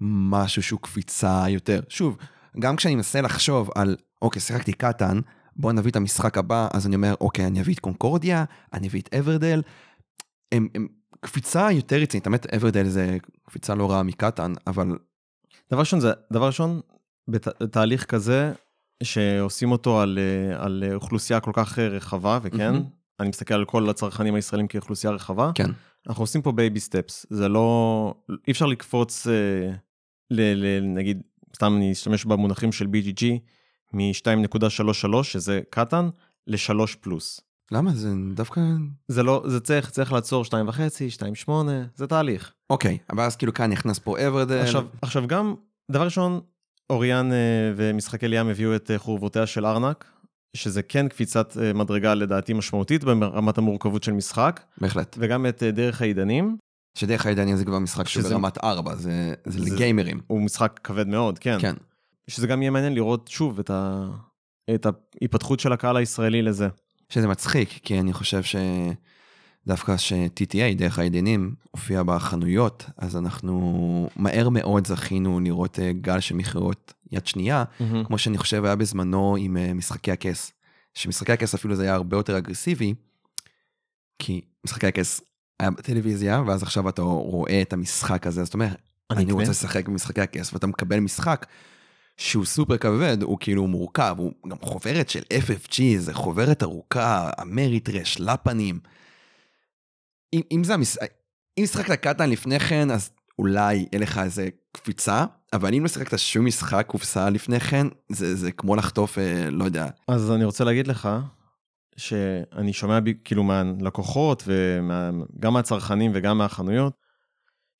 משהו 0.00 0.62
שהוא 0.62 0.80
קפיצה 0.80 1.44
יותר. 1.48 1.80
שוב, 1.88 2.16
גם 2.58 2.76
כשאני 2.76 2.94
מנסה 2.94 3.20
לחשוב 3.20 3.70
על, 3.74 3.96
אוקיי, 4.22 4.40
שיחקתי 4.42 4.72
קטן, 4.72 5.20
בוא 5.56 5.72
נביא 5.72 5.90
את 5.90 5.96
המשחק 5.96 6.38
הבא, 6.38 6.68
אז 6.72 6.86
אני 6.86 6.96
אומר, 6.96 7.14
אוקיי, 7.20 7.46
אני 7.46 7.60
אביא 7.60 7.74
את 7.74 7.80
Concordia, 7.80 8.44
אני 8.72 8.88
אביא 8.88 9.00
את 9.00 9.14
Everdell. 9.14 9.62
הם, 10.52 10.68
הם 10.74 10.86
קפיצה 11.20 11.72
יותר 11.72 11.96
רצינית, 11.96 12.26
האמת, 12.26 12.54
Everdell 12.54 12.84
זה 12.88 13.16
קפיצה 13.46 13.74
לא 13.74 13.90
רעה 13.90 14.02
מ 14.02 14.09
Catan, 14.09 14.52
אבל 14.66 14.98
דבר 15.70 15.80
ראשון, 15.80 16.00
זה, 16.00 16.12
דבר 16.32 16.46
ראשון, 16.46 16.80
בת- 17.28 17.62
בתהליך 17.62 18.04
כזה, 18.04 18.52
שעושים 19.02 19.72
אותו 19.72 20.00
על, 20.00 20.18
אה, 20.18 20.64
על 20.64 20.84
אוכלוסייה 20.94 21.40
כל 21.40 21.50
כך 21.54 21.78
אה, 21.78 21.88
רחבה, 21.88 22.38
וכן, 22.42 22.56
מהמם. 22.72 22.84
אני 23.20 23.28
מסתכל 23.28 23.54
על 23.54 23.64
כל 23.64 23.90
הצרכנים 23.90 24.34
הישראלים 24.34 24.68
כאוכלוסייה 24.68 25.12
רחבה, 25.12 25.50
כן. 25.54 25.70
אנחנו 26.08 26.22
עושים 26.22 26.42
פה 26.42 26.52
baby 26.52 26.80
steps, 26.80 27.26
זה 27.30 27.48
לא, 27.48 28.14
אי 28.46 28.52
אפשר 28.52 28.66
לקפוץ, 28.66 29.26
אה, 29.26 29.32
ל, 30.30 30.40
ל, 30.40 30.80
נגיד, 30.94 31.22
סתם 31.56 31.74
אני 31.76 31.92
אשתמש 31.92 32.24
במונחים 32.24 32.72
של 32.72 32.86
BGG, 32.86 33.24
מ-2.33, 33.92 35.22
שזה 35.22 35.60
קטן, 35.70 36.08
ל-3 36.46 36.86
פלוס. 37.00 37.40
למה? 37.72 37.90
זה 37.94 38.08
דווקא... 38.34 38.60
זה 39.08 39.22
לא, 39.22 39.44
זה 39.46 39.60
צריך, 39.60 39.90
צריך 39.90 40.12
לעצור 40.12 40.44
2.5, 40.44 40.50
2.8, 41.46 41.50
זה 41.94 42.06
תהליך. 42.06 42.52
אוקיי, 42.70 42.98
אבל 43.10 43.22
אז 43.24 43.36
כאילו 43.36 43.54
כאן 43.54 43.72
נכנס 43.72 43.98
פה 43.98 44.26
אברדל. 44.28 44.58
עכשיו, 44.58 44.86
עכשיו 45.02 45.26
גם, 45.26 45.54
דבר 45.90 46.04
ראשון, 46.04 46.40
אוריאן 46.90 47.32
אה, 47.32 47.36
ומשחקי 47.76 48.28
ליאם 48.28 48.48
הביאו 48.48 48.76
את 48.76 48.90
אה, 48.90 48.98
חורבותיה 48.98 49.46
של 49.46 49.66
ארנק, 49.66 50.04
שזה 50.56 50.82
כן 50.82 51.08
קפיצת 51.08 51.56
אה, 51.60 51.72
מדרגה 51.72 52.14
לדעתי 52.14 52.52
משמעותית 52.52 53.04
ברמת 53.04 53.58
המורכבות 53.58 54.02
של 54.02 54.12
משחק, 54.12 54.60
בהחלט. 54.78 55.16
וגם 55.20 55.46
את 55.46 55.62
דרך 55.62 56.02
העידנים, 56.02 56.56
שדרך 56.98 57.26
העידנים 57.26 57.56
זה 57.56 57.64
כבר 57.64 57.78
משחק 57.78 58.08
שזה- 58.08 58.28
ברמת 58.28 58.64
4, 58.64 58.94
זה, 58.94 59.34
זה 59.46 59.64
זה- 59.64 59.74
לגיימרים. 59.74 60.20
הוא 60.26 60.42
משחק 60.42 60.80
כבד 60.84 61.08
מאוד, 61.08 61.38
כן. 61.38 61.58
כן. 61.60 61.74
שזה 62.30 62.46
גם 62.46 62.62
יהיה 62.62 62.70
מעניין 62.70 62.94
לראות 62.94 63.28
שוב 63.28 63.58
את, 63.58 63.70
ה... 63.70 64.08
את 64.74 64.86
ההיפתחות 64.86 65.60
של 65.60 65.72
הקהל 65.72 65.96
הישראלי 65.96 66.42
לזה. 66.42 66.68
שזה 67.08 67.28
מצחיק, 67.28 67.68
כי 67.82 68.00
אני 68.00 68.12
חושב 68.12 68.40
שדווקא 68.42 69.96
ש-TTA, 69.96 70.74
דרך 70.76 70.98
העדיינים, 70.98 71.54
הופיע 71.70 72.02
בחנויות, 72.02 72.84
אז 72.96 73.16
אנחנו 73.16 74.08
מהר 74.16 74.48
מאוד 74.48 74.86
זכינו 74.86 75.40
לראות 75.40 75.78
אה, 75.78 75.92
גל 75.92 76.20
של 76.20 76.34
מכירות 76.34 76.92
יד 77.12 77.26
שנייה, 77.26 77.64
כמו 78.06 78.18
שאני 78.18 78.38
חושב 78.38 78.64
היה 78.64 78.76
בזמנו 78.76 79.36
עם 79.38 79.56
אה, 79.56 79.74
משחקי 79.74 80.12
הכס. 80.12 80.52
שמשחקי 80.94 81.32
הכס 81.32 81.54
אפילו 81.54 81.74
זה 81.76 81.82
היה 81.82 81.94
הרבה 81.94 82.16
יותר 82.16 82.38
אגרסיבי, 82.38 82.94
כי 84.18 84.40
משחקי 84.64 84.86
הכס 84.86 85.20
היה 85.60 85.70
בטלוויזיה, 85.70 86.42
ואז 86.46 86.62
עכשיו 86.62 86.88
אתה 86.88 87.02
רואה 87.02 87.62
את 87.62 87.72
המשחק 87.72 88.26
הזה, 88.26 88.40
אז 88.40 88.48
אתה 88.48 88.54
אומר, 88.54 88.68
אני 89.10 89.24
אני 89.24 89.32
רוצה. 89.32 89.50
לשחק 89.50 89.88
במשחקי 89.88 90.20
הכס, 90.20 90.52
ואתה 90.52 90.66
מקבל 90.66 91.00
משחק 91.00 91.46
שהוא 92.16 92.44
סופר 92.44 92.76
כבד, 92.76 93.22
הוא 93.22 93.38
כאילו 93.40 93.66
מורכב, 93.66 94.14
הוא 94.18 94.32
גם 94.48 94.56
חוברת 94.62 95.08
של 95.08 95.20
FFG, 95.20 95.80
זה 95.98 96.14
חוברת 96.14 96.62
ארוכה, 96.62 97.30
אמריטרש, 97.42 98.20
לפנים. 98.20 98.78
אם, 100.32 100.40
אם 100.52 100.64
זה 100.64 100.74
המש... 100.74 100.96
אם 101.58 101.66
שיחקת 101.66 102.00
קטן 102.00 102.30
לפני 102.30 102.60
כן, 102.60 102.90
אז 102.90 103.10
אולי 103.38 103.74
יהיה 103.74 104.00
לך 104.00 104.18
איזה 104.18 104.48
קפיצה, 104.72 105.24
אבל 105.52 105.74
אם 105.74 105.82
לא 105.82 105.88
שיחקת 105.88 106.18
שום 106.18 106.46
משחק 106.46 106.86
קופסה 106.86 107.30
לפני 107.30 107.60
כן, 107.60 107.86
זה, 108.08 108.34
זה 108.34 108.52
כמו 108.52 108.76
לחטוף, 108.76 109.18
אה, 109.18 109.50
לא 109.50 109.64
יודע, 109.64 109.86
אז 110.08 110.30
אני 110.30 110.44
רוצה 110.44 110.64
להגיד 110.64 110.86
לך, 110.86 111.08
שאני 111.96 112.72
שומע 112.72 113.00
בי, 113.00 113.14
כאילו 113.24 113.42
מהלקוחות 113.44 114.42
וגם 114.46 115.52
מהצרכנים 115.52 116.10
וגם 116.14 116.38
מהחנויות, 116.38 117.05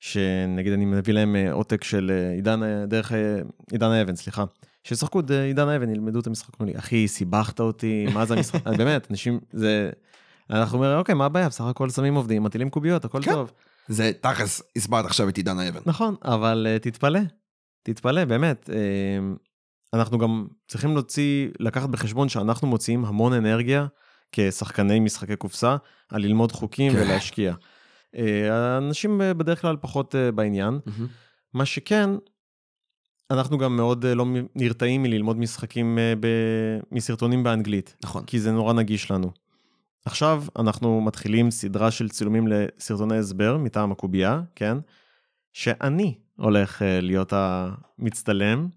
שנגיד 0.01 0.73
אני 0.73 0.85
מביא 0.85 1.15
להם 1.15 1.37
אה, 1.37 1.53
עותק 1.53 1.85
של 1.85 2.11
אה, 2.15 2.35
עידן, 2.35 2.63
אה, 2.63 2.87
דרך 2.87 3.13
עידן 3.73 3.91
האבן, 3.91 4.17
סליחה. 4.17 4.45
שישחקו 4.85 5.21
את 5.21 5.31
עידן 5.31 5.69
האבן, 5.69 5.91
ילמדו 5.91 6.21
את 6.21 6.27
המשחק. 6.27 6.61
אומרים 6.61 6.75
לי, 6.75 6.81
אחי, 6.81 7.09
סיבכת 7.09 7.61
אותי, 7.61 8.07
מה 8.15 8.27
זה 8.27 8.35
המשחק? 8.35 8.67
באמת, 8.79 9.11
אנשים, 9.11 9.41
זה... 9.53 9.91
אנחנו 10.51 10.79
אומרים, 10.79 10.99
אוקיי, 10.99 11.15
מה 11.15 11.25
הבעיה? 11.25 11.49
בסך 11.49 11.65
הכל 11.65 11.91
שמים 11.91 12.15
עובדים, 12.15 12.43
מטילים 12.43 12.71
קוביות, 12.71 13.05
הכל 13.05 13.23
כן. 13.23 13.33
טוב. 13.33 13.53
זה 13.89 14.11
תכלס, 14.21 14.63
הסברת 14.77 15.05
עכשיו 15.05 15.29
את 15.29 15.37
עידן 15.37 15.59
האבן. 15.59 15.81
נכון, 15.87 16.15
אבל 16.25 16.67
uh, 16.67 16.83
תתפלא, 16.83 17.21
תתפלא, 17.83 18.25
באמת. 18.25 18.71
Uh, 18.73 19.39
אנחנו 19.95 20.19
גם 20.19 20.47
צריכים 20.69 20.93
להוציא, 20.95 21.49
לקחת 21.61 21.89
בחשבון 21.89 22.29
שאנחנו 22.29 22.69
מוציאים 22.69 23.05
המון 23.05 23.33
אנרגיה 23.33 23.87
כשחקני 24.33 25.01
משחקי 25.01 25.37
קופסה 25.37 25.77
על 26.09 26.23
ללמוד 26.23 26.53
חוקים 26.53 26.93
כן. 26.93 26.99
ולהשקיע. 26.99 27.55
Uh, 28.17 28.19
האנשים 28.51 29.21
uh, 29.21 29.35
בדרך 29.35 29.61
כלל 29.63 29.77
פחות 29.81 30.15
uh, 30.15 30.33
בעניין. 30.35 30.79
מהמם. 30.87 31.07
מה 31.55 31.65
שכן, 31.67 32.11
אנחנו 33.31 33.59
גם 33.59 33.77
מאוד 33.77 34.07
לא 34.07 34.25
נרתעים 34.55 35.03
מללמוד 35.03 35.37
משחקים 35.39 35.99
ב- 36.21 36.79
מסרטונים 36.93 37.43
באנגלית. 37.43 37.97
נכון. 38.05 38.25
כי 38.25 38.41
זה 38.41 38.53
נורא 38.53 38.73
נגיש 38.73 39.11
לנו. 39.11 39.31
עכשיו 40.05 40.45
אנחנו 40.59 41.01
מתחילים 41.01 41.51
סדרה 41.51 41.91
של 41.91 42.09
צילומים 42.09 42.49
לסרטוני 42.49 43.17
הסבר 43.19 43.57
מטעם 43.57 43.93
הקובייה, 43.93 44.41
כן? 44.55 44.79
שאני 45.53 46.15
הולך 46.37 46.83
אה, 46.83 47.01
להיות 47.01 47.33
המצטלם, 47.37 48.69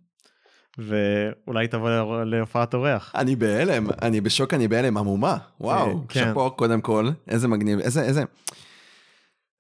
ואולי 0.78 1.68
תבוא 1.68 1.90
לה- 1.90 2.24
להופעת 2.26 2.74
אורח. 2.74 3.12
אני 3.16 3.36
בהלם, 3.36 3.88
אני 4.02 4.22
בשוק, 4.22 4.54
אני 4.54 4.68
בהלם, 4.68 4.98
המום, 4.98 5.38
וואו, 5.62 6.08
כן. 6.10 6.20
שאפו 6.26 6.52
קודם 6.52 6.82
כל, 6.82 7.10
איזה 7.28 7.48
מגניב, 7.48 7.80
איזה, 7.80 8.02
איזה, 8.02 8.24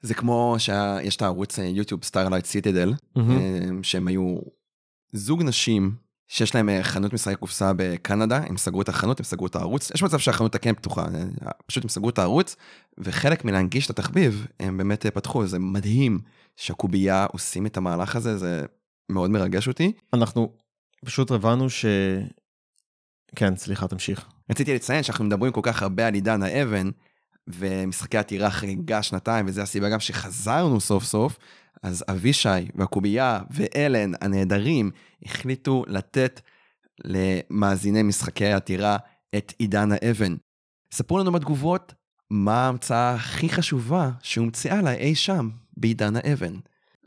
זה 0.01 0.13
כמו 0.13 0.55
שיש 0.57 1.15
את 1.15 1.21
הערוץ 1.21 1.57
יוטיוב 1.57 2.03
Starlit 2.03 2.45
Citadel, 2.45 2.93
מהמם. 3.15 3.83
שהם 3.83 4.07
היו 4.07 4.37
זוג 5.13 5.43
נשים 5.43 5.95
שיש 6.29 6.55
להם 6.55 6.69
אה, 6.69 6.83
חנות 6.83 7.13
משחקי 7.13 7.35
קופסה 7.35 7.71
בקנדה, 7.75 8.37
הם 8.37 8.57
סגרו 8.57 8.81
את 8.81 8.89
החנות, 8.89 9.19
הם 9.19 9.23
סגרו 9.23 9.47
את 9.47 9.55
הערוץ, 9.55 9.91
יש 9.91 10.03
מצב 10.03 10.19
שהחנות 10.19 10.55
כן 10.55 10.73
פתוחה, 10.73 11.05
אה, 11.45 11.51
פשוט 11.65 11.83
הם 11.83 11.89
סגרו 11.89 12.09
את 12.09 12.19
הערוץ, 12.19 12.55
וחלק 12.97 13.45
מלהנגיש 13.45 13.85
את 13.85 13.89
התחביב, 13.89 14.47
הם 14.59 14.77
באמת 14.77 15.05
אה, 15.05 15.11
פתחו, 15.11 15.47
זה 15.47 15.59
מדהים 15.59 16.19
שהקובייה 16.55 17.25
עושים 17.25 17.65
את 17.65 17.77
המהלך 17.77 18.15
הזה, 18.15 18.37
זה 18.37 18.65
מאוד 19.09 19.29
מרגש 19.29 19.67
אותי. 19.67 19.91
אנחנו 20.13 20.53
פשוט 21.05 21.31
הבנו 21.31 21.69
ש... 21.69 21.85
כן, 23.35 23.55
סליחה, 23.55 23.87
תמשיך. 23.87 24.25
רציתי 24.51 24.75
לציין 24.75 25.03
שאנחנו 25.03 25.25
מדברים 25.25 25.51
כל 25.51 25.61
כך 25.63 25.81
הרבה 25.81 26.07
על 26.07 26.13
עידן 26.13 26.43
האבן, 26.43 26.89
ומשחקי 27.49 28.17
עתירה 28.17 28.51
חגיגה 28.51 29.03
שנתיים, 29.03 29.45
וזו 29.47 29.61
הסיבה 29.61 29.89
גם 29.89 29.99
שחזרנו 29.99 30.79
סוף 30.79 31.03
סוף, 31.03 31.37
אז 31.83 32.03
אבישי 32.09 32.49
והקובייה 32.75 33.39
ואלן 33.51 34.11
הנהדרים 34.21 34.91
החליטו 35.25 35.83
לתת 35.87 36.41
למאזיני 37.05 38.03
משחקי 38.03 38.45
העתירה 38.45 38.97
את 39.37 39.53
עידן 39.57 39.89
האבן. 39.91 40.35
ספרו 40.93 41.19
לנו 41.19 41.31
בתגובות 41.31 41.93
מה 42.29 42.65
ההמצאה 42.65 43.13
הכי 43.13 43.49
חשובה 43.49 44.11
שהומצאה 44.21 44.81
לה 44.81 44.93
אי 44.93 45.15
שם 45.15 45.49
בעידן 45.77 46.15
האבן. 46.15 46.53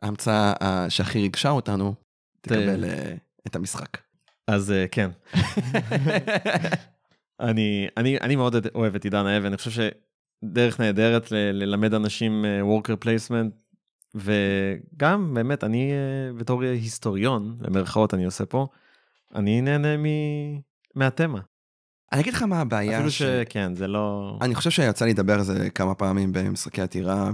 ההמצאה 0.02 0.52
אה, 0.62 0.90
שהכי 0.90 1.20
ריגשה 1.20 1.50
אותנו, 1.50 1.94
תקבל 2.40 2.84
אה, 2.84 3.14
את 3.46 3.56
המשחק. 3.56 3.98
אז 4.46 4.72
אה, 4.72 4.86
כן. 4.90 5.10
אני, 7.40 7.88
אני, 7.96 8.18
אני 8.20 8.36
מאוד 8.36 8.66
אוהב 8.74 8.94
את 8.94 9.04
עידן 9.04 9.26
האבן, 9.26 9.46
אני 9.46 9.56
חושב 9.56 9.70
שדרך 10.42 10.80
נהדרת 10.80 11.32
ל- 11.32 11.34
ללמד 11.34 11.94
אנשים 11.94 12.44
אה, 12.44 12.60
worker 12.60 13.04
placement, 13.04 13.50
וגם 14.14 15.34
באמת, 15.34 15.64
אני 15.64 15.92
אה, 15.92 16.32
בתור 16.32 16.62
היסטוריון, 16.62 17.56
במרכאות 17.58 18.14
אני 18.14 18.24
עושה 18.24 18.46
פה, 18.46 18.66
אני 19.34 19.60
נהנה 19.60 19.96
מ... 19.96 20.04
מהתמה. 20.94 21.40
אני 22.12 22.20
אגיד 22.20 22.34
לך 22.34 22.42
מה 22.42 22.60
הבעיה. 22.60 22.96
אפילו 22.96 23.10
ש- 23.10 23.22
שכן, 23.22 23.74
זה 23.74 23.86
לא... 23.86 24.38
אני 24.42 24.54
חושב 24.54 24.70
שיצא 24.70 25.04
לי 25.04 25.10
לדבר 25.10 25.34
על 25.34 25.42
זה 25.42 25.70
כמה 25.70 25.94
פעמים 25.94 26.32
במשחקי 26.32 26.82
עתירה 26.82 27.30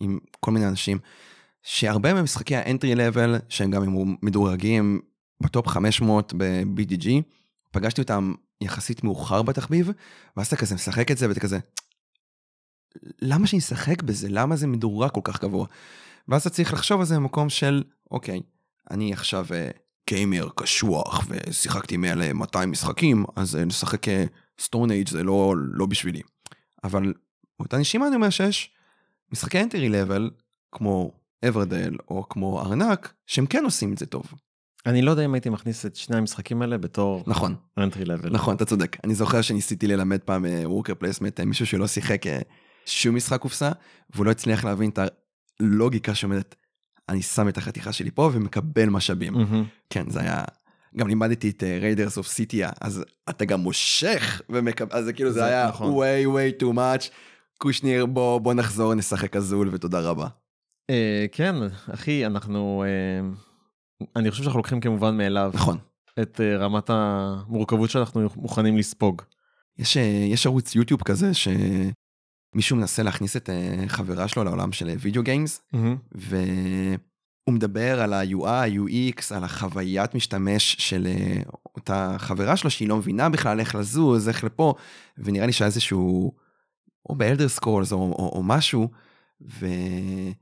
ועם 0.00 0.18
כל 0.40 0.50
מיני 0.50 0.68
אנשים, 0.68 0.98
שהרבה 1.62 2.14
ממשחקי 2.14 2.56
האנטרי 2.56 2.94
לבל, 2.94 3.36
שהם 3.48 3.70
גם 3.70 3.82
מדורגים 4.22 5.00
בטופ 5.42 5.68
500 5.68 6.32
ב-BDG, 6.36 7.08
פגשתי 7.72 8.00
אותם 8.00 8.34
יחסית 8.60 9.04
מאוחר 9.04 9.42
בתחביב, 9.42 9.90
ואז 10.36 10.46
אתה 10.46 10.56
כזה 10.56 10.74
משחק 10.74 11.10
את 11.10 11.18
זה 11.18 11.28
ואתה 11.28 11.40
כזה, 11.40 11.58
למה 13.22 13.46
שאני 13.46 13.60
אשחק 13.60 14.02
בזה? 14.02 14.28
למה 14.30 14.56
זה 14.56 14.66
מדורג 14.66 15.10
כל 15.10 15.20
כך 15.24 15.42
גבוה? 15.42 15.66
ואז 16.28 16.40
אתה 16.40 16.50
צריך 16.50 16.72
לחשוב 16.72 17.00
על 17.00 17.06
זה 17.06 17.16
במקום 17.16 17.48
של, 17.48 17.82
אוקיי, 18.10 18.40
אני 18.90 19.12
עכשיו 19.12 19.46
אה, 19.54 19.70
gamer 20.10 20.48
קשוח 20.56 21.26
ושיחקתי 21.28 21.96
מעל 21.96 22.22
אה, 22.22 22.32
200 22.32 22.70
משחקים, 22.70 23.24
אז 23.36 23.56
אה, 23.56 23.64
לשחק 23.64 24.06
Stone 24.60 24.90
Age 24.90 25.08
זה 25.08 25.22
לא, 25.22 25.54
לא 25.72 25.86
בשבילי. 25.86 26.22
אבל 26.84 27.12
באותה 27.58 27.78
נשימה 27.78 28.06
אני 28.08 28.16
אומר 28.16 28.30
שיש 28.30 28.70
משחקי 29.32 29.60
entry 29.60 29.88
level, 29.88 30.30
כמו 30.72 31.12
Everdell 31.48 31.96
או 32.08 32.28
כמו 32.28 32.60
Arnak, 32.60 33.12
שהם 33.26 33.46
כן 33.46 33.64
עושים 33.64 33.92
את 33.92 33.98
זה 33.98 34.06
טוב. 34.06 34.22
אני 34.86 35.02
לא 35.02 35.10
יודע 35.10 35.24
אם 35.24 35.34
הייתי 35.34 35.50
מכניס 35.50 35.86
את 35.86 35.96
שני 35.96 36.16
המשחקים 36.16 36.62
האלה 36.62 36.78
בתור 36.78 37.24
נכון, 37.26 37.54
entry 37.80 38.06
level. 38.06 38.30
נכון, 38.30 38.56
אתה 38.56 38.64
צודק. 38.64 38.96
אני 39.04 39.14
זוכר 39.14 39.42
שניסיתי 39.42 39.86
ללמד 39.86 40.20
פעם 40.20 40.44
worker 40.64 40.94
placement, 40.94 41.40
מישהו 41.40 41.66
שלא 41.66 41.86
שיחק 41.86 42.26
אה, 42.26 42.40
שום 42.86 43.16
משחק 43.16 43.40
קופסה, 43.40 43.70
והוא 44.10 44.26
לא 44.26 44.30
הצליח 44.30 44.64
להבין 44.64 44.90
את 44.90 44.98
הלוגיקה 45.60 46.14
שעומדת, 46.14 46.54
אני 47.08 47.22
שם 47.22 47.48
את 47.48 47.58
החתיכה 47.58 47.92
שלי 47.92 48.10
פה 48.10 48.30
ומקבל 48.32 48.88
משאבים. 48.88 49.32
מהמם. 49.32 49.64
כן, 49.90 50.10
זה 50.10 50.20
היה... 50.20 50.44
גם 50.96 51.08
לימדתי 51.08 51.50
את 51.50 51.62
Raiders 51.80 52.18
of 52.18 52.26
Scythia, 52.26 52.70
אז 52.80 53.04
אתה 53.30 53.44
גם 53.44 53.60
מושך 53.60 54.42
ומקבל, 54.48 54.98
אז 54.98 55.04
זה 55.04 55.12
כאילו 55.12 55.30
זה 55.30 55.40
זה 55.40 55.44
היה 55.44 55.68
נכון. 55.68 55.94
way 55.94 56.26
way 56.26 56.62
too 56.62 56.76
much. 56.76 57.10
קושניר, 57.58 58.06
בוא, 58.06 58.38
בוא 58.38 58.54
נחזור, 58.54 58.94
נשחק 58.94 59.36
Azul 59.36 59.68
ותודה 59.72 60.00
רבה. 60.00 60.26
אה, 60.90 61.26
כן, 61.32 61.54
אחי, 61.94 62.26
אנחנו... 62.26 62.84
אה, 62.86 63.28
אני 64.16 64.30
חושב 64.30 64.42
שאנחנו 64.42 64.58
לוקחים 64.58 64.80
כמובן 64.80 65.16
מאליו 65.16 65.50
נכון. 65.54 65.78
את 66.22 66.40
אה, 66.40 66.56
רמת 66.56 66.90
המורכבות 66.90 67.90
שאנחנו 67.90 68.28
מוכנים 68.36 68.76
לספוג. 68.76 69.22
יש, 69.78 69.96
יש 70.32 70.46
ערוץ 70.46 70.74
יוטיוב 70.74 71.02
כזה 71.02 71.30
שמישהו 72.54 72.76
מנסה 72.76 73.02
להכניס 73.02 73.36
את 73.36 73.50
אה, 73.50 73.84
חברה 73.88 74.28
שלו 74.28 74.44
לעולם 74.44 74.72
של 74.72 74.90
video 75.00 75.22
games, 75.22 75.62
מהמם. 75.72 75.96
והוא 76.12 77.54
מדבר 77.54 78.00
על 78.00 78.12
ה-UI, 78.12 78.70
UX, 78.74 79.34
על 79.34 79.44
החוויית 79.44 80.14
משתמש 80.14 80.76
של 80.78 81.06
אה, 81.06 81.42
אותה 81.74 82.16
חברה 82.18 82.56
שלו 82.56 82.70
שהיא 82.70 82.88
לא 82.88 82.96
מבינה 82.96 83.28
בכלל 83.28 83.60
איך 83.60 83.74
לזוז, 83.74 84.28
איך 84.28 84.44
לפה, 84.44 84.74
ונראה 85.18 85.46
לי 85.46 85.52
שהיה 85.52 85.66
איזשהו, 85.66 86.32
או 87.08 87.14
ב 87.14 87.20
Elder 87.20 87.48
Scrolls 87.48 87.92
או, 87.92 87.98
או, 87.98 88.32
או 88.34 88.42
משהו, 88.42 88.88
והיה 89.40 90.32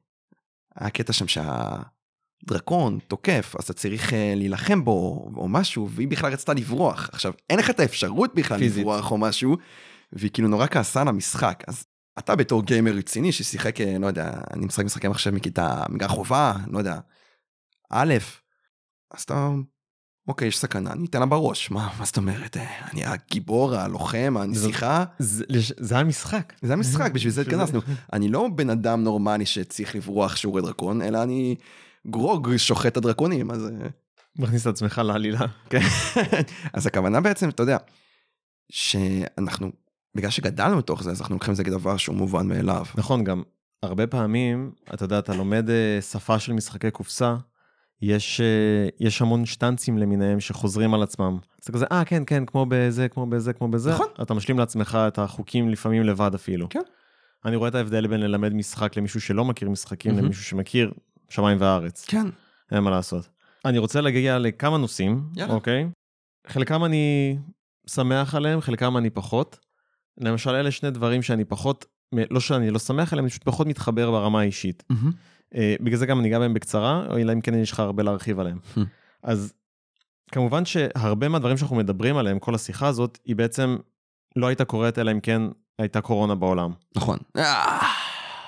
קטע 0.93 1.13
שם 1.13 1.27
שהדרקון 1.29 2.99
תוקף, 3.09 3.55
אז 3.59 3.65
אתה 3.65 3.73
צריך 3.73 4.13
אה, 4.13 4.33
להילחם 4.37 4.85
בו 4.85 5.31
או 5.37 5.49
משהו, 5.49 5.89
והיא 5.91 6.09
בכלל 6.09 6.33
רצתה 6.33 6.55
לברוח. 6.55 7.11
עכשיו, 7.13 7.33
אין 7.51 7.59
לך 7.59 7.71
את 7.71 7.81
האפשרות 7.81 8.35
בכלל 8.35 8.59
פיזית. 8.59 8.79
לברוח 8.79 9.11
או 9.11 9.19
משהו, 9.19 9.57
והיא 10.13 10.31
כאילו 10.31 10.49
נורא 10.49 10.67
כעסה 10.67 11.01
על 11.01 11.09
המשחק. 11.09 11.65
אז 11.67 11.85
אתה 12.19 12.37
בתור 12.37 12.63
גיימר 12.63 12.93
רציני 12.93 13.33
ששיחק, 13.33 13.81
אה, 13.81 13.99
לא 13.99 14.07
יודע, 14.07 14.33
אני 14.53 14.67
משחק 14.67 14.85
משחקי 14.85 15.09
מחשב 15.09 15.31
מכיתה, 15.31 15.83
מגע 15.89 16.09
חובה, 16.09 16.53
לא 16.67 16.79
יודע, 16.79 16.99
א', 17.91 18.15
אז 19.11 19.23
אתה, 19.23 19.51
אוקיי, 20.29 20.49
יש 20.49 20.59
סכנה, 20.59 20.93
אני 20.93 21.07
אתן 21.07 21.21
לה 21.21 21.27
בראש, 21.27 21.71
מה, 21.71 21.95
מה 21.99 22.05
זאת 22.05 22.17
אומרת? 22.17 22.57
אה, 22.57 22.89
אני 22.93 23.05
הגיבור, 23.05 23.75
הלוחם, 23.75 24.35
הנסיכה, 24.41 25.05
זה 25.19 25.45
זה 25.59 25.95
היה 25.95 26.05
משחק. 26.05 26.53
זה 26.63 26.73
המשחק, 26.73 27.13
בשביל 27.13 27.33
זה 27.33 27.43
זה. 27.43 27.51
התכנסנו. 27.51 27.81
אני 28.13 28.29
לא 28.29 28.49
בן 28.55 28.71
אדם 28.71 29.03
נורמלי 29.05 29.47
שצריך 29.47 29.95
לברוח 29.95 30.37
שיעורי 30.37 30.63
דרקון, 30.63 31.03
אלא 31.03 31.23
אני 31.23 31.57
גרוג 32.07 32.57
שוחט 32.57 32.97
הדרקונים, 32.97 33.51
אז... 33.51 33.67
אה, 33.67 33.89
מכניס 34.39 34.63
את 34.63 34.73
עצמך 34.73 35.01
לעלילה. 35.05 35.47
כן. 35.71 35.81
אז 36.75 36.87
הכוונה 36.87 37.21
בעצם, 37.21 37.49
אתה 37.49 37.63
יודע, 37.63 37.77
שאנחנו, 38.71 39.73
בגלל 40.15 40.31
שגדלנו 40.31 40.79
לתוך 40.79 41.03
זה, 41.03 41.11
אז 41.11 41.21
אנחנו 41.21 41.35
לוקחים 41.35 41.53
את 41.53 41.57
זה 41.57 41.65
כדבר 41.65 41.97
שהוא 41.97 42.17
מובן 42.17 42.47
מאליו. 42.47 42.87
נכון, 42.95 43.25
גם 43.25 43.43
הרבה 43.83 44.07
פעמים, 44.07 44.73
אתה 44.95 45.05
יודע, 45.05 45.19
אתה 45.19 45.35
לומד 45.35 45.71
אה, 45.71 46.03
שפה 46.03 46.39
של 46.39 46.53
משחקי 46.53 46.91
קופסה, 46.91 47.37
יש, 48.03 48.41
אה, 48.41 48.89
יש 49.01 49.23
המון 49.23 49.47
שטנצים 49.47 49.99
למיניהם 49.99 50.41
שחוזרים 50.41 50.95
על 50.95 51.03
עצמם. 51.03 51.39
אז 51.43 51.65
אתה 51.65 51.73
כזה, 51.73 51.87
אה, 51.93 52.05
כן, 52.05 52.23
כן, 52.27 52.47
כמו 52.47 52.67
בזה, 52.69 53.09
כמו 53.09 53.27
בזה, 53.27 53.53
כמו 53.53 53.69
בזה. 53.69 53.91
נכון. 53.91 54.07
אתה 54.23 54.35
משלים 54.35 54.59
לעצמך 54.59 54.99
את 55.09 55.19
החוקים 55.19 55.69
לפעמים 55.69 56.03
לבד 56.03 56.31
אפילו. 56.35 56.69
כן. 56.69 56.83
אני 57.45 57.57
רואה 57.57 57.69
את 57.69 57.75
ההבדל 57.75 58.07
בין 58.07 58.21
ללמד 58.21 58.55
משחק 58.55 58.97
למישהו 58.97 59.21
שלא 59.21 59.45
מכיר 59.45 59.71
משחקים, 59.71 60.13
מהמם. 60.13 60.25
למישהו 60.25 60.45
שמכיר 60.45 60.93
שמיים 61.29 61.59
וארץ. 61.61 62.05
כן. 62.09 62.27
אין 62.73 62.81
מה 62.81 62.91
לעשות. 62.91 63.29
אני 63.65 63.79
רוצה 63.79 64.01
להגיע 64.01 64.39
לכמה 64.39 64.79
נושאים, 64.79 65.23
יאללה. 65.37 65.55
אוקיי? 65.55 65.89
חלקם 66.47 66.85
אני 66.85 67.37
שמח 67.87 68.35
עליהם, 68.35 68.61
חלקם 68.61 68.97
אני 68.97 69.11
פחות. 69.11 69.59
למשל, 70.21 70.51
אלה 70.51 70.71
שני 70.71 70.91
דברים 70.91 71.23
שאני 71.23 71.45
פחות, 71.45 71.87
לא 72.31 72.41
שאני 72.41 72.71
לא 72.71 72.79
שמח 72.79 73.13
עליהם, 73.13 73.25
אני 73.25 73.31
פשוט 73.31 73.45
פחות 73.45 73.67
מתחבר 73.67 74.11
ברמה 74.11 74.41
האישית. 74.41 74.83
אה, 75.55 75.75
בגלל 75.81 75.99
זה 75.99 76.07
גם 76.07 76.21
אני 76.21 76.29
אגע 76.29 76.39
בהם 76.39 76.55
בקצרה, 76.55 77.07
או 77.11 77.19
אלא 77.19 77.33
אם 77.33 77.41
כן 77.41 77.55
יש 77.55 77.73
לך 77.73 77.81
הרבה 77.81 78.03
להרחיב 78.03 78.41
עליהם. 78.41 78.59
Hmm. 78.77 78.81
אז 79.23 79.53
כמובן 80.33 80.65
שהרבה 80.65 81.29
מהדברים 81.29 81.57
שאנחנו 81.57 81.77
מדברים 81.77 82.17
עליהם, 82.17 82.39
כל 82.39 82.55
השיחה 82.55 82.87
הזאת, 82.87 83.19
היא 83.25 83.37
בעצם 83.37 83.77
לא 84.37 84.47
הייתה 84.47 84.65
קורית 84.65 84.99
אלא 84.99 85.11
אם 85.13 85.21
כן 85.21 85.43
הייתה 85.79 86.01
קורונה 86.01 86.35
בעולם. 86.35 86.71
נכון. 86.97 87.19
אה, 87.37 87.79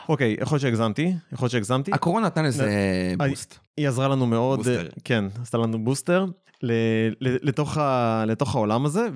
אוקיי, 0.08 0.36
יכול 0.40 0.54
להיות 0.56 0.62
שהגזמתי, 0.62 1.12
יכול 1.32 1.44
להיות 1.46 1.52
שהגזמתי. 1.52 1.90
הקורונה 1.94 2.26
נתנה 2.26 2.48
לזה 2.48 2.70
אני- 3.20 3.30
בוסט. 3.30 3.58
היא 3.76 3.88
עזרה 3.88 4.08
לנו 4.08 4.26
מאוד, 4.26 4.58
בוסטר. 4.58 4.82
אה, 4.82 4.88
כן, 5.04 5.24
עשתה 5.42 5.58
לנו 5.58 5.84
בוסטר 5.84 6.26
לתוך, 7.20 7.78
ה, 7.78 8.24
לתוך 8.26 8.54
העולם 8.54 8.86
הזה, 8.86 9.08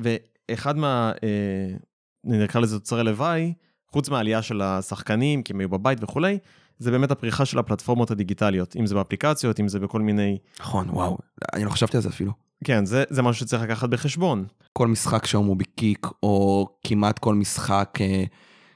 ואחד 0.50 0.76
מה, 0.76 1.12
אה, 1.22 1.76
נקרא 2.24 2.60
לזה 2.60 2.78
תוצרי 2.78 3.04
לוואי, 3.04 3.52
חוץ 3.92 4.08
מהעלייה 4.08 4.42
של 4.42 4.62
השחקנים, 4.62 5.42
כי 5.42 5.52
הם 5.52 5.60
היו 5.60 5.68
בבית 5.68 5.98
וכולי, 6.02 6.38
זה 6.78 6.90
באמת 6.90 7.10
הפריחה 7.10 7.44
של 7.44 7.58
הפלטפורמות 7.58 8.10
הדיגיטליות, 8.10 8.76
אם 8.76 8.86
זה 8.86 8.94
באפליקציות, 8.94 9.60
אם 9.60 9.68
זה 9.68 9.80
בכל 9.80 10.00
מיני... 10.00 10.38
נכון, 10.60 10.90
וואו. 10.90 11.18
אני 11.52 11.64
לא 11.64 11.70
חשבתי 11.70 11.96
על 11.96 12.02
זה 12.02 12.08
אפילו. 12.08 12.32
כן, 12.64 12.84
זה, 12.84 13.04
זה 13.10 13.22
משהו 13.22 13.46
שצריך 13.46 13.62
לקחת 13.62 13.88
בחשבון. 13.88 14.46
כל 14.72 14.88
משחק 14.88 15.26
שם 15.26 15.38
הוא 15.38 15.56
בקיק, 15.56 16.06
או 16.22 16.68
כמעט 16.86 17.18
כל 17.18 17.34
משחק 17.34 17.98
אה, 18.00 18.24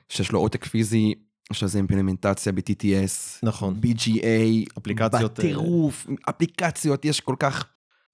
שיש 0.08 0.32
לו 0.32 0.38
עותק 0.38 0.64
פיזי, 0.64 1.14
יש 1.52 1.62
לזה 1.62 1.78
אימפלמנטציה 1.78 2.52
ב-TTS, 2.52 3.38
נכון. 3.42 3.80
BGA, 3.82 4.70
אפליקציות, 4.78 5.40
אה, 5.40 5.44
בטירוף, 5.44 6.06
אפליקציות, 6.28 7.04
יש 7.04 7.20
כל 7.20 7.34
כך... 7.38 7.64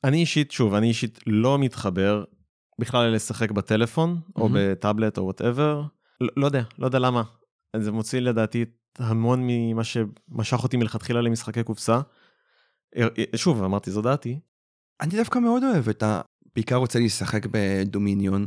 אני 0.05 0.17
אישית, 0.17 0.51
שוב, 0.51 0.75
אני 0.75 0.89
אישית 0.89 1.19
לא 1.27 1.59
מתחבר 1.59 2.25
בכלל 2.79 3.15
לשחק 3.15 3.51
בטלפון, 3.51 4.21
או 4.37 4.49
מהמם. 4.49 4.73
בטאבלט 4.73 5.19
או 5.19 5.25
whatever. 5.25 5.83
לא, 6.21 6.29
לא 6.37 6.47
יודע, 6.47 6.63
לא 6.79 6.87
יודע 6.87 6.99
למה. 6.99 7.23
זה 7.77 7.93
מוציא 7.93 8.21
לדעתי 8.21 8.65
המון 8.99 9.41
ממה 9.47 9.83
שמשך 9.85 10.63
אותי 10.63 10.77
מלכתחילה 10.77 11.21
למשחקי 11.21 11.63
קופסה. 11.63 12.01
אה, 12.97 13.07
אה, 13.19 13.39
שוב, 13.39 13.63
אמרתי, 13.63 13.91
זו 13.91 14.03
דעתי. 14.03 14.41
אני 15.01 15.17
דווקא 15.17 15.39
מאוד 15.39 15.63
אוהב 15.65 15.89
את 15.89 16.03
ה... 16.03 16.21
בעיקר 16.55 16.77
רוצה 16.77 16.99
לשחק 16.99 17.47
ב 17.51 17.61
Dominion 17.61 18.47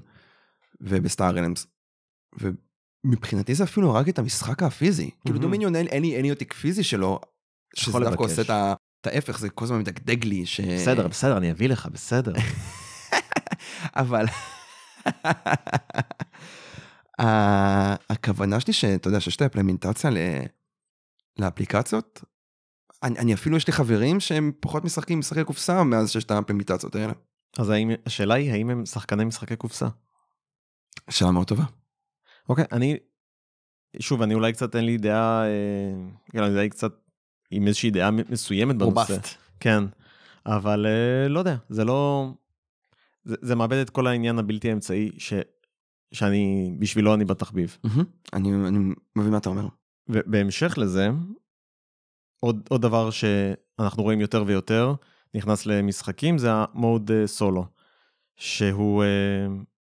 ובסטאר 0.82 1.38
אלמס. 1.39 1.67
ומבחינתי 3.06 3.56
זה 3.56 3.63
אפילו 3.63 3.96
הרג 3.98 4.10
את 4.10 4.20
המשחק 4.20 4.63
הפיזי. 4.63 5.10
כאילו 5.10 5.20
מהמם. 5.26 5.41
דומיניון 5.41 5.76
אין 5.76 5.88
אין 5.88 6.04
אין 6.04 6.22
לי 6.22 6.30
עותק 6.30 6.54
פיזי 6.54 6.84
שלו, 6.84 7.20
שזה 7.76 8.00
דווקא. 8.00 8.24
עושה 8.24 8.41
את 8.41 8.50
ה- 8.50 8.74
את 9.02 9.08
ההפך, 9.08 9.39
זה 9.39 9.50
כל 9.50 9.65
הזמן 9.65 9.80
מדגדג 9.80 10.26
לי. 10.26 10.46
ש... 10.46 10.62
בסדר, 10.62 11.08
בסדר, 11.08 11.38
אני 11.38 11.52
אביא 11.52 11.70
לך, 11.70 11.86
בסדר. 11.91 12.34
אבל 13.96 14.26
הכוונה 18.10 18.60
שלי 18.60 18.74
שאתה 18.74 19.08
יודע 19.08 19.20
שיש 19.20 19.36
את 19.36 19.41
האימפלמנטציה 19.41 20.10
ל- 20.10 20.46
לאפליקציות, 21.39 22.24
אני, 23.04 23.20
אני 23.20 23.34
אפילו 23.34 23.58
יש 23.58 23.67
לי 23.67 23.74
חברים 23.74 24.20
שהם 24.20 24.52
פחות 24.60 24.84
משחקים 24.84 25.20
משחקי 25.20 25.44
קופסה 25.44 25.84
מאז 25.84 26.12
שיש 26.12 26.24
את 26.24 26.32
האימפלמנטציות 26.32 26.96
האלה. 26.96 27.13
אז 27.58 27.70
האם, 27.70 27.91
השאלה 28.06 28.34
היא, 28.34 28.52
האם 28.52 28.70
הם 28.70 28.86
שחקני 28.86 29.26
משחקי 29.26 29.56
קופסה? 29.56 29.88
שאלה 31.10 31.32
מאוד 31.32 31.48
טובה. 31.48 31.63
אוקיי, 32.50 32.65
אני, 32.72 32.98
שוב, 34.00 34.22
אני 34.22 34.34
אולי 34.34 34.54
קצת 34.54 34.76
אין 34.76 34.86
לי 34.86 34.98
דעה, 34.98 35.44
אה, 36.36 36.48
אני 36.48 36.70
קצת 36.70 36.91
עם 37.52 37.67
איזושהי 37.67 37.91
דעה 37.91 38.12
מסוימת 38.12 38.76
בנושא. 38.76 39.13
רובסט. 39.13 39.28
כן, 39.60 39.84
אבל 40.46 40.86
אה, 40.86 41.28
לא 41.28 41.39
יודע, 41.39 41.56
זה 41.70 41.86
לא... 41.86 42.32
זה, 43.23 43.36
זה 43.41 43.55
מאבד 43.55 43.77
את 43.77 43.89
כל 43.89 44.07
העניין 44.07 44.39
הבלתי 44.39 44.69
האמצעי 44.69 45.12
ש, 45.17 45.34
שאני, 46.12 46.71
בשבילו 46.79 47.13
אני 47.13 47.25
בתחביב. 47.25 47.77
מהמם. 47.84 48.03
אני, 48.34 48.53
אני 48.67 48.79
מבין 49.15 49.31
מה 49.31 49.38
אתה 49.38 49.49
אומר. 49.49 49.67
ובהמשך 50.10 50.77
לזה, 50.77 51.10
עוד, 52.39 52.67
עוד 52.69 52.81
דבר 52.81 53.10
שאנחנו 53.10 54.03
רואים 54.03 54.21
יותר 54.21 54.43
ויותר, 54.47 54.93
נכנס 55.34 55.65
למשחקים, 55.65 56.38
זה 56.38 56.49
המוד 56.51 57.12
אה, 57.12 57.27
סולו, 57.27 57.65
שהוא, 58.36 59.03
אה, 59.03 59.07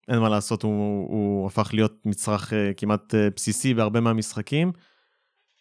אין 0.08 0.18
מה 0.18 0.28
לעשות, 0.28 0.62
הוא, 0.62 1.08
הוא 1.08 1.46
הפך 1.46 1.70
להיות 1.72 2.06
מצרך 2.06 2.52
אה, 2.52 2.72
כמעט 2.76 3.14
בסיסי 3.36 3.74
בהרבה 3.74 4.00
מהמשחקים, 4.00 4.72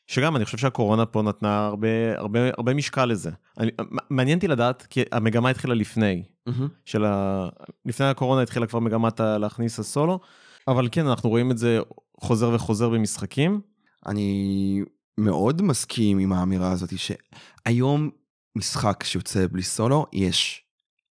שגם 0.07 0.35
אני 0.35 0.45
חושב 0.45 0.57
שהקורונה 0.57 1.05
פה 1.05 1.21
נתנה 1.21 1.65
הרבה, 1.65 2.17
הרבה, 2.17 2.39
הרבה 2.57 2.73
משקל 2.73 3.05
לזה. 3.05 3.31
אני, 3.59 3.71
מעניין 4.09 4.37
אותי 4.37 4.47
לדעת, 4.47 4.87
כי 4.89 5.03
המגמה 5.11 5.49
התחילה 5.49 5.73
לפני, 5.73 6.23
מהמם. 6.47 6.67
של 6.86 7.05
ה... 7.05 7.47
לפני 7.86 8.05
הקורונה 8.05 8.41
התחילה 8.41 8.67
כבר 8.67 8.79
מגמת 8.79 9.19
להכניס 9.19 9.79
הסולו, 9.79 10.19
אבל 10.67 10.89
כן, 10.91 11.07
אנחנו 11.07 11.29
רואים 11.29 11.51
את 11.51 11.57
זה 11.57 11.79
חוזר 12.19 12.49
וחוזר 12.53 12.89
במשחקים. 12.89 13.62
אני 14.05 14.81
מאוד 15.17 15.62
מסכים 15.62 16.19
עם 16.19 16.33
האמירה 16.33 16.71
הזאת 16.71 16.93
שהיום 16.97 18.10
משחק 18.55 19.03
שיוצא 19.03 19.45
בלי 19.51 19.63
סולו, 19.63 20.05
יש 20.13 20.63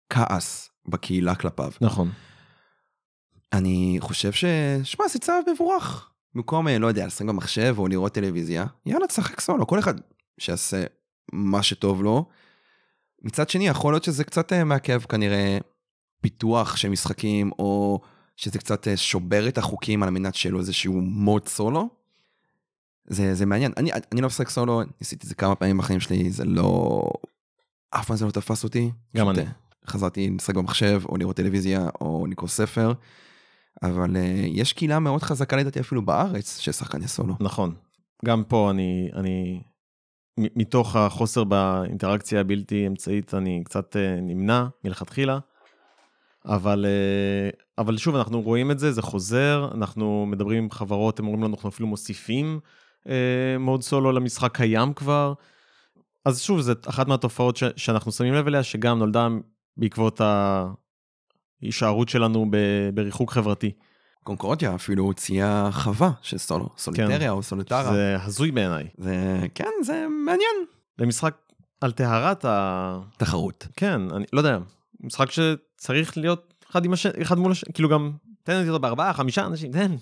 כעס 0.10 0.70
בקהילה 0.88 1.36
כלפיו. 1.36 1.72
נכון. 1.82 2.10
אני 3.54 3.98
חושב 4.00 4.32
ש... 4.32 4.46
שמע, 4.84 5.08
זה 5.08 5.20
צעד 5.20 5.44
מבורך. 5.54 6.10
במקום, 6.36 6.68
אה, 6.68 6.80
לא 6.80 6.88
יודע, 6.88 7.06
לשחק 7.06 7.26
במחשב 7.26 7.76
או 7.78 7.88
לראות 7.88 8.14
טלוויזיה, 8.14 8.66
יאללה, 8.86 9.08
תשחק 9.08 9.40
סולו, 9.40 9.68
כל 9.68 9.80
אחד 9.80 9.94
שיעשה 10.40 10.84
מה 11.34 11.64
שטוב 11.64 12.04
לו. 12.04 12.26
מצד 13.24 13.50
שני, 13.50 13.68
יכול 13.68 13.94
להיות 13.94 14.04
שזה 14.04 14.24
קצת 14.24 14.54
אה, 14.54 14.64
מעכב 14.64 15.00
כנראה 15.00 15.58
פיתוח 16.22 16.76
של 16.76 16.90
משחקים, 16.90 17.52
או 17.60 18.02
שזה 18.38 18.60
קצת 18.60 18.88
אה, 18.88 18.98
שובר 18.98 19.48
את 19.48 19.58
החוקים 19.58 20.04
על 20.04 20.10
מנת 20.10 20.36
שיהיה 20.36 20.54
לו 20.54 20.60
איזשהו 20.60 21.02
מוד 21.02 21.48
סולו. 21.48 21.90
זה, 23.06 23.36
זה 23.36 23.46
מעניין. 23.46 23.72
אני, 23.78 23.92
אני 24.12 24.22
לא 24.22 24.28
משחק 24.28 24.50
סולו, 24.50 24.82
ניסיתי 25.02 25.24
את 25.24 25.30
זה 25.30 25.36
כמה 25.36 25.56
פעמים 25.56 25.78
בחיים 25.78 26.00
שלי, 26.00 26.32
זה 26.32 26.46
לא... 26.46 27.04
אף 27.90 28.08
פעם 28.08 28.18
זה 28.18 28.26
לא 28.26 28.32
תפס 28.32 28.64
אותי. 28.64 28.92
גם 29.18 29.30
אני. 29.30 29.40
אה, 29.40 29.46
חזרתי 29.88 30.30
לשחק 30.30 30.56
במחשב, 30.56 31.02
או 31.10 31.18
לראות 31.18 31.36
טלוויזיה, 31.36 31.90
או 32.02 32.26
לקרוא 32.30 32.50
ספר. 32.50 32.94
אבל 33.84 34.16
uh, 34.16 34.20
יש 34.48 34.74
קהילה 34.74 35.00
מאוד 35.00 35.24
חזקה 35.24 35.56
לדעתי 35.56 35.80
אפילו 35.80 36.02
בארץ 36.02 36.60
של 36.60 36.72
שחקני 36.72 37.08
סולו. 37.08 37.36
נכון. 37.40 37.76
גם 38.26 38.44
פה 38.44 38.72
אני, 38.72 39.10
אני, 39.14 39.62
מתוך 40.38 40.96
החוסר 40.96 41.44
באינטראקציה 41.44 42.40
הבלתי 42.40 42.88
אמצעית, 42.88 43.34
אני 43.34 43.62
קצת 43.66 43.96
אה, 43.96 44.22
נמנע 44.22 44.66
מלכתחילה. 44.84 45.40
אבל, 46.46 46.86
אה, 46.86 47.50
אבל 47.78 47.98
שוב, 47.98 48.16
אנחנו 48.16 48.42
רואים 48.42 48.72
את 48.72 48.80
זה, 48.80 48.92
זה 48.92 49.02
חוזר, 49.02 49.70
אנחנו 49.74 50.26
מדברים 50.26 50.64
עם 50.64 50.72
חברות, 50.72 51.20
הם 51.20 51.26
אומרים 51.26 51.44
לנו, 51.44 51.54
אנחנו 51.56 51.70
אפילו 51.70 51.88
מוסיפים 51.88 52.60
אה, 53.08 53.56
מוד 53.60 53.82
סולו 53.82 54.12
למשחק 54.12 54.56
קיים 54.56 54.94
כבר. 54.94 55.34
אז 56.26 56.42
שוב, 56.42 56.62
זו 56.62 56.74
אחת 56.88 57.08
מהתופעות 57.08 57.58
ש, 57.58 57.64
שאנחנו 57.76 58.12
שמים 58.12 58.34
לב 58.34 58.48
אליה, 58.48 58.64
שגם 58.64 59.00
נולדה 59.00 59.28
בעקבות 59.78 60.22
ההישארות 61.62 62.10
שלנו 62.10 62.46
ב- 62.50 62.90
בריחוק 62.94 63.32
חברתי. 63.32 63.72
קונקורדיה 64.24 64.76
אפילו 64.76 65.04
הוציאה 65.04 65.70
חווה 65.72 66.12
של 66.22 66.38
סולו, 66.38 66.70
סוליטריה 66.78 67.32
או 67.32 67.44
סוליטרה. 67.44 67.94
זה 67.94 68.18
הזוי 68.22 68.52
בעיניי. 68.52 68.88
זה, 68.98 69.40
כן, 69.56 69.70
זה 69.84 70.06
מעניין. 70.26 70.56
למשחק 71.00 71.36
על 71.82 71.92
טהרת 71.92 72.46
ה... 72.46 73.00
תחרות. 73.18 73.68
כן, 73.76 74.02
אני 74.12 74.26
לא 74.34 74.40
יודע, 74.40 74.58
משחק 75.00 75.32
שצריך 75.32 76.18
להיות 76.18 76.54
אחד 76.72 76.82
השני, 76.94 77.22
אחד 77.22 77.38
מול 77.38 77.52
השני, 77.52 77.74
כאילו 77.74 77.90
גם, 77.90 78.12
תן 78.44 78.62
לי 78.62 78.70
אותו 78.70 78.80
בארבעה, 78.80 79.14
חמישה 79.14 79.46
אנשים, 79.46 79.72
תן. 79.72 79.96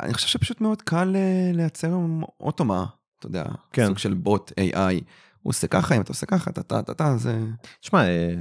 אני 0.00 0.14
חושב 0.14 0.28
שפשוט 0.28 0.60
מאוד 0.60 0.82
קל 0.82 1.16
אה, 1.16 1.50
לייצר 1.54 1.96
automa, 2.40 2.86
אתה 3.18 3.26
יודע, 3.26 3.44
כן. 3.72 3.86
סוג 3.86 3.98
של 3.98 4.14
בוט 4.14 4.52
AI. 4.60 4.94
הוא 5.42 5.50
עושה 5.50 5.66
ככה, 5.66 5.96
אם 5.96 6.00
אתה 6.00 6.10
עושה 6.10 6.26
ככה, 6.26 6.52
טה 6.52 6.62
טה 6.62 6.82
טה 6.82 6.94
טה, 6.94 7.16
זה... 7.16 7.38
תשמע, 7.80 8.04
אה, 8.08 8.34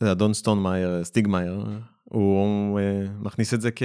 זה 0.00 0.12
אדון 0.12 0.34
Stonemaier, 0.34 1.04
Stegmaier, 1.04 1.66
הוא 2.10 2.80
אה, 2.80 3.06
מכניס 3.18 3.54
את 3.54 3.60
זה 3.60 3.70
כ... 3.70 3.82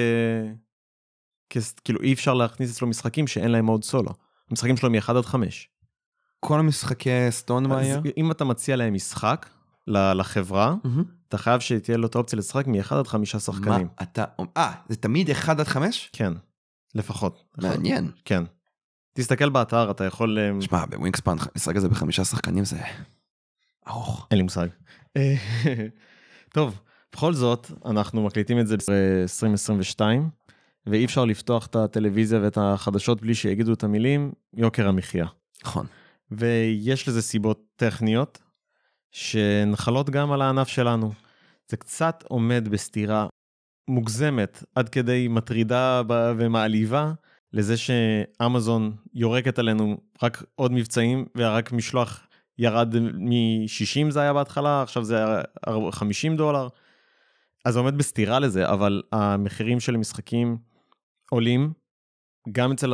כ... 1.50 1.58
כאילו 1.84 2.02
אי 2.02 2.14
אפשר 2.14 2.34
להכניס 2.34 2.72
אצלו 2.72 2.88
משחקים 2.88 3.28
שאין 3.28 3.52
להם 3.52 3.66
mode 3.65 3.84
סולו. 3.84 4.12
המשחקים 4.50 4.78
שלו 4.78 4.90
מ-1 4.90 5.12
עד 5.12 5.26
5. 5.26 5.70
כל 6.40 6.60
המשחקי 6.60 7.10
Stonemaier. 7.30 8.02
אם 8.18 8.32
אתה 8.32 8.46
מציע 8.46 8.76
להם 8.76 8.94
משחק 8.94 9.50
לחברה, 9.88 10.76
מהמם. 10.84 11.04
אתה 11.28 11.38
חייב 11.38 11.60
שתהיה 11.60 11.98
לו 11.98 12.08
את 12.08 12.16
האופציה 12.16 12.40
לשחק 12.40 12.68
מ-1 12.68 12.96
עד 12.96 13.08
5 13.08 13.36
שחקנים. 13.36 13.88
מה 13.88 14.04
אתה... 14.04 14.26
אה, 14.58 14.74
זה 14.90 14.96
תמיד 14.96 15.30
1 15.30 15.60
עד 15.60 15.68
5? 15.68 16.10
כן, 16.14 16.34
לפחות. 16.96 17.44
מעניין. 17.58 18.12
כן. 18.26 18.44
תסתכל 19.14 19.50
באתר, 19.50 19.92
אתה 19.92 20.04
יכול... 20.04 20.40
אה, 20.40 20.62
שמע, 20.62 20.86
ב 20.86 20.90
Wingspan, 20.90 21.36
משחק 21.56 21.76
הזה 21.76 21.90
בחמישה 21.90 22.26
שחקנים 22.26 22.66
זה 22.66 22.78
ארוך. 23.88 24.28
אין 24.32 24.38
לי 24.38 24.44
מושג. 24.44 24.68
אה, 25.18 25.36
טוב, 26.56 26.80
בכל 27.15 27.34
זאת, 27.34 27.71
אנחנו 27.86 28.25
מקליטים 28.25 28.60
את 28.60 28.67
זה 28.67 28.78
ב-2022, 28.78 30.01
ואי 30.86 31.06
אפשר 31.06 31.25
לפתוח 31.25 31.65
את 31.65 31.75
הטלוויזיה 31.75 32.39
ואת 32.41 32.58
החדשות 32.62 33.21
בלי 33.21 33.36
שיגידו 33.36 33.73
את 33.73 33.84
המילים 33.84 34.32
יוקר 34.54 34.88
המחיה. 34.88 35.25
נכון. 35.63 35.86
ויש 36.32 37.08
לזה 37.08 37.21
סיבות 37.21 37.63
טכניות 37.75 38.41
שנחלות 39.12 40.10
גם 40.10 40.32
על 40.32 40.41
הענף 40.41 40.67
שלנו. 40.67 41.12
זה 41.67 41.78
קצת 41.78 42.23
עומד 42.28 42.67
בסתירה 42.67 43.28
מוגזמת 43.88 44.63
עד 44.75 44.89
כדי 44.89 45.28
מטרידה 45.28 46.01
ומעליבה 46.38 47.13
לזה 47.54 47.78
שאמזון 47.78 48.95
יורקת 49.13 49.60
עלינו 49.60 49.97
רק 50.23 50.43
עוד 50.56 50.71
מבצעים 50.71 51.25
ורק 51.36 51.71
משלוח 51.71 52.28
ירד 52.58 52.95
מ-60 52.99 54.10
זה 54.12 54.21
היה 54.21 54.34
בהתחלה, 54.34 54.82
עכשיו 54.82 55.04
זה 55.04 55.17
היה 55.17 55.41
50 55.91 56.38
דולר. 56.38 56.67
אז 57.65 57.73
זה 57.73 57.80
עומד 57.80 57.97
בסתירה 57.97 58.39
לזה, 58.39 58.69
אבל 58.69 59.01
המחירים 59.12 59.80
של 59.80 59.97
משחקים 59.97 60.58
עולים, 61.30 61.73
גם 62.51 62.71
אצל 62.71 62.93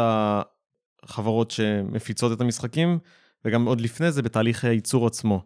החברות 1.04 1.52
שמפיצות 1.52 2.32
את 2.32 2.42
המשחקים, 2.42 3.00
וגם 3.46 3.66
עוד 3.66 3.82
לפני 3.82 4.12
זה 4.12 4.22
בתהליך 4.22 4.66
הייצור 4.66 5.08
עצמו. 5.08 5.44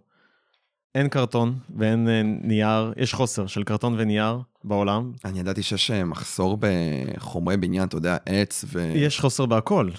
אין 0.95 1.09
קרטון 1.09 1.59
ואין 1.77 2.09
אה, 2.09 2.21
נייר, 2.23 2.93
יש 2.97 3.13
חוסר 3.13 3.47
של 3.47 3.63
קרטון 3.63 3.95
ונייר 3.97 4.39
בעולם. 4.63 5.11
אני 5.25 5.39
ידעתי 5.39 5.63
שיש 5.63 5.91
אה, 5.91 6.03
מחסור 6.03 6.57
בחומרי 6.59 7.57
בניין, 7.57 7.87
אתה 7.87 7.97
יודע, 7.97 8.17
עץ 8.25 8.65
ו... 8.67 8.91
יש 8.95 9.19
חוסר 9.19 9.45
בהכל, 9.45 9.89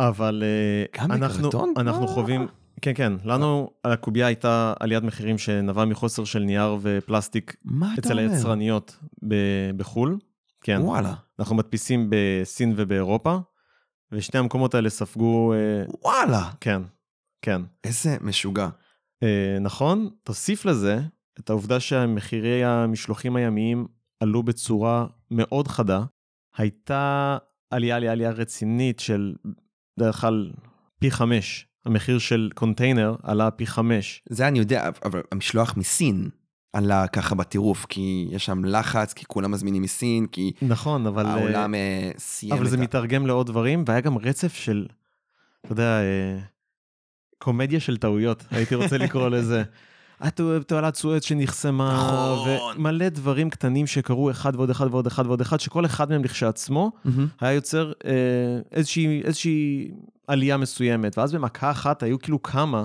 אבל 0.00 0.42
אה, 0.46 1.00
גם 1.02 1.12
אנחנו, 1.12 1.48
בקרטון? 1.48 1.74
אנחנו. 1.76 2.08
חווים, 2.08 2.46
כן, 2.82 2.92
כן, 2.94 3.12
לנו 3.24 3.70
הקובייה 3.84 4.26
הייתה 4.26 4.72
עליית 4.80 5.04
מחירים 5.04 5.38
שנבעה 5.38 5.84
מחוסר 5.84 6.24
של 6.24 6.38
נייר 6.38 6.76
ופלסטיק 6.82 7.56
אצל? 7.98 8.18
היצרניות 8.18 8.96
ב- 9.28 9.70
בחו"ל. 9.76 10.18
כן, 10.60 10.80
וואלה, 10.82 11.14
אנחנו 11.38 11.56
מדפיסים 11.56 12.10
בסין 12.10 12.74
ובאירופה, 12.76 13.38
ושני 14.12 14.40
המקומות 14.40 14.74
האלה 14.74 14.90
ספגו, 14.90 15.52
אה, 15.52 15.84
וואלה, 16.04 16.50
כן, 16.60 16.82
כן. 17.42 17.62
איזה 17.84 18.16
משוגע. 18.20 18.68
אה, 19.22 19.58
נכון, 19.60 20.10
תוסיף 20.22 20.64
לזה 20.64 21.00
את 21.40 21.50
העובדה 21.50 21.80
שהמחירי 21.80 22.64
המשלוחים 22.64 23.36
הימיים 23.36 23.86
עלו 24.20 24.42
בצורה 24.42 25.06
מאוד 25.30 25.68
חדה. 25.68 26.04
הייתה 26.56 27.36
עלייה, 27.70 27.96
עלייה, 27.96 28.12
עלייה 28.12 28.30
רצינית 28.30 29.00
של 29.00 29.34
בדרך 29.98 30.20
כלל 30.20 30.52
פי 30.98 31.10
חמש. 31.10 31.66
המחיר 31.86 32.18
של 32.18 32.50
קונטיינר 32.54 33.16
עלה 33.22 33.50
פי 33.50 33.66
חמש. 33.66 34.22
זה 34.28 34.48
אני 34.48 34.58
יודע, 34.58 34.90
אבל 35.04 35.22
המשלוח 35.32 35.76
מסין 35.76 36.30
עלה 36.72 37.06
ככה 37.08 37.34
בטירוף, 37.34 37.86
כי 37.88 38.28
יש 38.30 38.46
שם 38.46 38.64
לחץ, 38.64 39.12
כי 39.12 39.24
כולם 39.24 39.50
מזמינים 39.50 39.82
מסין, 39.82 40.26
כי 40.26 40.52
נכון, 40.62 41.06
אבל... 41.06 41.26
אה, 41.26 41.32
העולם 41.32 41.74
אה, 41.74 42.10
סיים 42.18 42.52
אבל 42.52 42.64
את 42.64 42.70
זה 42.70 42.76
ה... 42.76 42.80
מתרגם 42.80 43.26
לעוד 43.26 43.46
דברים, 43.46 43.84
והיה 43.86 44.00
גם 44.00 44.18
רצף 44.18 44.54
של, 44.54 44.86
אתה 45.60 45.72
יודע, 45.72 46.00
אה, 46.00 46.38
קומדיה 47.38 47.80
של 47.80 47.96
טעויות, 47.96 48.44
הייתי 48.50 48.74
רוצה 48.74 48.98
לקרוא 48.98 49.28
לזה. 49.28 49.62
תעלת 50.66 50.94
סואץ 50.94 51.24
שנחסמה, 51.24 51.92
נכון. 51.92 52.76
ומלא 52.76 53.08
דברים 53.08 53.50
קטנים 53.50 53.86
שקרו 53.86 54.30
אחד 54.30 54.56
ועוד 54.56 54.70
אחד 54.70 54.86
ועוד 54.90 55.06
אחד 55.06 55.26
ועוד 55.26 55.40
אחד, 55.40 55.60
שכל 55.60 55.86
אחד 55.86 56.10
מהם 56.10 56.24
לכשעצמו. 56.24 56.92
היה 57.40 57.52
יוצר 57.52 57.92
אה, 58.04 58.12
איזושהי, 58.72 59.22
איזושהי 59.24 59.90
עלייה 60.26 60.56
מסוימת, 60.56 61.18
ואז 61.18 61.34
במכה 61.34 61.70
אחת 61.70 62.02
היו 62.02 62.18
כאילו 62.18 62.42
כמה, 62.42 62.84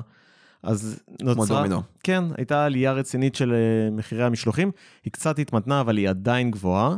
אז 0.63 0.99
כמו 1.19 1.33
נוצרה... 1.33 1.57
דומינו. 1.57 1.81
כן, 2.03 2.23
הייתה 2.37 2.65
עלייה 2.65 2.93
רצינית 2.93 3.35
של 3.35 3.53
אה, 3.53 3.91
מחירי 3.91 4.23
המשלוחים, 4.23 4.71
היא 5.03 5.13
קצת 5.13 5.39
התמתנה, 5.39 5.81
אבל 5.81 5.97
היא 5.97 6.09
עדיין 6.09 6.51
גבוהה, 6.51 6.95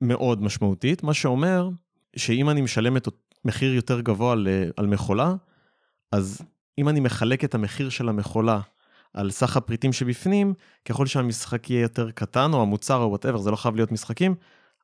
מאוד 0.00 0.42
משמעותית, 0.42 1.02
מה 1.02 1.14
שאומר 1.14 1.68
שאם 2.16 2.50
אני 2.50 2.60
משלם 2.60 2.96
את 2.96 3.08
מחיר 3.44 3.74
יותר 3.74 4.00
גבוה 4.00 4.32
על, 4.32 4.48
על 4.76 4.86
מכולה, 4.86 5.34
אז 6.12 6.42
אם 6.78 6.88
אני 6.88 7.00
מחלק 7.00 7.44
את 7.44 7.54
המחיר 7.54 7.88
של 7.88 8.08
המכולה 8.08 8.60
על 9.14 9.30
סך 9.30 9.56
הפריטים 9.56 9.92
שבפנים, 9.92 10.54
ככל 10.84 11.06
שהמשחק 11.06 11.70
יהיה 11.70 11.82
יותר 11.82 12.10
קטן, 12.10 12.52
או 12.52 12.62
המוצר 12.62 12.96
או 12.96 13.08
whatever, 13.08 13.38
זה 13.38 13.50
לא 13.50 13.56
חייב 13.56 13.76
להיות 13.76 13.92
משחקים, 13.92 14.34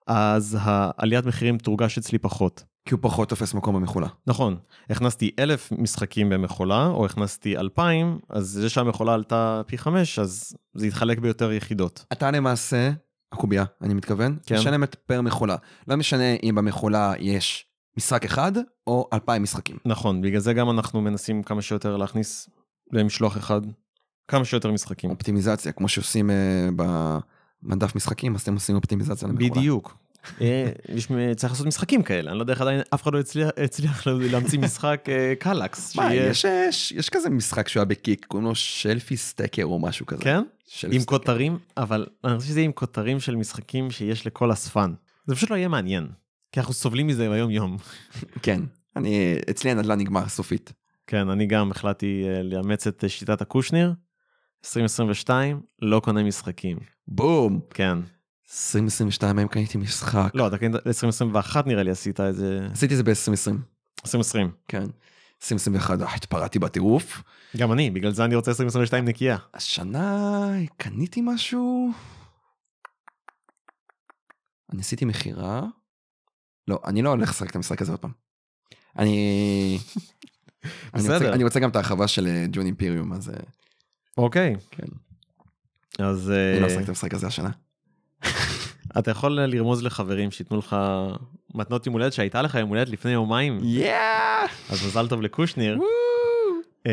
אז 0.06 0.58
העליית 0.60 1.26
מחירים 1.26 1.58
תורגש 1.58 1.98
אצלי 1.98 2.18
פחות. 2.18 2.64
כי 2.84 2.94
הוא 2.94 3.00
פחות 3.02 3.28
תופס 3.28 3.54
מקום 3.54 3.74
במכולה. 3.74 4.08
נכון, 4.26 4.56
הכנסתי 4.90 5.30
אלף 5.38 5.72
משחקים 5.72 6.28
במכולה, 6.28 6.86
או 6.86 7.06
הכנסתי 7.06 7.56
אלפיים, 7.56 8.18
אז 8.28 8.46
זה 8.46 8.68
שהמכולה 8.68 9.14
עלתה 9.14 9.62
פי 9.66 9.78
חמש, 9.78 10.18
אז 10.18 10.56
זה 10.74 10.86
יתחלק 10.86 11.18
ביותר 11.18 11.52
יחידות. 11.52 12.04
אתה 12.12 12.30
למעשה, 12.30 12.90
הקובייה, 13.32 13.64
אני 13.82 13.94
מתכוון, 13.94 14.36
כן. 14.46 14.54
משלמת 14.58 14.94
פר 14.94 15.20
מכולה. 15.20 15.56
לא 15.88 15.96
משנה 15.96 16.34
אם 16.42 16.54
במכולה 16.54 17.12
יש 17.18 17.66
משחק 17.96 18.24
אחד 18.24 18.52
או 18.86 19.08
אלפיים 19.12 19.42
משחקים. 19.42 19.76
נכון, 19.84 20.20
בגלל 20.20 20.40
זה 20.40 20.52
גם 20.52 20.70
אנחנו 20.70 21.00
מנסים 21.00 21.42
כמה 21.42 21.62
שיותר 21.62 21.96
להכניס 21.96 22.50
למשלוח 22.92 23.36
אחד 23.36 23.60
כמה 24.30 24.44
שיותר 24.44 24.72
משחקים. 24.72 25.10
אופטימיזציה, 25.10 25.72
כמו 25.72 25.88
שעושים 25.88 26.30
אה, 26.30 26.68
במדף 27.62 27.96
משחקים, 27.96 28.34
אז 28.34 28.40
אתם 28.40 28.54
עושים 28.54 28.76
אופטימיזציה 28.76 29.28
למכולה. 29.28 29.50
בדיוק. 29.50 29.96
אה, 30.40 30.70
צריך 31.36 31.52
לעשות 31.52 31.66
משחקים 31.66 32.02
כאלה, 32.02 32.30
אני 32.30 32.38
לא 32.38 32.42
יודע 32.42 32.52
איך 32.52 32.60
עדיין 32.60 32.80
אף 32.94 33.02
אחד 33.02 33.12
לא 33.14 33.20
הצליח- 33.20 33.50
הצליח 33.64 34.06
להמציא 34.06 34.58
משחק 34.66 35.04
אה, 35.08 35.34
Kallax. 35.38 35.96
מה, 35.96 36.14
יש, 36.14 36.44
יש, 36.68 36.92
יש 36.92 37.08
כזה 37.08 37.30
משחק 37.30 37.68
שהוא 37.68 37.80
היה 37.80 37.84
ב 37.84 37.91
Kick, 37.91 38.24
קוראים 38.28 38.46
לו 38.48 38.54
Shelfie 38.54 39.16
Stacker 39.16 39.64
או 39.64 39.78
משהו 39.78 40.06
כזה. 40.06 40.22
כן? 40.24 40.42
עם 40.92 41.00
Stacker. 41.00 41.04
כותרים, 41.04 41.58
אבל 41.76 42.06
אני 42.24 42.38
חושב 42.38 42.48
שזה 42.50 42.60
עם 42.60 42.72
כותרים 42.72 43.20
של 43.20 43.36
משחקים 43.36 43.90
שיש 43.90 44.26
לכל 44.26 44.52
אספן. 44.52 44.92
זה 45.26 45.34
פשוט 45.34 45.50
לא 45.50 45.56
יהיה 45.56 45.68
מעניין, 45.68 46.08
כי 46.52 46.60
אנחנו 46.60 46.74
סובלים 46.74 47.06
מזה 47.06 47.28
ביום 47.28 47.50
יום. 47.50 47.76
כן, 48.42 48.60
אני, 48.96 49.36
אצלי 49.50 49.70
הנדל"ן 49.70 49.98
נגמר 50.00 50.28
סופית. 50.28 50.72
כן, 51.06 51.28
אני 51.28 51.46
גם 51.46 51.70
החלטתי 51.70 52.24
לאמץ 52.42 52.86
את 52.86 53.04
שיטת 53.08 53.40
הקושניר, 53.42 53.92
2022, 54.64 55.60
לא 55.82 56.00
קונה 56.00 56.22
משחקים. 56.22 56.78
בום. 57.08 57.60
כן. 57.70 57.98
2022 58.50 59.38
הם 59.38 59.48
קניתי 59.48 59.78
משחק. 59.78 60.30
לא, 60.34 60.46
אתה 60.46 60.58
קנית, 60.58 60.74
2021 60.86 61.66
נראה 61.66 61.82
לי 61.82 61.90
עשית 61.90 62.20
את 62.20 62.34
זה, 62.34 62.68
עשיתי 62.72 62.94
את 62.94 62.96
זה 62.96 63.02
ב-2020, 63.04 63.56
2020. 64.04 64.50
כן. 64.68 64.84
2021 65.42 66.02
אה, 66.02 66.14
התפרעתי 66.14 66.58
בטירוף. 66.58 67.22
גם 67.56 67.72
אני, 67.72 67.90
בגלל 67.90 68.12
זה 68.12 68.24
אני 68.24 68.34
רוצה 68.34 68.50
2022 68.50 69.04
נקייה. 69.04 69.36
השנה 69.54 70.50
קניתי 70.76 71.20
משהו? 71.24 71.92
אני 74.72 74.80
עשיתי 74.80 75.04
מכירה? 75.04 75.62
לא, 76.68 76.80
אני 76.84 77.02
לא 77.02 77.10
הולך 77.10 77.30
לשחק 77.30 77.50
את 77.50 77.56
המשחק 77.56 77.82
הזה 77.82 77.92
עוד 77.92 78.00
פעם. 78.00 78.12
אני... 78.98 79.78
אני 80.94 81.02
רוצה. 81.02 81.32
אני 81.32 81.44
רוצה 81.44 81.60
גם 81.60 81.70
את 81.70 81.76
ההרחבה 81.76 82.08
של 82.08 82.26
אה, 82.26 82.44
ג'ון 82.52 82.66
אימפיריום, 82.66 83.12
אז 83.12 83.30
אה, 83.30 83.34
אוקיי. 84.22 84.56
כן. 84.70 84.86
אז 85.98 86.30
אני 86.54 86.60
לא 86.60 86.66
אה, 86.66 86.72
אשחק 86.72 86.82
את 86.84 86.88
המשחק 86.88 87.14
הזה 87.14 87.26
השנה. 87.26 87.50
אתה 88.98 89.10
יכול 89.10 89.32
לרמוז 89.40 89.82
לחברים 89.82 90.30
שייתנו 90.30 90.58
לך 90.58 90.76
מתנות 91.54 91.86
יום 91.86 91.92
הולדת 91.92 92.12
שהייתה 92.12 92.42
לך 92.42 92.54
יום 92.54 92.68
הולדת 92.68 92.88
לפני 92.88 93.10
יומיים, 93.10 93.58
יאה! 93.62 94.44
אז 94.70 94.86
מזל 94.86 95.08
טוב 95.08 95.22
לקושניר. 95.22 95.78
אה, 96.86 96.92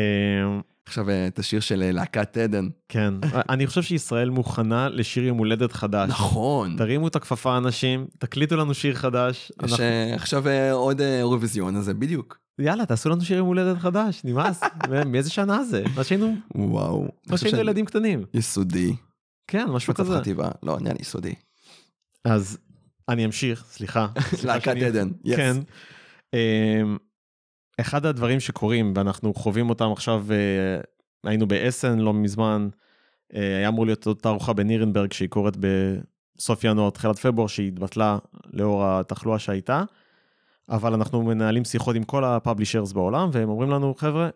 עכשיו 0.86 1.10
אה, 1.10 1.26
את 1.26 1.38
השיר 1.38 1.60
של 1.60 1.90
להקת 1.92 2.36
עדן. 2.36 2.68
כן, 2.88 3.14
אני 3.52 3.66
חושב 3.66 3.82
שישראל 3.82 4.30
מוכנה 4.30 4.88
לשיר 4.88 5.24
יום 5.24 5.38
הולדת 5.38 5.72
חדש. 5.72 6.10
נכון. 6.10 6.76
תרימו 6.76 7.08
את 7.08 7.16
הכפפה 7.16 7.56
אנשים, 7.56 8.06
תקליטו 8.18 8.56
לנו 8.56 8.74
שיר 8.74 8.94
חדש. 8.94 9.52
יש 9.64 9.72
אנחנו- 9.72 9.84
עכשיו 10.14 10.44
עוד 10.72 11.00
אירוויזיון 11.00 11.76
הזה, 11.76 11.94
בדיוק. 11.94 12.38
יאללה, 12.58 12.86
תעשו 12.86 13.08
לנו 13.08 13.20
שיר 13.20 13.36
יום 13.36 13.46
הולדת 13.46 13.78
חדש, 13.78 14.24
נמאס. 14.24 14.60
מאיזה 15.06 15.30
שנה 15.30 15.64
זה? 15.64 15.84
מה 15.96 16.04
שהיינו 16.04 16.34
וואו. 16.54 17.08
מה 17.26 17.38
שהיינו 17.38 17.58
ילדים 17.58 17.84
קטנים. 17.84 18.24
יסודי. 18.34 18.96
כן, 19.46 19.64
משהו 19.64 19.92
מצב 19.92 20.04
כזה. 20.04 20.18
חטיבה. 20.18 20.50
לא, 20.62 20.78
לי 20.80 20.90
יסודי. 21.00 21.34
אז 22.24 22.58
אני 23.08 23.24
אמשיך, 23.24 23.64
סליחה. 23.68 24.06
להקת 24.44 24.76
עדן. 24.76 25.10
yes. 25.24 25.36
כן. 25.36 25.56
אמ, 26.34 26.96
אחד 27.80 28.06
הדברים 28.06 28.40
שקורים 28.40 28.92
ואנחנו 28.96 29.34
חווים 29.34 29.70
אותם 29.70 29.92
עכשיו, 29.92 30.26
אה, 30.30 30.80
היינו 31.30 31.48
באסן 31.48 31.98
לא 31.98 32.14
מזמן, 32.14 32.68
אה, 33.34 33.56
היה 33.56 33.68
אמור 33.68 33.86
להיות 33.86 34.06
עוד 34.06 34.16
תערוכה 34.16 34.52
בנירנברג 34.52 35.12
שהיא 35.12 35.28
קורית 35.28 35.54
בסוף 35.56 36.64
ינואר, 36.64 36.90
תחילת 36.90 37.18
פברואר, 37.18 37.46
שהיא 37.46 37.68
התבטלה 37.68 38.18
לאור 38.52 38.84
התחלואה 38.86 39.38
שהייתה, 39.38 39.82
אבל 40.68 40.94
אנחנו 40.94 41.22
מנהלים 41.22 41.64
שיחות 41.64 41.96
עם 41.96 42.04
כל 42.04 42.24
ה 42.24 42.30
publishers 42.30 42.92
בעולם, 42.92 43.30
והם 43.32 43.48
אומרים 43.48 43.70
לנו, 43.70 43.94
חבר'ה, 43.94 44.28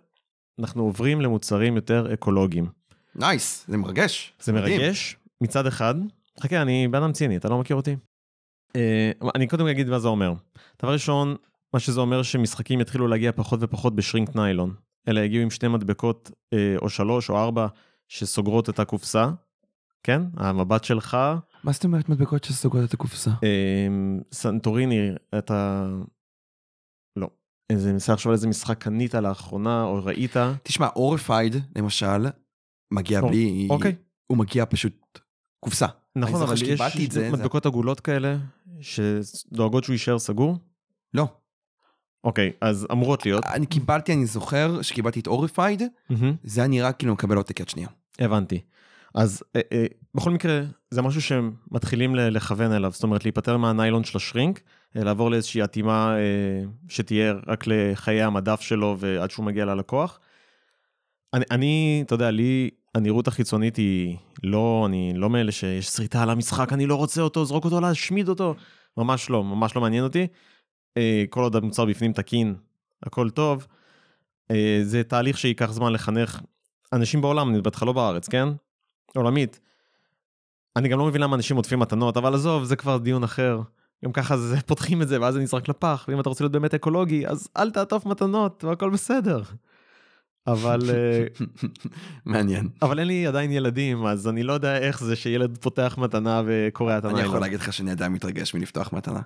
אנחנו 0.58 0.82
עוברים 0.82 1.20
למוצרים 1.20 1.76
יותר 1.76 2.14
אקולוגיים. 2.14 2.66
nice, 3.14 3.64
זה 3.68 3.76
מרגש. 3.76 4.32
זה 4.40 4.52
מדהים. 4.52 4.80
מרגש 4.80 5.16
מצד 5.40 5.66
אחד, 5.66 5.94
חכה, 6.40 6.62
אני 6.62 6.88
בן 6.88 7.02
אדם 7.02 7.12
ציני, 7.12 7.36
אתה 7.36 7.48
לא 7.48 7.58
מכיר 7.58 7.76
אותי? 7.76 7.96
אה, 8.76 9.10
אני 9.34 9.46
קודם 9.46 9.66
אגיד 9.66 9.88
מה 9.88 9.98
זה 9.98 10.08
אומר. 10.08 10.32
דבר 10.82 10.92
ראשון, 10.92 11.36
מה 11.74 11.80
שזה 11.80 12.00
אומר 12.00 12.22
שמשחקים 12.22 12.80
יתחילו 12.80 13.08
להגיע 13.08 13.32
פחות 13.32 13.60
ופחות 13.62 13.96
ב 13.96 14.02
shrink 14.02 14.36
ניילון. 14.36 14.74
אלא 15.08 15.20
יגיעו 15.20 15.42
עם 15.42 15.50
שתי 15.50 15.68
מדבקות, 15.68 16.30
אה, 16.52 16.74
או 16.82 16.88
שלוש 16.88 17.30
או 17.30 17.38
ארבע, 17.38 17.66
שסוגרות 18.08 18.68
את 18.68 18.78
הקופסה. 18.78 19.30
כן? 20.02 20.22
המבט 20.36 20.84
שלך, 20.84 21.16
מה 21.64 21.72
זאת 21.72 21.84
אומרת 21.84 22.08
מדבקות 22.08 22.44
שסוגרות 22.44 22.84
את 22.88 22.94
הקופסה? 22.94 23.30
אה, 23.44 23.86
סנטוריני, 24.32 25.10
אתה... 25.38 25.86
איזה, 27.74 27.88
אני 27.88 27.92
מנסה 27.92 28.12
לחשוב 28.12 28.30
על 28.30 28.34
איזה 28.34 28.48
משחק 28.48 28.78
קנית 28.78 29.14
לאחרונה, 29.14 29.84
או 29.84 30.04
ראית. 30.04 30.36
תשמע, 30.62 30.88
אורפייד, 30.96 31.56
למשל, 31.76 32.26
מגיע 32.90 33.20
או- 33.20 33.28
בלי... 33.28 33.66
אוקיי. 33.70 33.94
הוא 34.26 34.38
מגיע 34.38 34.64
פשוט 34.68 35.20
קופסה. 35.60 35.86
נכון, 36.16 36.42
אבל 36.42 36.54
יש 36.62 36.80
זה, 37.10 37.30
מדבקות 37.32 37.66
עגולות 37.66 38.00
כאלה, 38.00 38.36
שדואגות 38.80 39.84
שהוא 39.84 39.92
יישאר 39.94 40.18
סגור. 40.18 40.58
לא. 41.14 41.28
אוקיי, 42.24 42.52
אז 42.60 42.86
אמורות 42.92 43.26
להיות. 43.26 43.44
אני 43.46 43.66
קיבלתי, 43.66 44.12
אני 44.12 44.26
זוכר 44.26 44.82
שקיבלתי 44.82 45.20
את 45.20 45.26
אורפייד, 45.26 45.82
זה 46.44 46.60
היה 46.60 46.68
נראה 46.68 46.92
כאילו 46.92 47.12
מקבל 47.12 47.36
עותק 47.36 47.60
יד 47.60 47.68
שנייה. 47.68 47.88
הבנתי. 48.18 48.60
אז 49.14 49.42
אה, 49.56 49.60
אה, 49.72 49.86
בכל 50.14 50.30
מקרה, 50.30 50.62
זה 50.90 51.02
משהו 51.02 51.22
שהם 51.22 51.52
מתחילים 51.70 52.14
לכוון 52.14 52.72
אליו, 52.72 52.90
זאת 52.92 53.02
אומרת 53.02 53.24
להיפטר 53.24 53.56
מהניילון 53.56 54.04
של 54.04 54.16
השרינק, 54.18 54.60
לעבור 54.94 55.30
לאיזושהי 55.30 55.64
אטימה 55.64 56.16
אה, 56.16 56.64
שתהיה 56.88 57.34
רק 57.46 57.64
לחיי 57.66 58.22
המדף 58.22 58.60
שלו 58.60 58.96
ועד 58.98 59.30
שהוא 59.30 59.46
מגיע 59.46 59.64
ללקוח. 59.64 60.20
אני, 61.34 61.44
אני, 61.50 62.02
אתה 62.06 62.14
יודע, 62.14 62.30
לי, 62.30 62.70
הנראות 62.94 63.28
החיצונית 63.28 63.76
היא 63.76 64.16
לא, 64.42 64.84
אני 64.86 65.12
לא 65.16 65.30
מאלה 65.30 65.52
שיש 65.52 65.86
שריטה 65.86 66.22
על 66.22 66.30
המשחק, 66.30 66.72
אני 66.72 66.86
לא 66.86 66.94
רוצה 66.94 67.20
אותו, 67.22 67.44
זרוק 67.44 67.64
אותו, 67.64 67.80
להשמיד 67.80 68.28
אותו. 68.28 68.54
ממש 68.96 69.30
לא, 69.30 69.44
ממש 69.44 69.76
לא 69.76 69.82
מעניין 69.82 70.04
אותי. 70.04 70.26
אה, 70.96 71.24
כל 71.30 71.42
עוד 71.42 71.56
המוצר 71.56 71.84
בפנים 71.84 72.12
תקין, 72.12 72.54
הכל 73.02 73.30
טוב. 73.30 73.66
אה, 74.50 74.80
זה 74.82 75.04
תהליך 75.04 75.38
שייקח 75.38 75.72
זמן 75.72 75.92
לחנך 75.92 76.40
אנשים 76.92 77.20
בעולם, 77.20 77.50
אני 77.50 77.60
בטח 77.60 77.82
לא 77.82 77.92
בארץ, 77.92 78.28
כן? 78.28 78.48
עולמית. 79.16 79.60
אני 80.76 80.88
גם 80.88 80.98
לא 80.98 81.06
מבין 81.06 81.20
למה 81.20 81.36
אנשים 81.36 81.56
עוטפים 81.56 81.78
מתנות, 81.78 82.16
אבל 82.16 82.34
עזוב, 82.34 82.64
זה 82.64 82.76
כבר 82.76 82.98
דיון 82.98 83.24
אחר. 83.24 83.60
גם 84.04 84.12
ככה 84.12 84.36
זה, 84.36 84.60
פותחים 84.66 85.02
את 85.02 85.08
זה 85.08 85.20
ואז 85.20 85.34
זה 85.34 85.40
נזרק 85.40 85.68
לפח, 85.68 86.04
ואם 86.08 86.20
אתה 86.20 86.28
רוצה 86.28 86.44
להיות 86.44 86.52
באמת 86.52 86.74
אקולוגי, 86.74 87.26
אז 87.26 87.48
אל 87.56 87.70
תעטוף 87.70 88.06
מתנות 88.06 88.64
והכל 88.64 88.90
בסדר. 88.90 89.42
אבל, 90.46 90.80
אה, 90.90 91.26
מעניין. 92.32 92.68
אבל 92.82 92.98
אין 92.98 93.08
לי 93.08 93.26
עדיין 93.26 93.52
ילדים, 93.52 94.06
אז 94.06 94.28
אני 94.28 94.42
לא 94.42 94.52
יודע 94.52 94.78
איך 94.78 95.04
זה 95.04 95.16
שילד 95.16 95.58
פותח 95.58 95.94
מתנה 95.98 96.42
וקורע 96.46 96.98
את 96.98 97.04
אני 97.04 97.12
הניילון. 97.12 97.30
יכול 97.30 97.40
להגיד 97.40 97.60
לך 97.60 97.72
שאני 97.72 97.90
עדיין 97.90 98.12
מתרגש 98.12 98.54
מלפתוח 98.54 98.92
מתנה. 98.92 99.20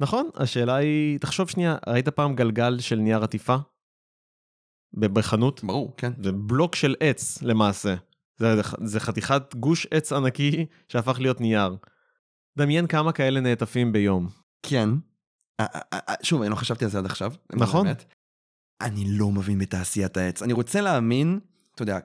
נכון, 0.00 0.30
השאלה 0.36 0.74
היא, 0.74 1.18
תחשוב 1.18 1.50
שנייה, 1.50 1.76
ראית 1.86 2.08
פעם 2.08 2.34
גלגל 2.34 2.80
של 2.80 2.96
נייר 2.96 3.22
עטיפה? 3.22 3.56
בחנות? 4.94 5.64
ברור, 5.64 5.94
כן. 5.96 6.12
זה 6.22 6.32
בלוק 6.32 6.74
של 6.74 6.94
עץ 7.00 7.42
למעשה. 7.42 7.94
זה, 8.38 8.60
זה 8.84 9.00
חתיכת 9.00 9.54
גוש 9.54 9.86
עץ 9.90 10.12
ענקי 10.12 10.66
שהפך 10.88 11.20
להיות 11.20 11.40
נייר. 11.40 11.76
דמיין 12.58 12.86
כמה 12.86 13.12
כאלה 13.12 13.40
נעטפים 13.40 13.92
ביום. 13.92 14.28
כן. 14.62 14.88
אה, 15.60 15.66
אה, 15.74 15.98
אה, 16.08 16.14
שוב, 16.22 16.42
אני 16.42 16.50
לא 16.50 16.56
חשבתי 16.56 16.84
על 16.84 16.90
זה 16.90 16.98
עד 16.98 17.06
עכשיו. 17.06 17.32
נכון. 17.52 17.86
האמת. 17.86 18.04
אני 18.80 19.04
לא 19.08 19.30
מבין 19.30 19.58
בתעשיית 19.58 20.16
העץ. 20.16 20.42
אני 20.42 20.52
רוצה 20.52 20.80
להאמין, 20.80 21.40
אתה 21.74 21.82
יודע, 21.82 21.98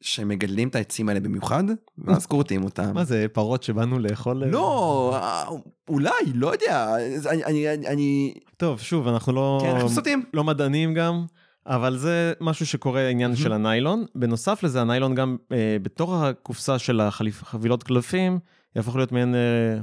שמגדלים 0.00 0.68
את 0.68 0.74
העצים 0.74 1.08
האלה 1.08 1.20
במיוחד, 1.20 1.64
ואז 1.98 2.26
כורתים 2.26 2.64
אותם. 2.64 2.94
מה 2.94 3.04
זה, 3.04 3.26
פרות 3.32 3.62
שבאנו 3.62 3.98
לאכול? 3.98 4.44
לא, 4.44 5.10
אה, 5.22 5.44
אולי, 5.88 6.10
לא 6.34 6.52
יודע. 6.52 6.94
אני, 7.30 7.68
אני, 7.68 7.86
אני. 7.86 8.34
טוב, 8.56 8.80
שוב, 8.80 9.08
אנחנו 9.08 9.32
לא, 9.32 9.58
כן, 9.62 9.70
אנחנו 9.70 9.88
סוטים. 9.88 10.24
לא 10.34 10.44
מדענים 10.44 10.94
גם, 10.94 11.24
אבל 11.66 11.96
זה 11.96 12.32
משהו 12.40 12.66
שקורה 12.66 13.00
העניין 13.00 13.36
של 13.36 13.52
הניילון. 13.52 14.04
בנוסף 14.14 14.62
לזה, 14.62 14.80
הניילון 14.80 15.14
גם 15.14 15.36
אה, 15.52 15.76
בתור 15.82 16.16
הקופסה 16.16 16.78
של 16.78 17.00
החבילות 17.00 17.82
קלפים, 17.82 18.38
יהפוך 18.76 18.96
להיות 18.96 19.12
מעין 19.12 19.34
אה, 19.34 19.80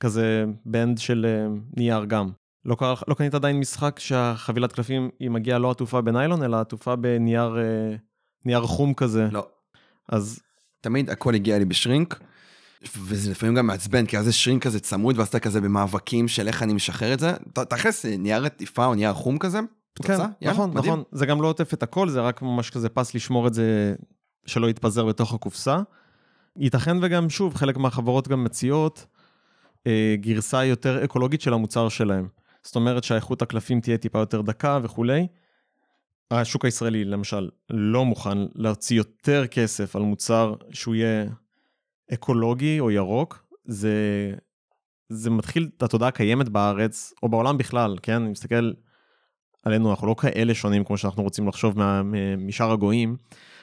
כזה 0.00 0.44
בנד 0.64 0.98
של 0.98 1.26
אה, 1.28 1.46
נייר 1.76 2.04
גם. 2.04 2.30
לא, 2.64 2.74
קרה, 2.74 2.94
לא 3.08 3.14
קנית 3.14 3.34
עדיין 3.34 3.60
משחק 3.60 3.98
שהחבילת 3.98 4.72
קלפים 4.72 5.10
היא 5.20 5.30
מגיעה 5.30 5.58
לא 5.58 5.70
עטופה 5.70 6.00
בניילון, 6.00 6.42
אלא 6.42 6.60
עטופה 6.60 6.96
בנייר 6.96 7.58
אה, 7.58 7.96
נייר 8.44 8.60
חום 8.60 8.94
כזה. 8.94 9.28
לא. 9.32 9.46
אז 10.08 10.40
תמיד 10.80 11.10
הכל 11.10 11.34
הגיע 11.34 11.58
לי 11.58 11.64
בשרינק, 11.64 12.20
וזה 12.98 13.30
לפעמים 13.30 13.54
גם 13.54 13.66
מעצבן, 13.66 14.06
כי 14.06 14.18
אז 14.18 14.24
זה 14.24 14.32
שרינק 14.32 14.62
כזה 14.62 14.80
צמוד, 14.80 15.18
ואז 15.18 15.28
אתה 15.28 15.40
כזה 15.40 15.60
במאבקים 15.60 16.28
של 16.28 16.48
איך 16.48 16.62
אני 16.62 16.72
משחרר 16.72 17.14
את 17.14 17.20
זה. 17.20 17.32
תכלס, 17.52 18.04
נייר 18.04 18.44
עטיפה 18.44 18.86
או 18.86 18.94
נייר 18.94 19.12
חום 19.12 19.38
כזה, 19.38 19.60
פצצה, 19.92 20.16
כן, 20.16 20.22
יאללה, 20.40 20.54
נכון, 20.54 20.70
מדהים. 20.70 20.92
נכון. 20.92 21.04
זה 21.12 21.26
גם 21.26 21.42
לא 21.42 21.48
עוטף 21.48 21.74
את 21.74 21.82
הכל, 21.82 22.08
זה 22.08 22.20
רק 22.20 22.42
ממש 22.42 22.70
כזה 22.70 22.88
פס 22.88 23.14
לשמור 23.14 23.46
את 23.46 23.54
זה, 23.54 23.94
שלא 24.46 24.70
יתפזר 24.70 25.06
בתוך 25.06 25.34
הקופסה. 25.34 25.78
ייתכן 26.58 26.96
וגם, 27.02 27.30
שוב, 27.30 27.54
חלק 27.54 27.76
מהחברות 27.76 28.28
גם 28.28 28.44
מציעות 28.44 29.06
אה, 29.86 30.14
גרסה 30.20 30.64
יותר 30.64 31.04
אקולוגית 31.04 31.40
של 31.40 31.52
המוצר 31.52 31.88
שלהם. 31.88 32.28
זאת 32.62 32.76
אומרת 32.76 33.04
שהאיכות 33.04 33.42
הקלפים 33.42 33.80
תהיה 33.80 33.98
טיפה 33.98 34.18
יותר 34.18 34.40
דקה 34.40 34.78
וכולי. 34.82 35.26
השוק 36.30 36.64
הישראלי, 36.64 37.04
למשל, 37.04 37.48
לא 37.70 38.04
מוכן 38.04 38.38
להוציא 38.54 38.96
יותר 38.96 39.46
כסף 39.46 39.96
על 39.96 40.02
מוצר 40.02 40.54
שהוא 40.70 40.94
יהיה 40.94 41.24
אקולוגי 42.14 42.80
או 42.80 42.90
ירוק. 42.90 43.46
זה, 43.64 43.94
זה 45.08 45.30
מתחיל 45.30 45.68
את 45.76 45.82
התודעה 45.82 46.08
הקיימת 46.08 46.48
בארץ, 46.48 47.12
או 47.22 47.28
בעולם 47.28 47.58
בכלל, 47.58 47.96
כן? 48.02 48.22
אני 48.22 48.30
מסתכל 48.30 48.72
עלינו, 49.62 49.90
אנחנו 49.90 50.06
לא 50.06 50.14
כאלה 50.18 50.54
שונים 50.54 50.84
כמו 50.84 50.98
שאנחנו 50.98 51.22
רוצים 51.22 51.48
לחשוב 51.48 51.78
מה- 51.78 52.02
משאר 52.38 52.72
הגויים, 52.72 53.16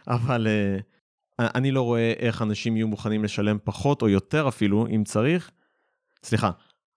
אבל 0.08 0.48
uh, 0.48 0.82
אני 1.40 1.72
לא 1.72 1.82
רואה 1.82 2.14
איך 2.20 2.42
אנשים 2.42 2.78
יהיו 2.78 2.88
מוכנים 2.88 3.24
לשלם 3.24 3.58
פחות 3.64 4.02
או 4.02 4.10
יותר 4.10 4.48
אפילו, 4.48 4.88
אם 4.88 5.04
צריך. 5.04 5.52
סליחה, 6.24 6.52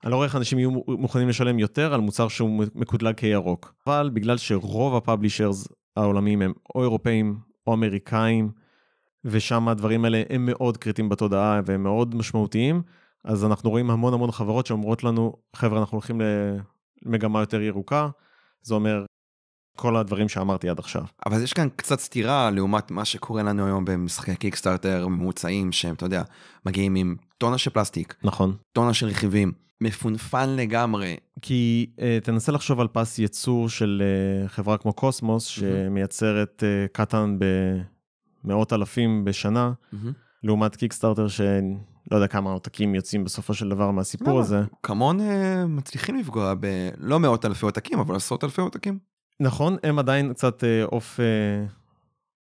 אני 0.04 0.10
לא 0.10 0.16
רואה 0.16 0.26
איך 0.26 0.36
אנשים 0.36 0.58
יהיו 0.58 0.70
מוכנים 0.88 1.28
לשלם 1.28 1.58
יותר 1.58 1.94
על 1.94 2.00
מוצר 2.00 2.28
שהוא 2.28 2.64
מקודלג 2.74 3.14
כירוק. 3.14 3.74
אבל 3.86 4.10
בגלל 4.12 4.36
שרוב 4.36 4.96
הפאבלישרס 4.96 5.68
העולמיים 5.96 6.42
הם 6.42 6.52
או 6.74 6.82
אירופאים 6.82 7.38
או 7.66 7.74
אמריקאים, 7.74 8.50
ושם 9.24 9.68
הדברים 9.68 10.04
האלה 10.04 10.22
הם 10.30 10.46
מאוד 10.46 10.76
קריטיים 10.76 11.08
בתודעה 11.08 11.60
והם 11.66 11.82
מאוד 11.82 12.14
משמעותיים, 12.14 12.82
אז 13.24 13.44
אנחנו 13.44 13.70
רואים 13.70 13.90
המון 13.90 14.14
המון 14.14 14.30
חברות 14.30 14.66
שאומרות 14.66 15.04
לנו, 15.04 15.36
חבר'ה, 15.56 15.80
אנחנו 15.80 15.94
הולכים 15.94 16.20
למגמה 17.02 17.40
יותר 17.40 17.60
ירוקה, 17.60 18.08
זה 18.62 18.74
אומר 18.74 19.04
כל 19.76 19.96
הדברים 19.96 20.28
שאמרתי 20.28 20.68
עד 20.68 20.78
עכשיו. 20.78 21.02
אבל 21.26 21.42
יש 21.42 21.52
כאן 21.52 21.68
קצת 21.76 22.00
סתירה 22.00 22.50
לעומת 22.50 22.90
מה 22.90 23.04
שקורה 23.04 23.42
לנו 23.42 23.66
היום 23.66 23.84
במשחקי 23.84 24.36
קיקסטארטר 24.36 25.08
ממוצעים, 25.08 25.72
שהם, 25.72 25.94
אתה 25.94 26.06
יודע, 26.06 26.22
מגיעים 26.66 26.94
עם 26.94 27.16
טונה 27.38 27.58
של 27.58 27.70
פלסטיק, 27.70 28.14
נכון. 28.22 28.56
טונה 28.72 28.94
של 28.94 29.06
רכיבים, 29.06 29.52
מפונפן 29.80 30.50
לגמרי. 30.50 31.16
כי 31.42 31.86
אה, 31.96 32.00
תנסה 32.24 32.52
לחשוב 32.52 32.80
על 32.80 32.88
פס 32.88 33.18
ייצור 33.18 33.68
של 33.68 34.02
אה, 34.02 34.48
חברה 34.48 34.78
כמו 34.78 34.92
Kosmos, 34.92 35.44
שמייצרת 35.44 36.62
אה, 36.62 36.92
Catan 36.92 37.38
במאות 38.44 38.72
אלפים 38.72 39.24
בשנה, 39.24 39.72
לעומת 40.42 40.76
Kickstarter 40.76 41.28
שלא 41.28 41.46
יודע 42.10 42.26
כמה 42.26 42.50
עותקים 42.50 42.94
יוצאים 42.94 43.24
בסופו 43.24 43.54
של 43.54 43.68
דבר 43.68 43.90
מהסיפור 43.90 44.28
למה? 44.28 44.40
הזה. 44.40 44.62
CMON 44.82 45.20
אה, 45.20 45.66
מצליחים 45.66 46.16
לפגוע 46.16 46.54
בלא 46.54 47.20
מאות 47.20 47.44
אלפי 47.44 47.66
עותקים, 47.66 47.98
אבל 47.98 48.16
עשרות 48.16 48.44
אלפי 48.44 48.60
עותקים. 48.60 48.98
נכון, 49.40 49.76
הם 49.82 49.98
עדיין 49.98 50.32
קצת 50.32 50.64
אה, 50.64 50.84
off... 50.84 51.20
אה, 51.20 51.66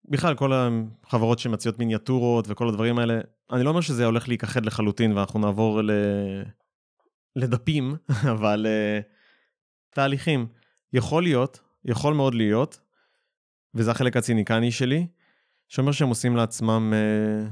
בכלל, 0.08 0.34
כל 0.34 0.52
החברות 0.54 1.38
שמציעות 1.38 1.78
מיניאטורות 1.78 2.44
וכל 2.48 2.68
הדברים 2.68 2.98
האלה, 2.98 3.20
אני 3.52 3.62
לא 3.62 3.68
אומר 3.68 3.80
שזה 3.80 4.04
הולך 4.06 4.28
להיכחד 4.28 4.66
לחלוטין 4.66 5.12
ואנחנו 5.12 5.40
נעבור 5.40 5.82
ל... 5.82 5.90
לדפים, 7.36 7.96
אבל 8.32 8.66
אה, 8.68 9.00
תהליכים. 9.94 10.46
יכול 10.92 11.22
להיות, 11.22 11.60
יכול 11.84 12.14
מאוד 12.14 12.34
להיות, 12.34 12.80
וזה 13.74 13.90
החלק 13.90 14.16
הציניקני 14.16 14.72
שלי, 14.72 15.06
שאומר 15.68 15.92
שהם 15.92 16.08
עושים 16.08 16.36
לעצמם, 16.36 16.92
אה, 16.94 17.48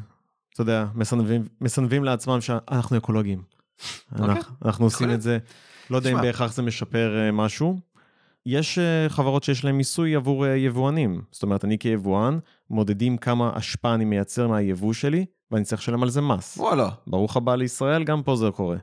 אתה 0.55 0.63
יודע, 0.63 0.87
מסנבים, 0.95 1.45
מסנבים 1.61 2.05
לעצמם 2.05 2.41
שאנחנו 2.41 2.97
אקולוגים. 2.97 3.43
אנחנו, 4.13 4.55
אנחנו 4.65 4.85
עושים 4.85 5.11
את 5.11 5.23
זה, 5.23 5.39
לא 5.91 5.97
יודע 5.97 6.11
אם. 6.13 6.21
בהכרח 6.23 6.53
זה 6.53 6.63
משפר 6.63 7.19
אה, 7.19 7.33
משהו. 7.33 7.81
יש 8.47 8.79
אה, 8.79 9.09
חברות 9.09 9.45
שיש 9.45 9.65
להן 9.65 9.75
מיסוי 9.75 10.15
עבור 10.15 10.47
אה, 10.47 10.57
יבואנים. 10.57 11.23
זאת 11.31 11.43
אומרת, 11.43 11.65
אני 11.65 11.79
כיבואן, 11.79 12.39
מודדים 12.71 13.17
כמה 13.17 13.51
אשפה 13.55 13.95
אני 13.95 14.05
מייצר 14.05 14.49
מהיבוא 14.49 14.93
שלי, 14.93 15.27
ואני 15.51 15.65
צריך 15.65 15.83
לשלם 15.83 16.03
על 16.03 16.11
זה 16.11 16.21
מס. 16.21 16.59
וואלה, 16.59 16.89
ברוך 17.07 17.37
הבא 17.37 17.55
לישראל, 17.55 18.05
גם 18.05 18.23
פה 18.23 18.37
זה 18.37 18.47
קורה. 18.51 18.77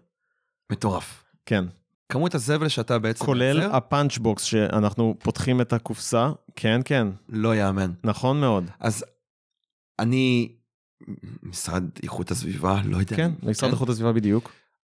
מטורף. 0.72 1.24
כן. 1.46 1.66
כמות 2.10 2.36
הזבל 2.36 2.68
שאתה 2.68 3.00
בעצם 3.00 3.26
כולל 3.26 3.62
ה 3.62 3.71
punch 3.71 4.18
box, 4.18 4.44
שאנחנו 4.44 5.16
פותחים 5.20 5.62
את 5.62 5.74
הקופסה, 5.74 6.32
כן, 6.56 6.82
כן, 6.86 7.08
לא 7.30 7.56
יאמן. 7.56 7.92
נכון 8.04 8.40
מאוד. 8.40 8.64
אז 8.80 9.06
אני, 10.00 10.56
משרד 11.44 11.84
איכות 12.04 12.32
הסביבה, 12.32 12.82
לא 12.86 12.98
יודע. 12.98 13.16
כן, 13.16 13.32
משרד 13.44 13.72
איכות 13.72 13.90
הסביבה 13.90 14.14
בדיוק. 14.14 14.52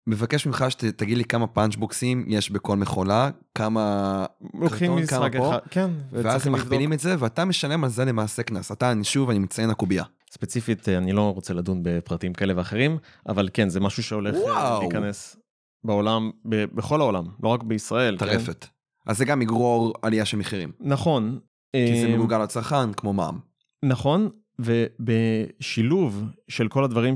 מבקש 0.07 0.45
ממך 0.45 0.65
שתגיד 0.69 1.17
לי 1.17 1.25
כמה 1.25 1.47
punch 1.47 1.86
box 1.86 2.10
ים 2.10 2.25
יש 2.27 2.51
בכל 2.51 2.77
מכולה, 2.77 3.29
כמה 3.55 4.25
לוקחים 4.53 4.91
קרטון, 4.91 5.07
כמה 5.07 5.27
משחק 5.27 5.37
פה, 5.37 5.49
אחד, 5.49 5.59
כן. 5.69 5.89
ואז 6.11 6.47
הם. 6.47 6.53
מכפילים 6.53 6.93
את 6.93 6.99
זה, 6.99 7.15
ואתה 7.19 7.45
משלם 7.45 7.83
על 7.83 7.89
זה 7.89 8.05
למעשה 8.05 8.43
קנס. 8.43 8.71
אתה, 8.71 8.91
אני 8.91 9.03
שוב, 9.03 9.29
אני 9.29 9.39
מציין 9.39 9.69
הקובייה. 9.69 10.03
ספציפית, 10.31 10.89
אה, 10.89 10.97
אני 10.97 11.11
לא 11.11 11.33
רוצה 11.33 11.53
לדון 11.53 11.79
בפרטים 11.83 12.33
כאלה 12.33 12.53
ואחרים, 12.57 12.97
אבל 13.29 13.49
כן, 13.53 13.69
זה 13.69 13.79
משהו 13.79 14.03
שהולך 14.03 14.35
אה, 14.35 14.41
וואו. 14.41 14.81
להיכנס 14.81 15.35
בעולם, 15.83 16.31
ב- 16.49 16.65
בכל 16.75 17.01
העולם, 17.01 17.25
לא 17.43 17.49
רק 17.49 17.63
בישראל. 17.63 18.17
כן? 18.17 18.25
טרפת. 18.25 18.67
אז 19.07 19.17
זה 19.17 19.25
גם 19.25 19.41
יגרור 19.41 19.93
עלייה 20.01 20.25
של 20.25 20.37
מחירים. 20.37 20.71
נכון. 20.79 21.39
כי 21.75 22.01
זה 22.01 22.07
אה, 22.07 22.13
מגולגל 22.13 22.43
לצרכן, 22.43 22.93
כמו 22.93 23.13
מע"מ. 23.13 23.39
נכון, 23.85 24.29
ובשילוב 24.59 26.23
של 26.47 26.67
כל 26.67 26.83
הדברים 26.83 27.13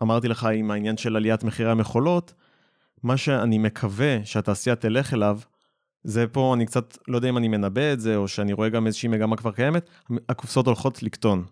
שאמרתי 0.00 0.28
לך 0.28 0.44
עם 0.54 0.70
העניין 0.70 0.96
של 0.96 1.16
עליית 1.16 1.44
מחירי 1.44 1.70
המכולות, 1.70 2.34
מה 3.02 3.16
שאני 3.16 3.58
מקווה 3.58 4.18
שהתעשייה 4.24 4.76
תלך 4.76 5.14
אליו, 5.14 5.38
זה 6.04 6.26
פה, 6.26 6.54
אני 6.56 6.66
קצת, 6.66 6.98
לא 7.08 7.16
יודע 7.16 7.28
אם 7.28 7.36
אני 7.38 7.48
מנבא 7.48 7.92
את 7.92 8.00
זה, 8.00 8.16
או 8.16 8.28
שאני 8.28 8.52
רואה 8.52 8.68
גם 8.68 8.86
איזושהי 8.86 9.08
מגמה 9.08 9.36
כבר 9.36 9.52
קיימת, 9.52 9.90
הקופסאות 10.28 10.66
הולכות 10.66 11.02
לקטון. 11.02 11.44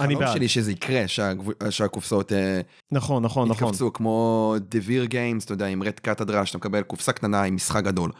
אני 0.00 0.06
חלום 0.14 0.20
בעד. 0.20 0.34
שלי 0.36 0.48
שזה 0.48 0.72
יקרה, 0.72 1.08
שהגב- 1.08 1.70
שהקופסאות 1.70 2.32
אה, 2.32 2.60
נכון, 2.92 3.22
נכון, 3.22 3.48
נכון. 3.48 3.68
יתקפצו, 3.68 3.92
כמו 3.92 4.54
דביר 4.60 5.04
גיימס, 5.04 5.44
אתה 5.44 5.52
יודע, 5.52 5.66
עם 5.66 5.82
רד 5.82 5.92
הדרש, 6.20 6.48
שאתה 6.48 6.58
מקבל 6.58 6.82
קופסה 6.82 7.12
קטנה 7.12 7.42
עם 7.42 7.54
משחק 7.54 7.84
גדול. 7.84 8.10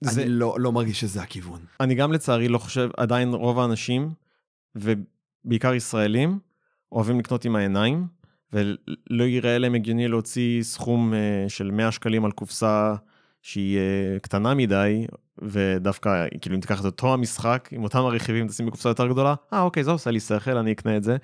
זה- 0.00 0.22
אני 0.22 0.30
לא 0.30 0.56
לא 0.58 0.72
מרגיש 0.72 1.00
שזה 1.00 1.22
הכיוון. 1.22 1.60
אני 1.80 1.94
גם 1.94 2.12
לצערי 2.12 2.48
לא 2.48 2.58
חושב, 2.58 2.90
עדיין 2.96 3.34
רוב 3.34 3.58
האנשים, 3.58 4.10
ובעיקר 4.74 5.74
ישראלים, 5.74 6.38
אוהבים 6.92 7.18
לקנות 7.18 7.44
עם 7.44 7.56
העיניים, 7.56 8.06
ולא 8.52 9.24
יראה 9.24 9.58
להם 9.58 9.74
הגיוני 9.74 10.08
להוציא 10.08 10.62
סכום 10.62 11.14
אה, 11.14 11.44
של 11.48 11.70
100 11.70 11.92
שקלים 11.92 12.24
על 12.24 12.30
קופסה 12.30 12.94
שהיא 13.42 13.78
אה, 13.78 14.18
קטנה 14.22 14.54
מדי, 14.54 15.06
ודווקא, 15.42 16.26
כאילו, 16.40 16.56
אם 16.56 16.60
תיקח 16.60 16.80
את 16.80 16.84
אותו 16.84 17.14
המשחק, 17.14 17.68
עם 17.72 17.84
אותם 17.84 17.98
הרכיבים, 17.98 18.48
תשים 18.48 18.66
בקופסה 18.66 18.88
יותר 18.88 19.06
גדולה, 19.06 19.34
אה, 19.52 19.62
אוקיי, 19.62 19.84
זה 19.84 19.90
עושה 19.90 20.10
לי 20.10 20.20
שכל, 20.20 20.56
אני 20.56 20.72
אקנה 20.72 20.96
את 20.96 21.04
זה. 21.04 21.16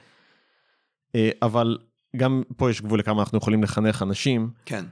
אה, 1.15 1.31
אבל 1.43 1.79
גם 2.17 2.43
פה 2.57 2.71
יש 2.71 2.83
גבול 2.83 2.99
לכמה 2.99 3.23
אנחנו 3.23 3.39
יכולים 3.39 3.63
לחנך 3.63 4.03
אנשים. 4.03 4.51
כן. 4.65 4.85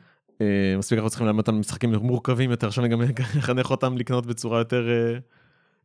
מספיק 0.78 0.96
אנחנו 0.96 1.10
צריכים 1.10 1.26
ללמד 1.26 1.38
אותם 1.38 1.60
משחקים 1.60 1.94
מורכבים 1.94 2.50
יותר, 2.50 2.66
עכשיו 2.66 2.84
אני 2.84 2.92
גם 2.92 3.02
אחנך 3.38 3.70
אותם 3.70 3.96
לקנות 3.96 4.26
בצורה 4.26 4.58
יותר 4.58 4.88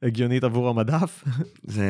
הגיונית 0.03 0.43
עבור 0.43 0.69
המדף. 0.69 1.23
זה... 1.63 1.85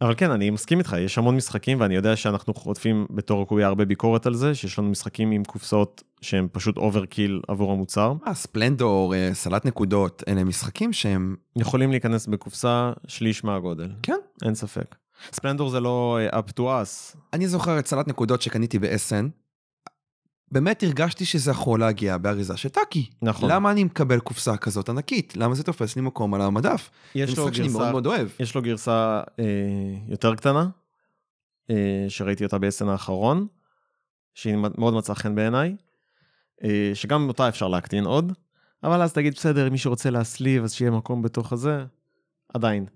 אבל 0.00 0.14
כן, 0.16 0.30
אני 0.30 0.50
מסכים 0.50 0.78
איתך, 0.78 0.96
יש 0.98 1.18
המון 1.18 1.36
משחקים, 1.36 1.80
ואני 1.80 1.94
יודע 1.94 2.16
שאנחנו 2.16 2.54
חוטפים 2.54 3.06
בתור 3.10 3.42
הקובייה 3.42 3.68
הרבה 3.68 3.84
ביקורת 3.84 4.26
על 4.26 4.34
זה, 4.34 4.54
שיש 4.54 4.78
לנו 4.78 4.88
משחקים 4.88 5.30
עם 5.30 5.44
קופסאות 5.44 6.02
שהם 6.20 6.48
פשוט 6.52 6.76
overkill 6.76 7.40
עבור 7.48 7.72
המוצר. 7.72 8.14
אה, 8.26 8.34
Splendor, 8.34 9.14
אה, 9.14 9.30
סלט 9.32 9.64
נקודות, 9.64 10.22
אלה 10.28 10.44
משחקים 10.44 10.92
שהם... 10.92 11.36
יכולים 11.56 11.90
להיכנס 11.90 12.26
בקופסה 12.26 12.92
שליש 13.06 13.44
מהגודל. 13.44 13.90
כן. 14.02 14.18
אין 14.44 14.54
ספק. 14.54 14.94
ספלנדור 15.32 15.70
זה 15.70 15.80
לא 15.80 16.18
אה, 16.20 16.38
up 16.38 16.52
to 16.58 16.60
us. 16.60 17.16
אני 17.32 17.48
זוכר 17.48 17.78
את 17.78 17.86
סלט 17.86 18.08
נקודות 18.08 18.42
שקניתי 18.42 18.78
ב-SN. 18.78 19.47
באמת 20.52 20.82
הרגשתי 20.82 21.24
שזה 21.24 21.50
יכול 21.50 21.80
להגיע 21.80 22.18
באריזה 22.18 22.56
של 22.56 22.68
טאקי. 22.68 23.10
נכון. 23.22 23.50
למה 23.50 23.70
אני 23.70 23.84
מקבל 23.84 24.20
קופסה 24.20 24.56
כזאת 24.56 24.88
ענקית? 24.88 25.36
למה 25.36 25.54
זה 25.54 25.62
תופס 25.62 25.96
לי 25.96 26.02
מקום 26.02 26.34
על 26.34 26.40
המדף? 26.40 26.90
יש 27.14 27.38
לו 27.38 27.54
שאני 27.54 27.68
מאוד 27.68 27.80
גרסה, 27.82 27.90
מאוד 27.90 28.06
אוהב. 28.06 28.28
יש 28.40 28.54
לו 28.54 28.62
גרסה 28.62 29.20
אה, 29.38 29.44
יותר 30.08 30.34
קטנה, 30.34 30.68
אה, 31.70 32.06
שראיתי 32.08 32.44
אותה 32.44 32.58
בעשן 32.58 32.88
האחרון, 32.88 33.46
שהיא 34.34 34.56
מאוד 34.78 34.94
מצאה 34.94 35.14
חן 35.14 35.34
בעיניי, 35.34 35.76
אה, 36.64 36.90
שגם 36.94 37.28
אותה 37.28 37.48
אפשר 37.48 37.68
להקטין 37.68 38.04
עוד, 38.04 38.32
אבל 38.84 39.02
אז 39.02 39.12
תגיד, 39.12 39.34
בסדר, 39.34 39.70
מי 39.70 39.78
שרוצה 39.78 40.10
להסליב, 40.10 40.64
אז 40.64 40.72
שיהיה 40.72 40.90
מקום 40.90 41.22
בתוך 41.22 41.52
הזה, 41.52 41.84
עדיין. 42.54 42.86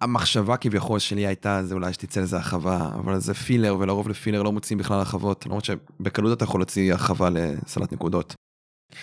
המחשבה 0.00 0.56
כביכול 0.56 0.98
שלי 0.98 1.26
הייתה, 1.26 1.64
זה 1.64 1.74
אולי 1.74 1.92
שתצא 1.92 2.20
לזה 2.20 2.36
הרחבה, 2.36 2.90
אבל 2.94 3.18
זה 3.18 3.34
filler, 3.34 3.76
ולרוב 3.78 4.08
ל 4.08 4.13
filler 4.13 4.42
לא 4.42 4.52
מוצאים 4.52 4.78
בכלל 4.78 4.98
הרחבות, 4.98 5.46
למרות 5.46 5.64
שבקלות 5.64 6.36
אתה 6.36 6.44
יכול 6.44 6.60
להוציא 6.60 6.92
הרחבה 6.92 7.30
לסלט 7.30 7.92
נקודות. 7.92 8.34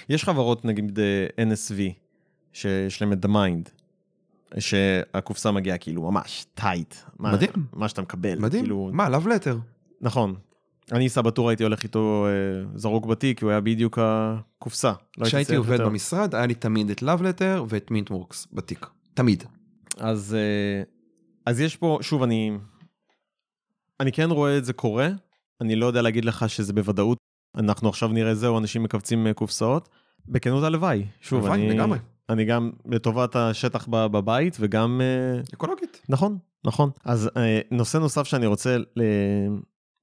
יש 0.10 0.24
חברות, 0.24 0.66
נגיד 0.66 1.00
אה, 1.00 1.46
NSV, 1.46 1.80
שיש 2.54 3.02
להם 3.02 3.14
את 3.14 3.26
The 3.26 3.28
Mind, 3.28 3.70
שהקופסה 4.60 5.52
מגיעה 5.52 5.78
כאילו 5.78 6.12
ממש 6.12 6.46
tight. 6.54 6.96
מדהים. 7.20 7.50
מה 7.74 7.90
שאתה 7.90 8.02
מקבל. 8.02 8.40
מדהים. 8.40 8.64
כאילו, 8.64 8.90
מה, 8.94 9.10
Love 9.10 9.28
Letter. 9.28 9.58
נכון. 10.02 10.36
את 10.92 11.10
Saboteur 11.10 11.50
הייתי 11.50 11.64
הולך 11.64 11.84
איתו 11.84 12.26
אה, 12.28 12.66
זרוק 12.76 13.06
בתיק, 13.06 13.40
כי 13.40 13.46
הוא 13.46 13.52
היה 13.52 13.62
בדיוק 13.62 14.00
הקופסה. 14.02 14.88
לא 14.88 14.96
הייתי 15.18 15.28
כשהייתי 15.28 15.48
צריך 15.48 15.60
עובד 15.60 15.72
יותר. 15.72 15.90
במשרד, 15.90 16.36
היה 16.36 16.46
לי 16.46 16.54
תמיד 16.54 16.90
את 16.90 17.02
Love 17.02 17.22
Letter 17.22 17.66
ואת 17.70 17.92
Mint 17.92 18.16
Works 18.16 18.48
בתיק. 18.54 18.86
תמיד. 19.14 19.44
אז, 20.00 20.36
אה, 20.40 20.84
אז 21.46 21.62
יש 21.62 21.76
פה, 21.76 22.00
שוב, 22.02 22.24
אני, 22.24 22.58
אני 24.00 24.12
כן 24.12 24.32
רואה 24.32 24.58
את 24.58 24.66
זה 24.66 24.74
קורה, 24.74 25.10
אני 25.62 25.76
לא 25.76 25.86
יודע 25.86 26.02
להגיד 26.02 26.26
לך 26.26 26.50
שזה 26.50 26.74
בוודאות, 26.74 27.18
אנחנו 27.58 27.90
עכשיו 27.90 28.10
נראה 28.10 28.36
זהו, 28.36 28.58
אנשים 28.58 28.84
מכווצים 28.84 29.28
אה, 29.28 29.34
קופסאות. 29.34 29.90
בכנות 30.30 30.64
הלוואי, 30.64 31.06
שוב, 31.22 31.40
הלוואי, 31.46 31.60
אני, 31.68 31.76
לגמרי. 31.76 32.00
אני 32.30 32.46
גם 32.46 32.72
לטובת 32.86 33.36
השטח 33.36 33.88
ב- 33.90 34.08
בבית 34.08 34.58
וגם, 34.60 35.02
אה, 35.02 35.42
אקולוגית. 35.54 36.02
נכון, 36.10 36.38
נכון. 36.66 36.90
אז 37.06 37.30
נושא 37.72 37.98
נוסף 37.98 38.24
שאני 38.24 38.46
רוצה 38.46 38.78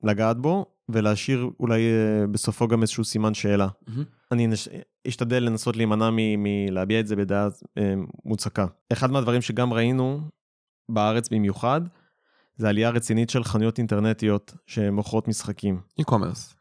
לגעת 0.02 0.38
בו, 0.38 0.73
ולהשאיר 0.88 1.50
אולי 1.60 1.82
אה, 1.82 2.26
בסופו 2.26 2.68
גם 2.68 2.82
איזשהו 2.82 3.04
סימן 3.04 3.34
שאלה. 3.34 3.68
מהמם. 3.86 4.04
אני 4.32 4.46
נש... 4.46 4.68
אשתדל 5.08 5.42
לנסות 5.42 5.76
להימנע 5.76 6.10
מ- 6.12 6.42
מלהביע 6.42 7.00
את 7.00 7.06
זה 7.06 7.16
בדעה 7.16 7.48
אה, 7.78 7.94
מוצקה. 8.24 8.66
אחד 8.92 9.10
מהדברים 9.10 9.42
שגם 9.42 9.72
ראינו 9.72 10.20
בארץ 10.88 11.28
במיוחד, 11.28 11.80
זה 12.56 12.68
עלייה 12.68 12.90
רצינית 12.90 13.30
של 13.30 13.44
חנויות 13.44 13.78
אינטרנטיות 13.78 14.54
שמוכרות 14.66 15.28
משחקים. 15.28 15.80
e-commerce. 16.00 16.54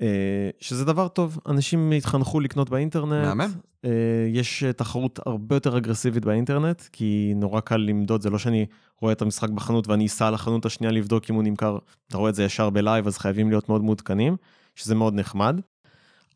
אה, 0.00 0.50
שזה 0.60 0.84
דבר 0.84 1.08
טוב, 1.08 1.38
אנשים 1.46 1.92
התחנכו 1.92 2.40
לקנות 2.40 2.70
באינטרנט. 2.70 3.26
מהמם. 3.26 3.52
אה, 3.84 3.90
יש 4.28 4.64
אה, 4.64 4.72
תחרות 4.72 5.20
הרבה 5.26 5.56
יותר 5.56 5.78
אגרסיבית 5.78 6.24
באינטרנט, 6.24 6.82
כי 6.92 7.32
נורא 7.36 7.60
קל 7.60 7.76
למדוד, 7.76 8.22
זה 8.22 8.30
לא 8.30 8.38
שאני 8.38 8.66
רואה 9.00 9.12
את 9.12 9.22
המשחק 9.22 9.50
בחנות 9.50 9.88
ואני 9.88 10.06
אסע 10.06 10.30
לחנות 10.30 10.66
השנייה 10.66 10.92
לבדוק 10.92 11.30
אם 11.30 11.34
הוא 11.34 11.42
נמכר, 11.42 11.78
אתה 12.08 12.16
רואה 12.16 12.30
את 12.30 12.34
זה 12.34 12.44
ישר 12.44 12.70
בלייב, 12.70 13.06
אז 13.06 13.18
חייבים 13.18 13.48
להיות 13.48 13.68
מאוד 13.68 13.82
מעודכנים, 13.82 14.36
שזה 14.74 14.94
מאוד 14.94 15.14
נחמד. 15.14 15.60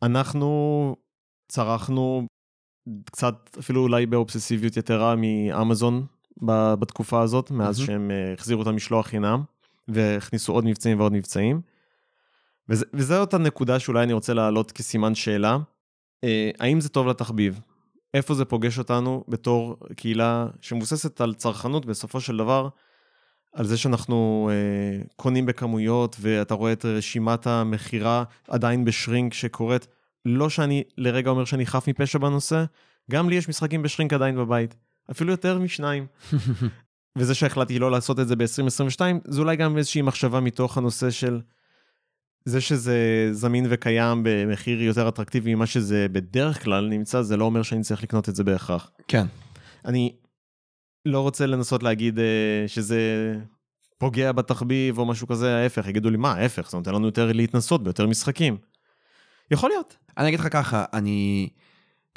אנחנו 0.03 0.95
צרכנו 1.51 2.25
קצת, 3.05 3.57
אפילו 3.59 3.81
אולי 3.81 4.05
באובססיביות 4.05 4.77
יתרה 4.77 5.15
מאמזון 5.15 6.05
בתקופה 6.79 7.21
הזאת, 7.21 7.51
מאז 7.51 7.79
מהמם. 7.79 7.87
שהם 7.87 8.11
החזירו 8.33 8.61
את 8.61 8.67
המשלוח 8.67 9.07
חינם, 9.07 9.43
והכניסו 9.87 10.53
עוד 10.53 10.65
מבצעים 10.65 10.99
ועוד 10.99 11.13
מבצעים. 11.13 11.61
וזה, 12.69 12.85
וזאת 12.93 13.33
הנקודה 13.33 13.79
שאולי 13.79 14.03
אני 14.03 14.13
רוצה 14.13 14.33
להעלות 14.33 14.71
כסימן 14.71 15.15
שאלה. 15.15 15.57
אה, 16.23 16.51
האם 16.59 16.81
זה 16.81 16.89
טוב 16.89 17.07
לתחביב? 17.07 17.59
איפה 18.13 18.33
זה 18.33 18.45
פוגש 18.45 18.79
אותנו 18.79 19.23
בתור 19.27 19.77
קהילה 19.95 20.47
שמבוססת 20.61 21.21
על 21.21 21.33
צרכנות 21.33 21.85
בסופו 21.85 22.21
של 22.21 22.37
דבר, 22.37 22.69
על 23.53 23.65
זה 23.65 23.77
שאנחנו 23.77 24.49
אה, 24.51 25.01
קונים 25.15 25.45
בכמויות 25.45 26.15
ואתה 26.19 26.53
רואה 26.53 26.71
את 26.73 26.85
רשימת 26.85 27.47
המכירה 27.47 28.23
עדיין 28.47 28.85
בשרינק 28.85 29.33
שקורית. 29.33 29.87
לא 30.25 30.49
שאני 30.49 30.83
לרגע 30.97 31.29
אומר 31.29 31.45
שאני 31.45 31.65
חף 31.65 31.87
מפשע 31.87 32.19
בנושא, 32.19 32.63
גם 33.11 33.29
לי 33.29 33.35
יש 33.35 33.49
משחקים 33.49 33.81
בשרינק 33.81 34.13
עדיין 34.13 34.35
בבית, 34.35 34.75
אפילו 35.11 35.31
יותר 35.31 35.59
משניים. 35.59 36.05
וזה 37.17 37.35
שהחלטתי 37.35 37.79
לא 37.79 37.91
לעשות 37.91 38.19
את 38.19 38.27
זה 38.27 38.35
ב-2022, 38.35 39.01
זה 39.25 39.41
אולי 39.41 39.55
גם 39.55 39.77
איזושהי 39.77 40.01
מחשבה 40.01 40.39
מתוך 40.39 40.77
הנושא 40.77 41.09
של 41.09 41.41
זה 42.49 42.61
שזה 42.61 43.29
זמין 43.31 43.65
וקיים 43.69 44.21
במחיר 44.23 44.81
יותר 44.81 45.09
אטרקטיבי 45.09 45.55
ממה 45.55 45.65
שזה 45.65 46.07
בדרך 46.11 46.63
כלל 46.63 46.87
נמצא, 46.87 47.21
זה 47.21 47.37
לא 47.37 47.45
אומר 47.45 47.63
שאני 47.63 47.81
צריך 47.81 48.03
לקנות 48.03 48.29
את 48.29 48.35
זה 48.35 48.43
בהכרח. 48.43 48.91
כן. 49.07 49.25
אני 49.85 50.15
לא 51.05 51.21
רוצה 51.21 51.45
לנסות 51.45 51.83
להגיד 51.83 52.19
אה, 52.19 52.63
שזה 52.67 52.99
פוגע 53.97 54.31
בתחביב 54.31 54.97
או 54.97 55.05
משהו 55.05 55.27
כזה, 55.27 55.57
ההפך, 55.57 55.87
יגידו 55.87 56.09
לי, 56.09 56.17
מה, 56.17 56.33
ההפך, 56.33 56.71
זה 56.71 56.77
נותן 56.77 56.93
לנו 56.93 57.05
יותר 57.05 57.31
להתנסות 57.31 57.83
ביותר 57.83 58.07
משחקים. 58.07 58.57
יכול 59.51 59.69
להיות. 59.69 59.97
אני 60.17 60.27
אגיד 60.27 60.39
לך 60.39 60.47
ככה, 60.51 60.85
אני... 60.93 61.49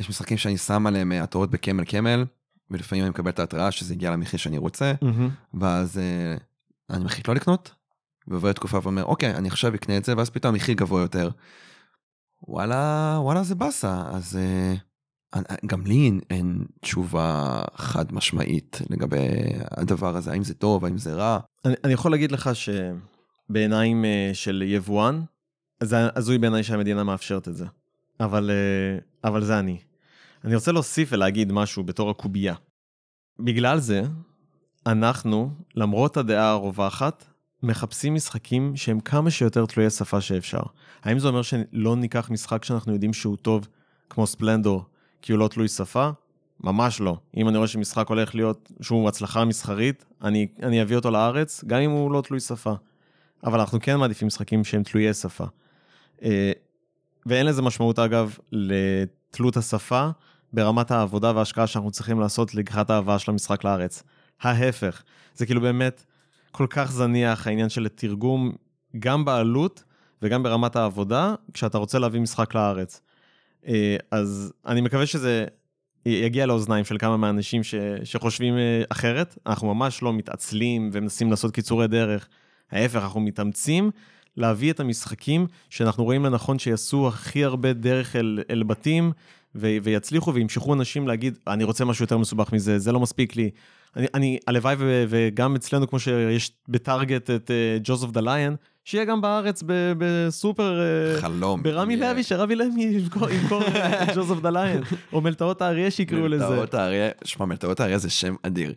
יש 0.00 0.08
משחקים 0.08 0.36
שאני 0.36 0.58
שם 0.58 0.86
עליהם 0.86 1.12
אה, 1.12 1.22
התראות 1.22 1.50
בקמל 1.50 1.84
קמל, 1.84 2.24
ולפעמים 2.70 3.04
אני 3.04 3.10
מקבל 3.10 3.30
את 3.30 3.38
ההתראה 3.38 3.70
שזה 3.70 3.94
הגיע 3.94 4.10
למחיר 4.10 4.38
שאני 4.38 4.58
רוצה, 4.58 4.92
ואז 5.54 5.98
אה, 5.98 6.36
אני 6.90 7.04
מחליט 7.04 7.28
לא 7.28 7.34
לקנות, 7.34 7.74
ועוברת 8.28 8.56
תקופה 8.56 8.78
ואומר, 8.82 9.04
אוקיי, 9.04 9.34
אני 9.34 9.48
עכשיו 9.48 9.74
אקנה 9.74 9.96
את 9.96 10.04
זה, 10.04 10.16
ואז 10.16 10.30
פתאום 10.30 10.54
המחיר 10.54 10.74
גבוה 10.74 11.02
יותר. 11.02 11.28
וואלה, 12.48 13.16
וואלה 13.20 13.42
זה 13.42 13.54
באסה, 13.54 14.02
אז 14.12 14.36
אה, 14.36 14.74
אני- 15.34 15.58
גם 15.66 15.86
לי 15.86 15.94
אין, 16.06 16.20
אין 16.30 16.64
תשובה 16.80 17.62
חד 17.74 18.12
משמעית 18.12 18.78
לגבי 18.90 19.28
הדבר 19.70 20.16
הזה, 20.16 20.32
האם 20.32 20.44
זה 20.44 20.54
טוב, 20.54 20.84
האם 20.84 20.98
זה 20.98 21.14
רע. 21.14 21.38
אני, 21.64 21.74
אני 21.84 21.92
יכול 21.92 22.10
להגיד 22.10 22.32
לך 22.32 22.50
שבעיניים 22.54 24.04
אה, 24.04 24.30
של 24.34 24.62
יבואן, 24.66 25.22
זה 25.82 25.96
הזוי 26.16 26.38
בעיניי 26.38 26.62
שהמדינה 26.64 27.04
מאפשרת 27.04 27.48
את 27.48 27.56
זה. 27.56 27.66
אבל, 28.20 28.50
אה, 28.50 28.98
אבל 29.30 29.44
זה 29.44 29.58
אני. 29.58 29.78
אני 30.44 30.54
רוצה 30.54 30.72
להוסיף 30.72 31.08
ולהגיד 31.12 31.52
משהו 31.52 31.84
בתור 31.84 32.10
הקובייה. 32.10 32.54
בגלל 33.40 33.78
זה, 33.78 34.02
אנחנו, 34.86 35.50
למרות 35.74 36.16
הדעה 36.16 36.50
הרווחת, 36.50 37.24
מחפשים 37.62 38.14
משחקים 38.14 38.76
שהם 38.76 39.00
כמה 39.00 39.30
שיותר 39.30 39.66
תלויי 39.66 39.90
שפה 39.90 40.20
שאפשר. 40.20 40.62
האם 41.02 41.18
זה 41.18 41.28
אומר 41.28 41.42
שלא 41.42 41.96
ניקח 41.96 42.30
משחק 42.30 42.64
שאנחנו 42.64 42.92
יודעים 42.92 43.12
שהוא 43.12 43.36
טוב, 43.36 43.68
כמו 44.10 44.26
ספלנדור, 44.26 44.84
כי 45.22 45.32
הוא 45.32 45.38
לא 45.38 45.48
תלוי 45.48 45.68
שפה? 45.68 46.10
ממש 46.60 47.00
לא. 47.00 47.16
אם 47.36 47.48
אני 47.48 47.56
רואה 47.56 47.68
שמשחק 47.68 48.08
הולך 48.08 48.34
להיות, 48.34 48.72
שהוא 48.80 49.08
הצלחה 49.08 49.44
מסחרית, 49.44 50.04
אני, 50.22 50.46
אני 50.62 50.82
אביא 50.82 50.96
אותו 50.96 51.10
לארץ, 51.10 51.64
גם 51.66 51.80
אם 51.80 51.90
הוא 51.90 52.12
לא 52.12 52.20
תלוי 52.20 52.40
שפה. 52.40 52.74
אבל 53.44 53.60
אנחנו 53.60 53.78
כן 53.80 53.96
מעדיפים 53.96 54.26
משחקים 54.26 54.64
שהם 54.64 54.82
תלויי 54.82 55.14
שפה. 55.14 55.44
אה, 56.22 56.52
ואין 57.26 57.46
לזה 57.46 57.62
משמעות, 57.62 57.98
אגב, 57.98 58.36
לתלות 58.52 59.56
השפה 59.56 60.08
ברמת 60.52 60.90
העבודה 60.90 61.32
וההשקעה 61.34 61.66
שאנחנו 61.66 61.90
צריכים 61.90 62.20
לעשות 62.20 62.54
לקראת 62.54 62.90
ההבאה 62.90 63.18
של 63.18 63.30
המשחק 63.30 63.64
לארץ. 63.64 64.02
ההפך, 64.42 65.02
זה 65.34 65.46
כאילו 65.46 65.60
באמת 65.60 66.04
כל 66.52 66.66
כך 66.70 66.92
זניח 66.92 67.46
העניין 67.46 67.68
של 67.68 67.88
תרגום, 67.88 68.52
גם 68.98 69.24
בעלות 69.24 69.84
וגם 70.22 70.42
ברמת 70.42 70.76
העבודה, 70.76 71.34
כשאתה 71.52 71.78
רוצה 71.78 71.98
להביא 71.98 72.20
משחק 72.20 72.54
לארץ. 72.54 73.00
אה, 73.66 73.96
אז 74.10 74.52
אני 74.66 74.80
מקווה 74.80 75.06
שזה 75.06 75.46
יגיע 76.06 76.46
לאוזניים 76.46 76.84
של 76.84 76.98
כמה 76.98 77.16
מהאנשים 77.16 77.62
ש, 77.62 77.74
שחושבים 78.04 78.56
אה, 78.56 78.82
אחרת. 78.88 79.38
אנחנו 79.46 79.74
ממש 79.74 80.02
לא 80.02 80.12
מתעצלים 80.12 80.90
ומנסים 80.92 81.30
לעשות 81.30 81.54
קיצורי 81.54 81.88
דרך. 81.88 82.28
ההפך, 82.70 82.96
אנחנו 82.96 83.20
מתאמצים 83.20 83.90
להביא 84.36 84.72
את 84.72 84.80
המשחקים 84.80 85.46
שאנחנו 85.70 86.04
רואים 86.04 86.24
לנכון 86.24 86.58
שיעשו 86.58 87.08
הכי 87.08 87.44
הרבה 87.44 87.72
דרך 87.72 88.16
אל, 88.16 88.42
אל 88.50 88.62
בתים 88.62 89.12
ו- 89.54 89.76
ויצליחו 89.82 90.34
וימשכו 90.34 90.74
אנשים 90.74 91.08
להגיד, 91.08 91.38
אני 91.46 91.64
רוצה 91.64 91.84
משהו 91.84 92.02
יותר 92.02 92.18
מסובך 92.18 92.52
מזה, 92.52 92.78
זה 92.78 92.92
לא 92.92 93.00
מספיק 93.00 93.36
לי. 93.36 93.50
אני, 93.96 94.06
אני 94.14 94.38
הלוואי 94.46 94.74
ו- 94.78 95.04
וגם 95.08 95.56
אצלנו, 95.56 95.88
כמו 95.88 95.98
שיש 95.98 96.52
בטארגט 96.68 97.30
את 97.30 97.50
ג'וזף 97.84 98.10
דה 98.10 98.20
ליון, 98.20 98.56
שיהיה 98.84 99.04
גם 99.04 99.20
בארץ 99.20 99.62
ב- 99.66 99.92
בסופר... 99.98 100.80
אה, 100.80 101.20
חלום. 101.20 101.62
ברמי 101.62 101.94
יהיה. 101.94 102.12
לוי, 102.12 102.22
שרמי 102.22 102.54
לוי 102.54 102.82
ימכור 102.82 103.62
את 104.02 104.08
ג'וזף 104.16 104.40
דה 104.40 104.50
ליון, 104.50 104.82
או 105.12 105.20
מלטעות 105.20 105.62
האריה 105.62 105.90
שיקראו 105.90 106.28
לזה. 106.28 106.48
מלטעות 106.48 106.74
האריה, 106.74 107.10
שמע, 107.24 107.46
מלטעות 107.46 107.80
האריה 107.80 107.98
זה 107.98 108.10
שם 108.10 108.34
אדיר. 108.42 108.74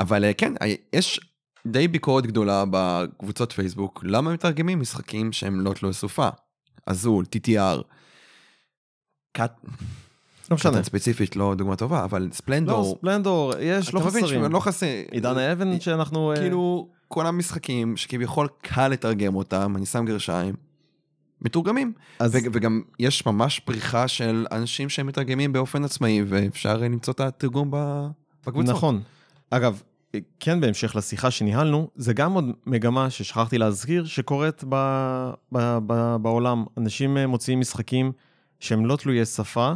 אבל 0.00 0.24
אה, 0.24 0.32
כן, 0.32 0.52
אה, 0.62 0.74
יש 0.92 1.20
די 1.66 1.88
ביקורת 1.88 2.26
גדולה 2.26 2.64
בקבוצות 2.70 3.52
פייסבוק, 3.52 4.04
למה 4.06 4.32
מתרגמים 4.32 4.80
משחקים 4.80 5.32
שהם 5.32 5.60
לא 5.60 5.72
תלוי 5.72 5.92
סופה? 5.92 6.28
אזול, 6.86 7.24
TTR. 7.36 7.82
קאט, 9.32 9.60
לא 10.50 10.54
משנה. 10.54 10.82
ספציפית 10.82 11.36
לא 11.36 11.54
דוגמה 11.54 11.76
טובה, 11.76 12.04
אבל 12.04 12.22
לא, 12.22 12.32
ספלנדור, 12.32 12.96
ספלנדור, 12.98 13.52
יש, 13.60 13.94
לא 13.94 14.00
חסרים. 14.00 14.26
שלא 14.26 14.60
חסר, 14.60 14.86
עידן 15.10 15.38
האבן 15.38 15.80
שאנחנו... 15.80 16.30
אה, 16.32 16.36
כאילו 16.36 16.88
כל 17.08 17.26
המשחקים 17.26 17.96
שכביכול 17.96 18.48
קל 18.60 18.88
לתרגם 18.88 19.34
אותם, 19.34 19.74
אני 19.76 19.86
שם 19.86 20.04
גרשיים, 20.04 20.54
מתורגמים. 21.42 21.92
אז 22.18 22.34
ו- 22.34 22.38
וגם 22.52 22.82
יש 22.98 23.26
ממש 23.26 23.60
פריחה 23.60 24.08
של 24.08 24.46
אנשים 24.52 24.88
שהם 24.88 25.06
מתרגמים 25.06 25.52
באופן 25.52 25.84
עצמאי, 25.84 26.22
ואפשר 26.26 26.82
אה, 26.82 26.88
למצוא 26.88 27.12
את 27.12 27.20
התרגום 27.20 27.70
בקבוצות. 28.46 28.74
נכון. 28.74 29.00
אגב, 29.50 29.82
כן 30.40 30.60
בהמשך 30.60 30.96
לשיחה 30.96 31.30
שניהלנו, 31.30 31.90
זה 31.96 32.12
גם 32.14 32.32
עוד 32.32 32.44
מגמה 32.66 33.10
ששכחתי 33.10 33.58
להזכיר, 33.58 34.04
שקורית 34.04 34.64
ב, 34.68 34.74
ב, 35.52 35.78
ב, 35.86 36.16
בעולם. 36.22 36.64
אנשים 36.78 37.16
אה, 37.16 37.26
מוציאים 37.26 37.60
משחקים 37.60 38.12
שהם 38.60 38.86
לא 38.86 38.96
תלויי 38.96 39.24
שפה, 39.24 39.72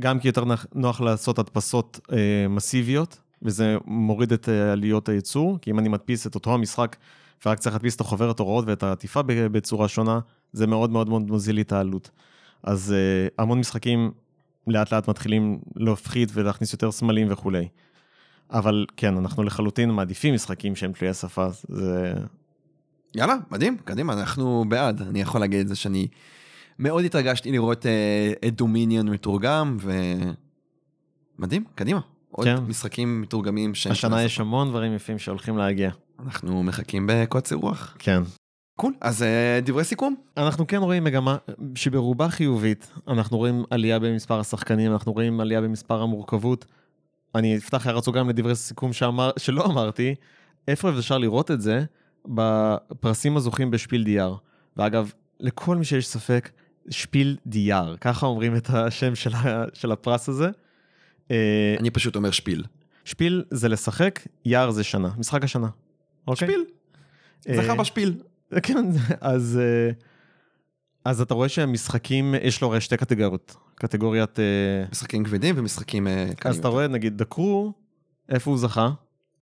גם 0.00 0.18
כי 0.18 0.28
יותר 0.28 0.44
נוח, 0.74 1.00
לעשות 1.00 1.38
הדפסות 1.38 2.00
אה, 2.12 2.48
מסיביות, 2.48 3.18
וזה 3.42 3.76
מוריד 3.86 4.32
את 4.32 4.48
אה, 4.48 4.72
עליות 4.72 5.08
הייצור, 5.08 5.58
כי 5.62 5.70
אם 5.70 5.78
אני 5.78 5.88
מדפיס 5.88 6.26
את 6.26 6.34
אותו 6.34 6.54
המשחק 6.54 6.96
ורק 7.46 7.58
צריך 7.58 7.74
להדפיס 7.74 7.96
את 7.96 8.00
החוברת 8.00 8.38
הוראות 8.38 8.64
ואת 8.68 8.82
העטיפה 8.82 9.20
בצורה 9.26 9.88
שונה, 9.88 10.20
זה 10.52 10.66
מאוד 10.66 10.90
מאוד 10.90 11.08
מאוד 11.08 11.22
מוזיל 11.22 11.54
לי 11.54 11.62
את 11.62 11.72
העלות. 11.72 12.10
אז 12.62 12.92
אה, 12.92 13.28
המון 13.38 13.58
משחקים 13.58 14.10
לאט 14.66 14.92
לאט 14.92 15.08
מתחילים 15.08 15.58
להפחית 15.76 16.28
ולהכניס 16.32 16.72
יותר 16.72 16.92
סמלים 16.92 17.26
וכולי. 17.30 17.68
אבל 18.50 18.86
כן, 18.96 19.16
אנחנו 19.16 19.42
לחלוטין 19.42 19.90
מעדיפים 19.90 20.34
משחקים 20.34 20.76
שהם 20.76 20.92
תלויי 20.92 21.14
שפה, 21.14 21.46
זה... 21.68 22.12
יאללה, 23.14 23.34
מדהים, 23.50 23.76
קדימה, 23.84 24.12
אנחנו 24.12 24.64
בעד. 24.68 25.02
אני 25.02 25.20
יכול 25.20 25.40
להגיד 25.40 25.60
את 25.60 25.68
זה 25.68 25.76
שאני 25.76 26.08
מאוד 26.78 27.04
התרגשתי 27.04 27.52
לראות 27.52 27.86
אה, 27.86 28.32
את 28.48 28.54
דומיניון 28.54 29.08
מתורגם, 29.08 29.76
ו... 29.80 29.92
מדהים, 31.38 31.64
קדימה. 31.74 32.00
עוד 32.30 32.46
כן. 32.46 32.56
משחקים 32.56 33.20
מתורגמים. 33.20 33.72
השנה 33.90 34.22
יש 34.22 34.40
המון 34.40 34.68
דברים 34.68 34.94
יפים 34.94 35.18
שהולכים 35.18 35.58
להגיע. 35.58 35.90
אנחנו 36.24 36.62
מחכים 36.62 37.06
בקוצר 37.08 37.56
רוח. 37.56 37.96
כן. 37.98 38.22
קול, 38.76 38.94
אז 39.00 39.22
אה, 39.22 39.60
דברי 39.62 39.84
סיכום. 39.84 40.14
אנחנו 40.36 40.66
כן 40.66 40.76
רואים 40.76 41.04
מגמה 41.04 41.36
שברובה 41.74 42.28
חיובית, 42.28 42.90
אנחנו 43.08 43.36
רואים 43.36 43.64
עלייה 43.70 43.98
במספר 43.98 44.40
השחקנים, 44.40 44.92
אנחנו 44.92 45.12
רואים 45.12 45.40
עלייה 45.40 45.60
במספר 45.60 46.02
המורכבות. 46.02 46.64
אני 47.34 47.56
אפתח 47.56 47.86
הערת 47.86 48.04
סוגריים 48.04 48.28
לדברי 48.28 48.54
סיכום 48.54 48.92
שאמר, 48.92 49.30
שלא 49.36 49.64
אמרתי, 49.64 50.14
איפה 50.68 50.90
אפשר 50.98 51.18
לראות 51.18 51.50
את 51.50 51.60
זה? 51.60 51.84
בפרסים 52.26 53.36
הזוכים 53.36 53.70
בשפיל 53.70 54.04
דיאר. 54.04 54.34
ואגב, 54.76 55.12
לכל 55.40 55.76
מי 55.76 55.84
שיש 55.84 56.08
ספק, 56.08 56.50
שפיל 56.90 57.36
דיאר, 57.46 57.96
ככה 58.00 58.26
אומרים 58.26 58.56
את 58.56 58.70
השם 58.70 59.14
של, 59.14 59.34
ה, 59.34 59.64
של 59.74 59.92
הפרס 59.92 60.28
הזה. 60.28 60.50
אה, 61.30 61.76
אני 61.80 61.90
פשוט 61.90 62.16
אומר 62.16 62.30
שפיל. 62.30 62.64
שפיל 63.04 63.44
זה 63.50 63.68
לשחק, 63.68 64.20
יער 64.44 64.70
זה 64.70 64.84
שנה, 64.84 65.10
משחק 65.18 65.44
השנה. 65.44 65.68
אוקיי? 66.26 66.48
שפיל. 66.48 66.64
אה, 67.48 67.62
זכה 67.62 67.74
בשפיל. 67.74 68.14
כן, 68.62 68.86
אז, 69.20 69.60
אה, 69.62 69.90
אז 71.04 71.20
אתה 71.20 71.34
רואה 71.34 71.48
שהמשחקים, 71.48 72.34
יש 72.42 72.62
לו 72.62 72.68
הרי 72.68 72.80
שתי 72.80 72.96
קטגוריות. 72.96 73.56
קטגוריית... 73.74 74.38
אה, 74.38 74.44
משחקים 74.92 75.24
כבדים 75.24 75.54
ומשחקים 75.58 76.06
אה, 76.06 76.28
קלים. 76.36 76.52
אז 76.52 76.58
אתה 76.58 76.68
רואה, 76.68 76.88
נגיד, 76.88 77.18
דקרו, 77.18 77.72
איפה 78.28 78.50
הוא 78.50 78.58
זכה? 78.58 78.90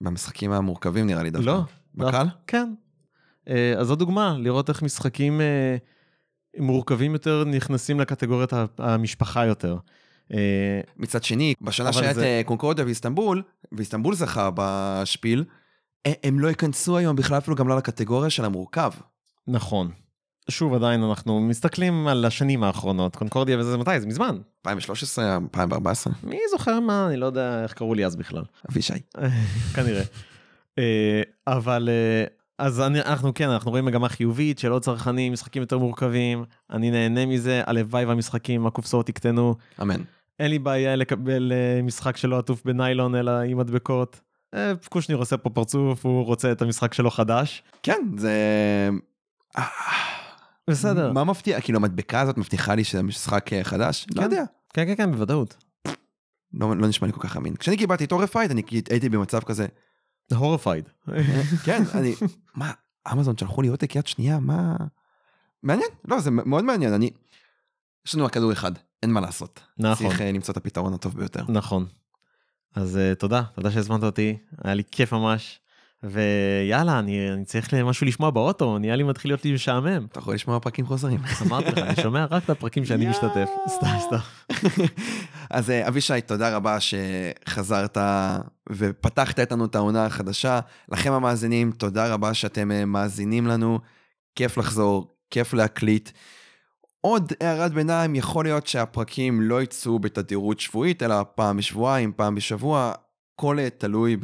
במשחקים 0.01 0.51
המורכבים 0.51 1.07
נראה 1.07 1.23
לי 1.23 1.29
דווקא. 1.29 1.49
לא. 1.49 1.61
בקל? 1.95 2.25
כן. 2.47 2.73
אה, 3.47 3.73
אז 3.77 3.87
זו 3.87 3.95
דוגמה, 3.95 4.35
לראות 4.39 4.69
איך 4.69 4.81
משחקים 4.81 5.41
אה, 5.41 5.77
מורכבים 6.57 7.13
יותר 7.13 7.43
נכנסים 7.45 7.99
לקטגוריית 7.99 8.51
המשפחה 8.77 9.45
יותר. 9.45 9.77
אה, 10.33 10.37
מצד 10.97 11.23
שני, 11.23 11.53
בשנה 11.61 11.93
שהיה 11.93 12.09
את 12.11 12.15
זה- 12.15 12.23
אה, 12.25 12.41
קונקורדיה 12.45 12.85
ואיסטנבול, 12.85 13.41
ואיסטנבול 13.71 14.15
זכה 14.15 14.49
בשפיל, 14.55 15.43
הם 16.23 16.39
לא 16.39 16.47
ייכנסו 16.47 16.97
היום 16.97 17.15
בכלל 17.15 17.37
אפילו 17.37 17.55
גם 17.55 17.67
לא 17.67 17.77
לקטגוריה 17.77 18.29
של 18.29 18.45
המורכב. 18.45 18.91
נכון. 19.47 19.91
שוב, 20.49 20.73
עדיין 20.73 21.03
אנחנו 21.03 21.39
מסתכלים 21.41 22.07
על 22.07 22.25
השנים 22.25 22.63
האחרונות, 22.63 23.15
קונקורדיה 23.15 23.59
וזה 23.59 23.77
מתי? 23.77 23.99
זה 23.99 24.07
מזמן. 24.07 24.37
2013, 24.65 25.35
2014, 25.53 26.13
מי 26.23 26.39
זוכר 26.51 26.79
מה? 26.79 27.07
אני 27.07 27.17
לא 27.17 27.25
יודע 27.25 27.63
איך 27.63 27.73
קראו 27.73 27.93
לי 27.93 28.05
אז 28.05 28.15
בכלל. 28.15 28.43
אבישי. 28.71 28.93
כנראה. 29.75 30.03
אה, 30.79 31.21
אבל 31.47 31.89
אז 32.61 32.81
אני, 32.81 32.99
אנחנו 33.01 33.33
כן, 33.33 33.49
אנחנו 33.49 33.71
רואים 33.71 33.85
מגמה 33.85 34.09
חיובית 34.09 34.59
של 34.59 34.71
עוד 34.71 34.81
צרכנים, 34.81 35.33
משחקים 35.33 35.61
יותר 35.61 35.77
מורכבים, 35.77 36.43
אני 36.69 36.91
נהנה 36.91 37.25
מזה, 37.25 37.61
הלוואי 37.65 38.05
והמשחקים, 38.05 38.67
הקופסאות 38.67 39.09
יקטנו, 39.09 39.55
אמן. 39.81 40.01
אין 40.39 40.49
לי 40.49 40.59
בעיה 40.59 40.95
לקבל 40.95 41.51
אה, 41.51 41.81
משחק 41.81 42.17
שלא 42.17 42.37
עטוף 42.37 42.65
בניילון 42.65 43.15
אלא 43.15 43.31
עם 43.31 43.57
מדבקות. 43.57 44.21
אה, 44.53 44.73
קושניר 44.89 45.17
עושה 45.17 45.37
פה 45.37 45.49
פרצוף, 45.49 46.05
הוא 46.05 46.25
רוצה 46.25 46.51
את 46.51 46.61
המשחק 46.61 46.93
שלו 46.93 47.11
חדש. 47.11 47.63
כן, 47.83 48.07
זה... 48.17 48.33
אה, 49.57 49.63
בסדר. 50.69 51.11
מה 51.11 51.23
מפתיע? 51.23 51.61
כאילו 51.61 51.77
המדבקה 51.77 52.21
הזאת 52.21 52.37
מבטיחה 52.37 52.75
לי 52.75 52.83
שזה 52.83 53.03
משחק 53.03 53.49
חדש? 53.63 54.07
לא 54.15 54.15
כן. 54.15 54.23
יודע. 54.23 54.43
כן, 54.73 54.85
כן, 54.85 54.95
כן, 54.95 55.11
בוודאות. 55.11 55.57
לא 56.53 56.77
לא 56.77 56.87
נשמע 56.87 57.07
לי 57.07 57.13
כל 57.13 57.21
כך 57.21 57.37
אמין. 57.37 57.55
כשאני 57.55 57.77
קיבלתי 57.77 58.03
את 58.03 58.11
אורפייד, 58.11 58.51
אני 58.51 58.61
הייתי 58.89 59.09
במצב 59.09 59.39
כזה, 59.39 59.67
הורפייד. 60.35 60.89
כן, 61.65 61.83
אני... 61.93 62.15
מה, 62.55 62.71
אמזון 63.11 63.37
שלחו 63.37 63.61
לי 63.61 63.67
עותק 63.67 63.95
יד 63.95 64.07
שנייה, 64.07 64.39
מה... 64.39 64.75
מעניין, 65.63 65.89
לא, 66.05 66.19
זה 66.19 66.31
מאוד 66.31 66.63
מעניין, 66.63 66.93
אני... 66.93 67.09
יש 68.07 68.15
לנו 68.15 68.25
רק 68.25 68.33
כדור 68.33 68.51
אחד, 68.51 68.71
אין 69.03 69.11
מה 69.11 69.19
לעשות. 69.21 69.59
נכון. 69.77 70.07
צריך 70.07 70.21
אה, 70.21 70.31
למצוא 70.31 70.51
את 70.51 70.57
הפתרון 70.57 70.93
הטוב 70.93 71.17
ביותר. 71.17 71.43
נכון. 71.49 71.85
אז 72.75 72.99
uh, 73.13 73.15
תודה, 73.15 73.43
תודה 73.55 73.71
שהזמנת 73.71 74.03
אותי, 74.03 74.37
היה 74.63 74.73
לי 74.73 74.83
כיף 74.91 75.13
ממש. 75.13 75.59
ויאללה, 76.03 76.99
אני, 76.99 77.31
אני 77.31 77.45
צריך 77.45 77.73
משהו 77.73 78.07
לשמוע 78.07 78.29
באוטו, 78.29 78.77
נהיה 78.77 78.95
לי 78.95 79.03
מתחיל 79.03 79.31
להיות 79.31 79.45
לי 79.45 79.53
משעמם. 79.53 80.05
אתה 80.05 80.19
יכול 80.19 80.33
לשמוע 80.33 80.59
פרקים 80.59 80.85
חוזרים. 80.85 81.19
אמרתי 81.47 81.71
לך, 81.71 81.77
אני 81.77 81.95
שומע 82.01 82.25
רק 82.31 82.43
את 82.43 82.49
הפרקים 82.49 82.85
שאני. 82.85 83.07
משתתף. 83.09 83.49
סתם, 83.67 83.87
סתם. 83.99 84.17
אז 85.49 85.69
אה, 85.69 85.87
אבישי, 85.87 86.21
תודה 86.25 86.55
רבה 86.55 86.77
שחזרת 86.79 87.97
ופתחת 88.69 89.39
איתנו 89.39 89.65
את 89.65 89.75
העונה 89.75 90.05
החדשה. 90.05 90.59
לכם 90.91 91.11
המאזינים, 91.11 91.71
תודה 91.71 92.13
רבה 92.13 92.33
שאתם 92.33 92.71
אה, 92.71 92.85
מאזינים 92.85 93.47
לנו. 93.47 93.79
כיף 94.35 94.57
לחזור, 94.57 95.07
כיף 95.29 95.53
להקליט. 95.53 96.09
עוד 97.01 97.33
הערת 97.41 97.73
ביניים, 97.73 98.15
יכול 98.15 98.45
להיות 98.45 98.67
שהפרקים 98.67 99.41
לא 99.41 99.61
יצאו 99.61 99.99
בתדירות 99.99 100.59
שבועית, 100.59 101.03
אלא 101.03 101.15
פעם 101.35 101.57
בשבועיים, 101.57 102.11
פעם 102.15 102.35
בשבוע, 102.35 102.93
הכל 103.35 103.59
אה, 103.59 103.69
תלוי 103.69 104.17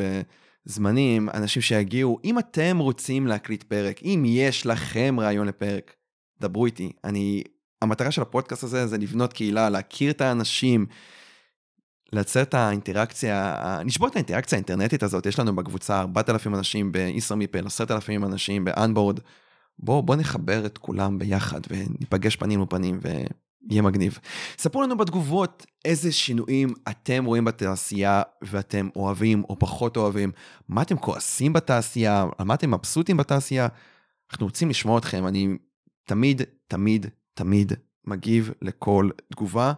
בזמנים, 0.67 1.29
אנשים 1.33 1.61
שיגיעו. 1.61 2.19
אם 2.23 2.39
אתם 2.39 2.77
רוצים 2.77 3.27
להקליט 3.27 3.63
פרק, 3.63 4.03
אם 4.03 4.23
יש 4.25 4.65
לכם 4.65 5.15
רעיון 5.19 5.47
לפרק, 5.47 5.95
דברו 6.41 6.65
איתי. 6.65 6.91
אני, 7.03 7.43
המטרה 7.81 8.11
של 8.11 8.21
הפודקאסט 8.21 8.63
הזה 8.63 8.87
זה 8.87 8.97
לבנות 8.97 9.33
קהילה, 9.33 9.69
להכיר 9.69 10.11
את 10.11 10.21
האנשים, 10.21 10.85
לייצר 12.13 12.41
את 12.41 12.53
האינטראקציה, 12.53 13.55
לשבור 13.85 14.07
את 14.07 14.15
האינטראקציה 14.15 14.55
האינטרנטית 14.55 15.03
הזאת, 15.03 15.25
יש 15.25 15.39
לנו 15.39 15.55
בקבוצה 15.55 15.99
4,000 15.99 16.55
אנשים 16.55 16.91
בישראמיפל, 16.91 17.65
10,000 17.65 18.23
אנשים 18.23 18.65
באנבורד. 18.65 19.19
בואו 19.79 20.03
בוא 20.03 20.15
נחבר 20.15 20.65
את 20.65 20.77
כולם 20.77 21.19
ביחד 21.19 21.61
וניפגש 21.69 22.35
פנים 22.35 22.61
ופנים 22.61 22.99
ויהיה 23.69 23.81
מגניב. 23.81 24.19
ספרו 24.57 24.81
לנו 24.81 24.97
בתגובות 24.97 25.65
איזה 25.85 26.11
שינויים 26.11 26.69
אתם 26.89 27.25
רואים 27.25 27.45
בתעשייה 27.45 28.21
ואתם 28.41 28.89
אוהבים 28.95 29.43
או 29.49 29.59
פחות 29.59 29.97
אוהבים, 29.97 30.31
מה 30.69 30.81
אתם 30.81 30.97
כועסים 30.97 31.53
בתעשייה, 31.53 32.25
על 32.37 32.45
מה 32.45 32.53
אתם 32.53 32.71
מבסוטים 32.71 33.17
בתעשייה. 33.17 33.67
אנחנו 34.31 34.45
רוצים 34.45 34.69
לשמוע 34.69 34.97
אתכם, 34.97 35.27
אני 35.27 35.57
תמיד, 36.05 36.41
תמיד, 36.67 37.05
תמיד 37.33 37.73
מגיב 38.07 38.51
לכל 38.61 39.09
תגובה. 39.31 39.73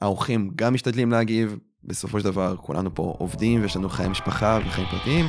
האורחים 0.00 0.50
גם 0.56 0.74
משתדלים 0.74 1.10
להגיב, 1.10 1.56
בסופו 1.84 2.20
של 2.20 2.24
דבר 2.24 2.56
כולנו 2.56 2.94
פה 2.94 3.14
עובדים 3.18 3.62
ויש 3.62 3.76
לנו 3.76 3.88
חיי 3.88 4.08
משפחה 4.08 4.58
וחיים 4.66 4.88
פרטיים, 4.90 5.26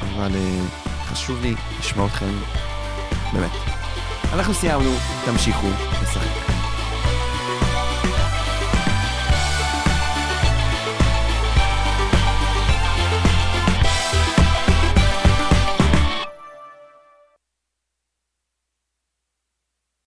אבל 0.00 0.30
uh, 0.32 0.88
חשוב 1.04 1.40
לי 1.42 1.54
לשמוע 1.78 2.06
אתכם 2.06 2.32
באמת. 3.32 3.50
אנחנו 4.32 4.54
סיימנו, 4.54 4.90
תמשיכו 5.26 5.66
לשחק. 6.02 6.57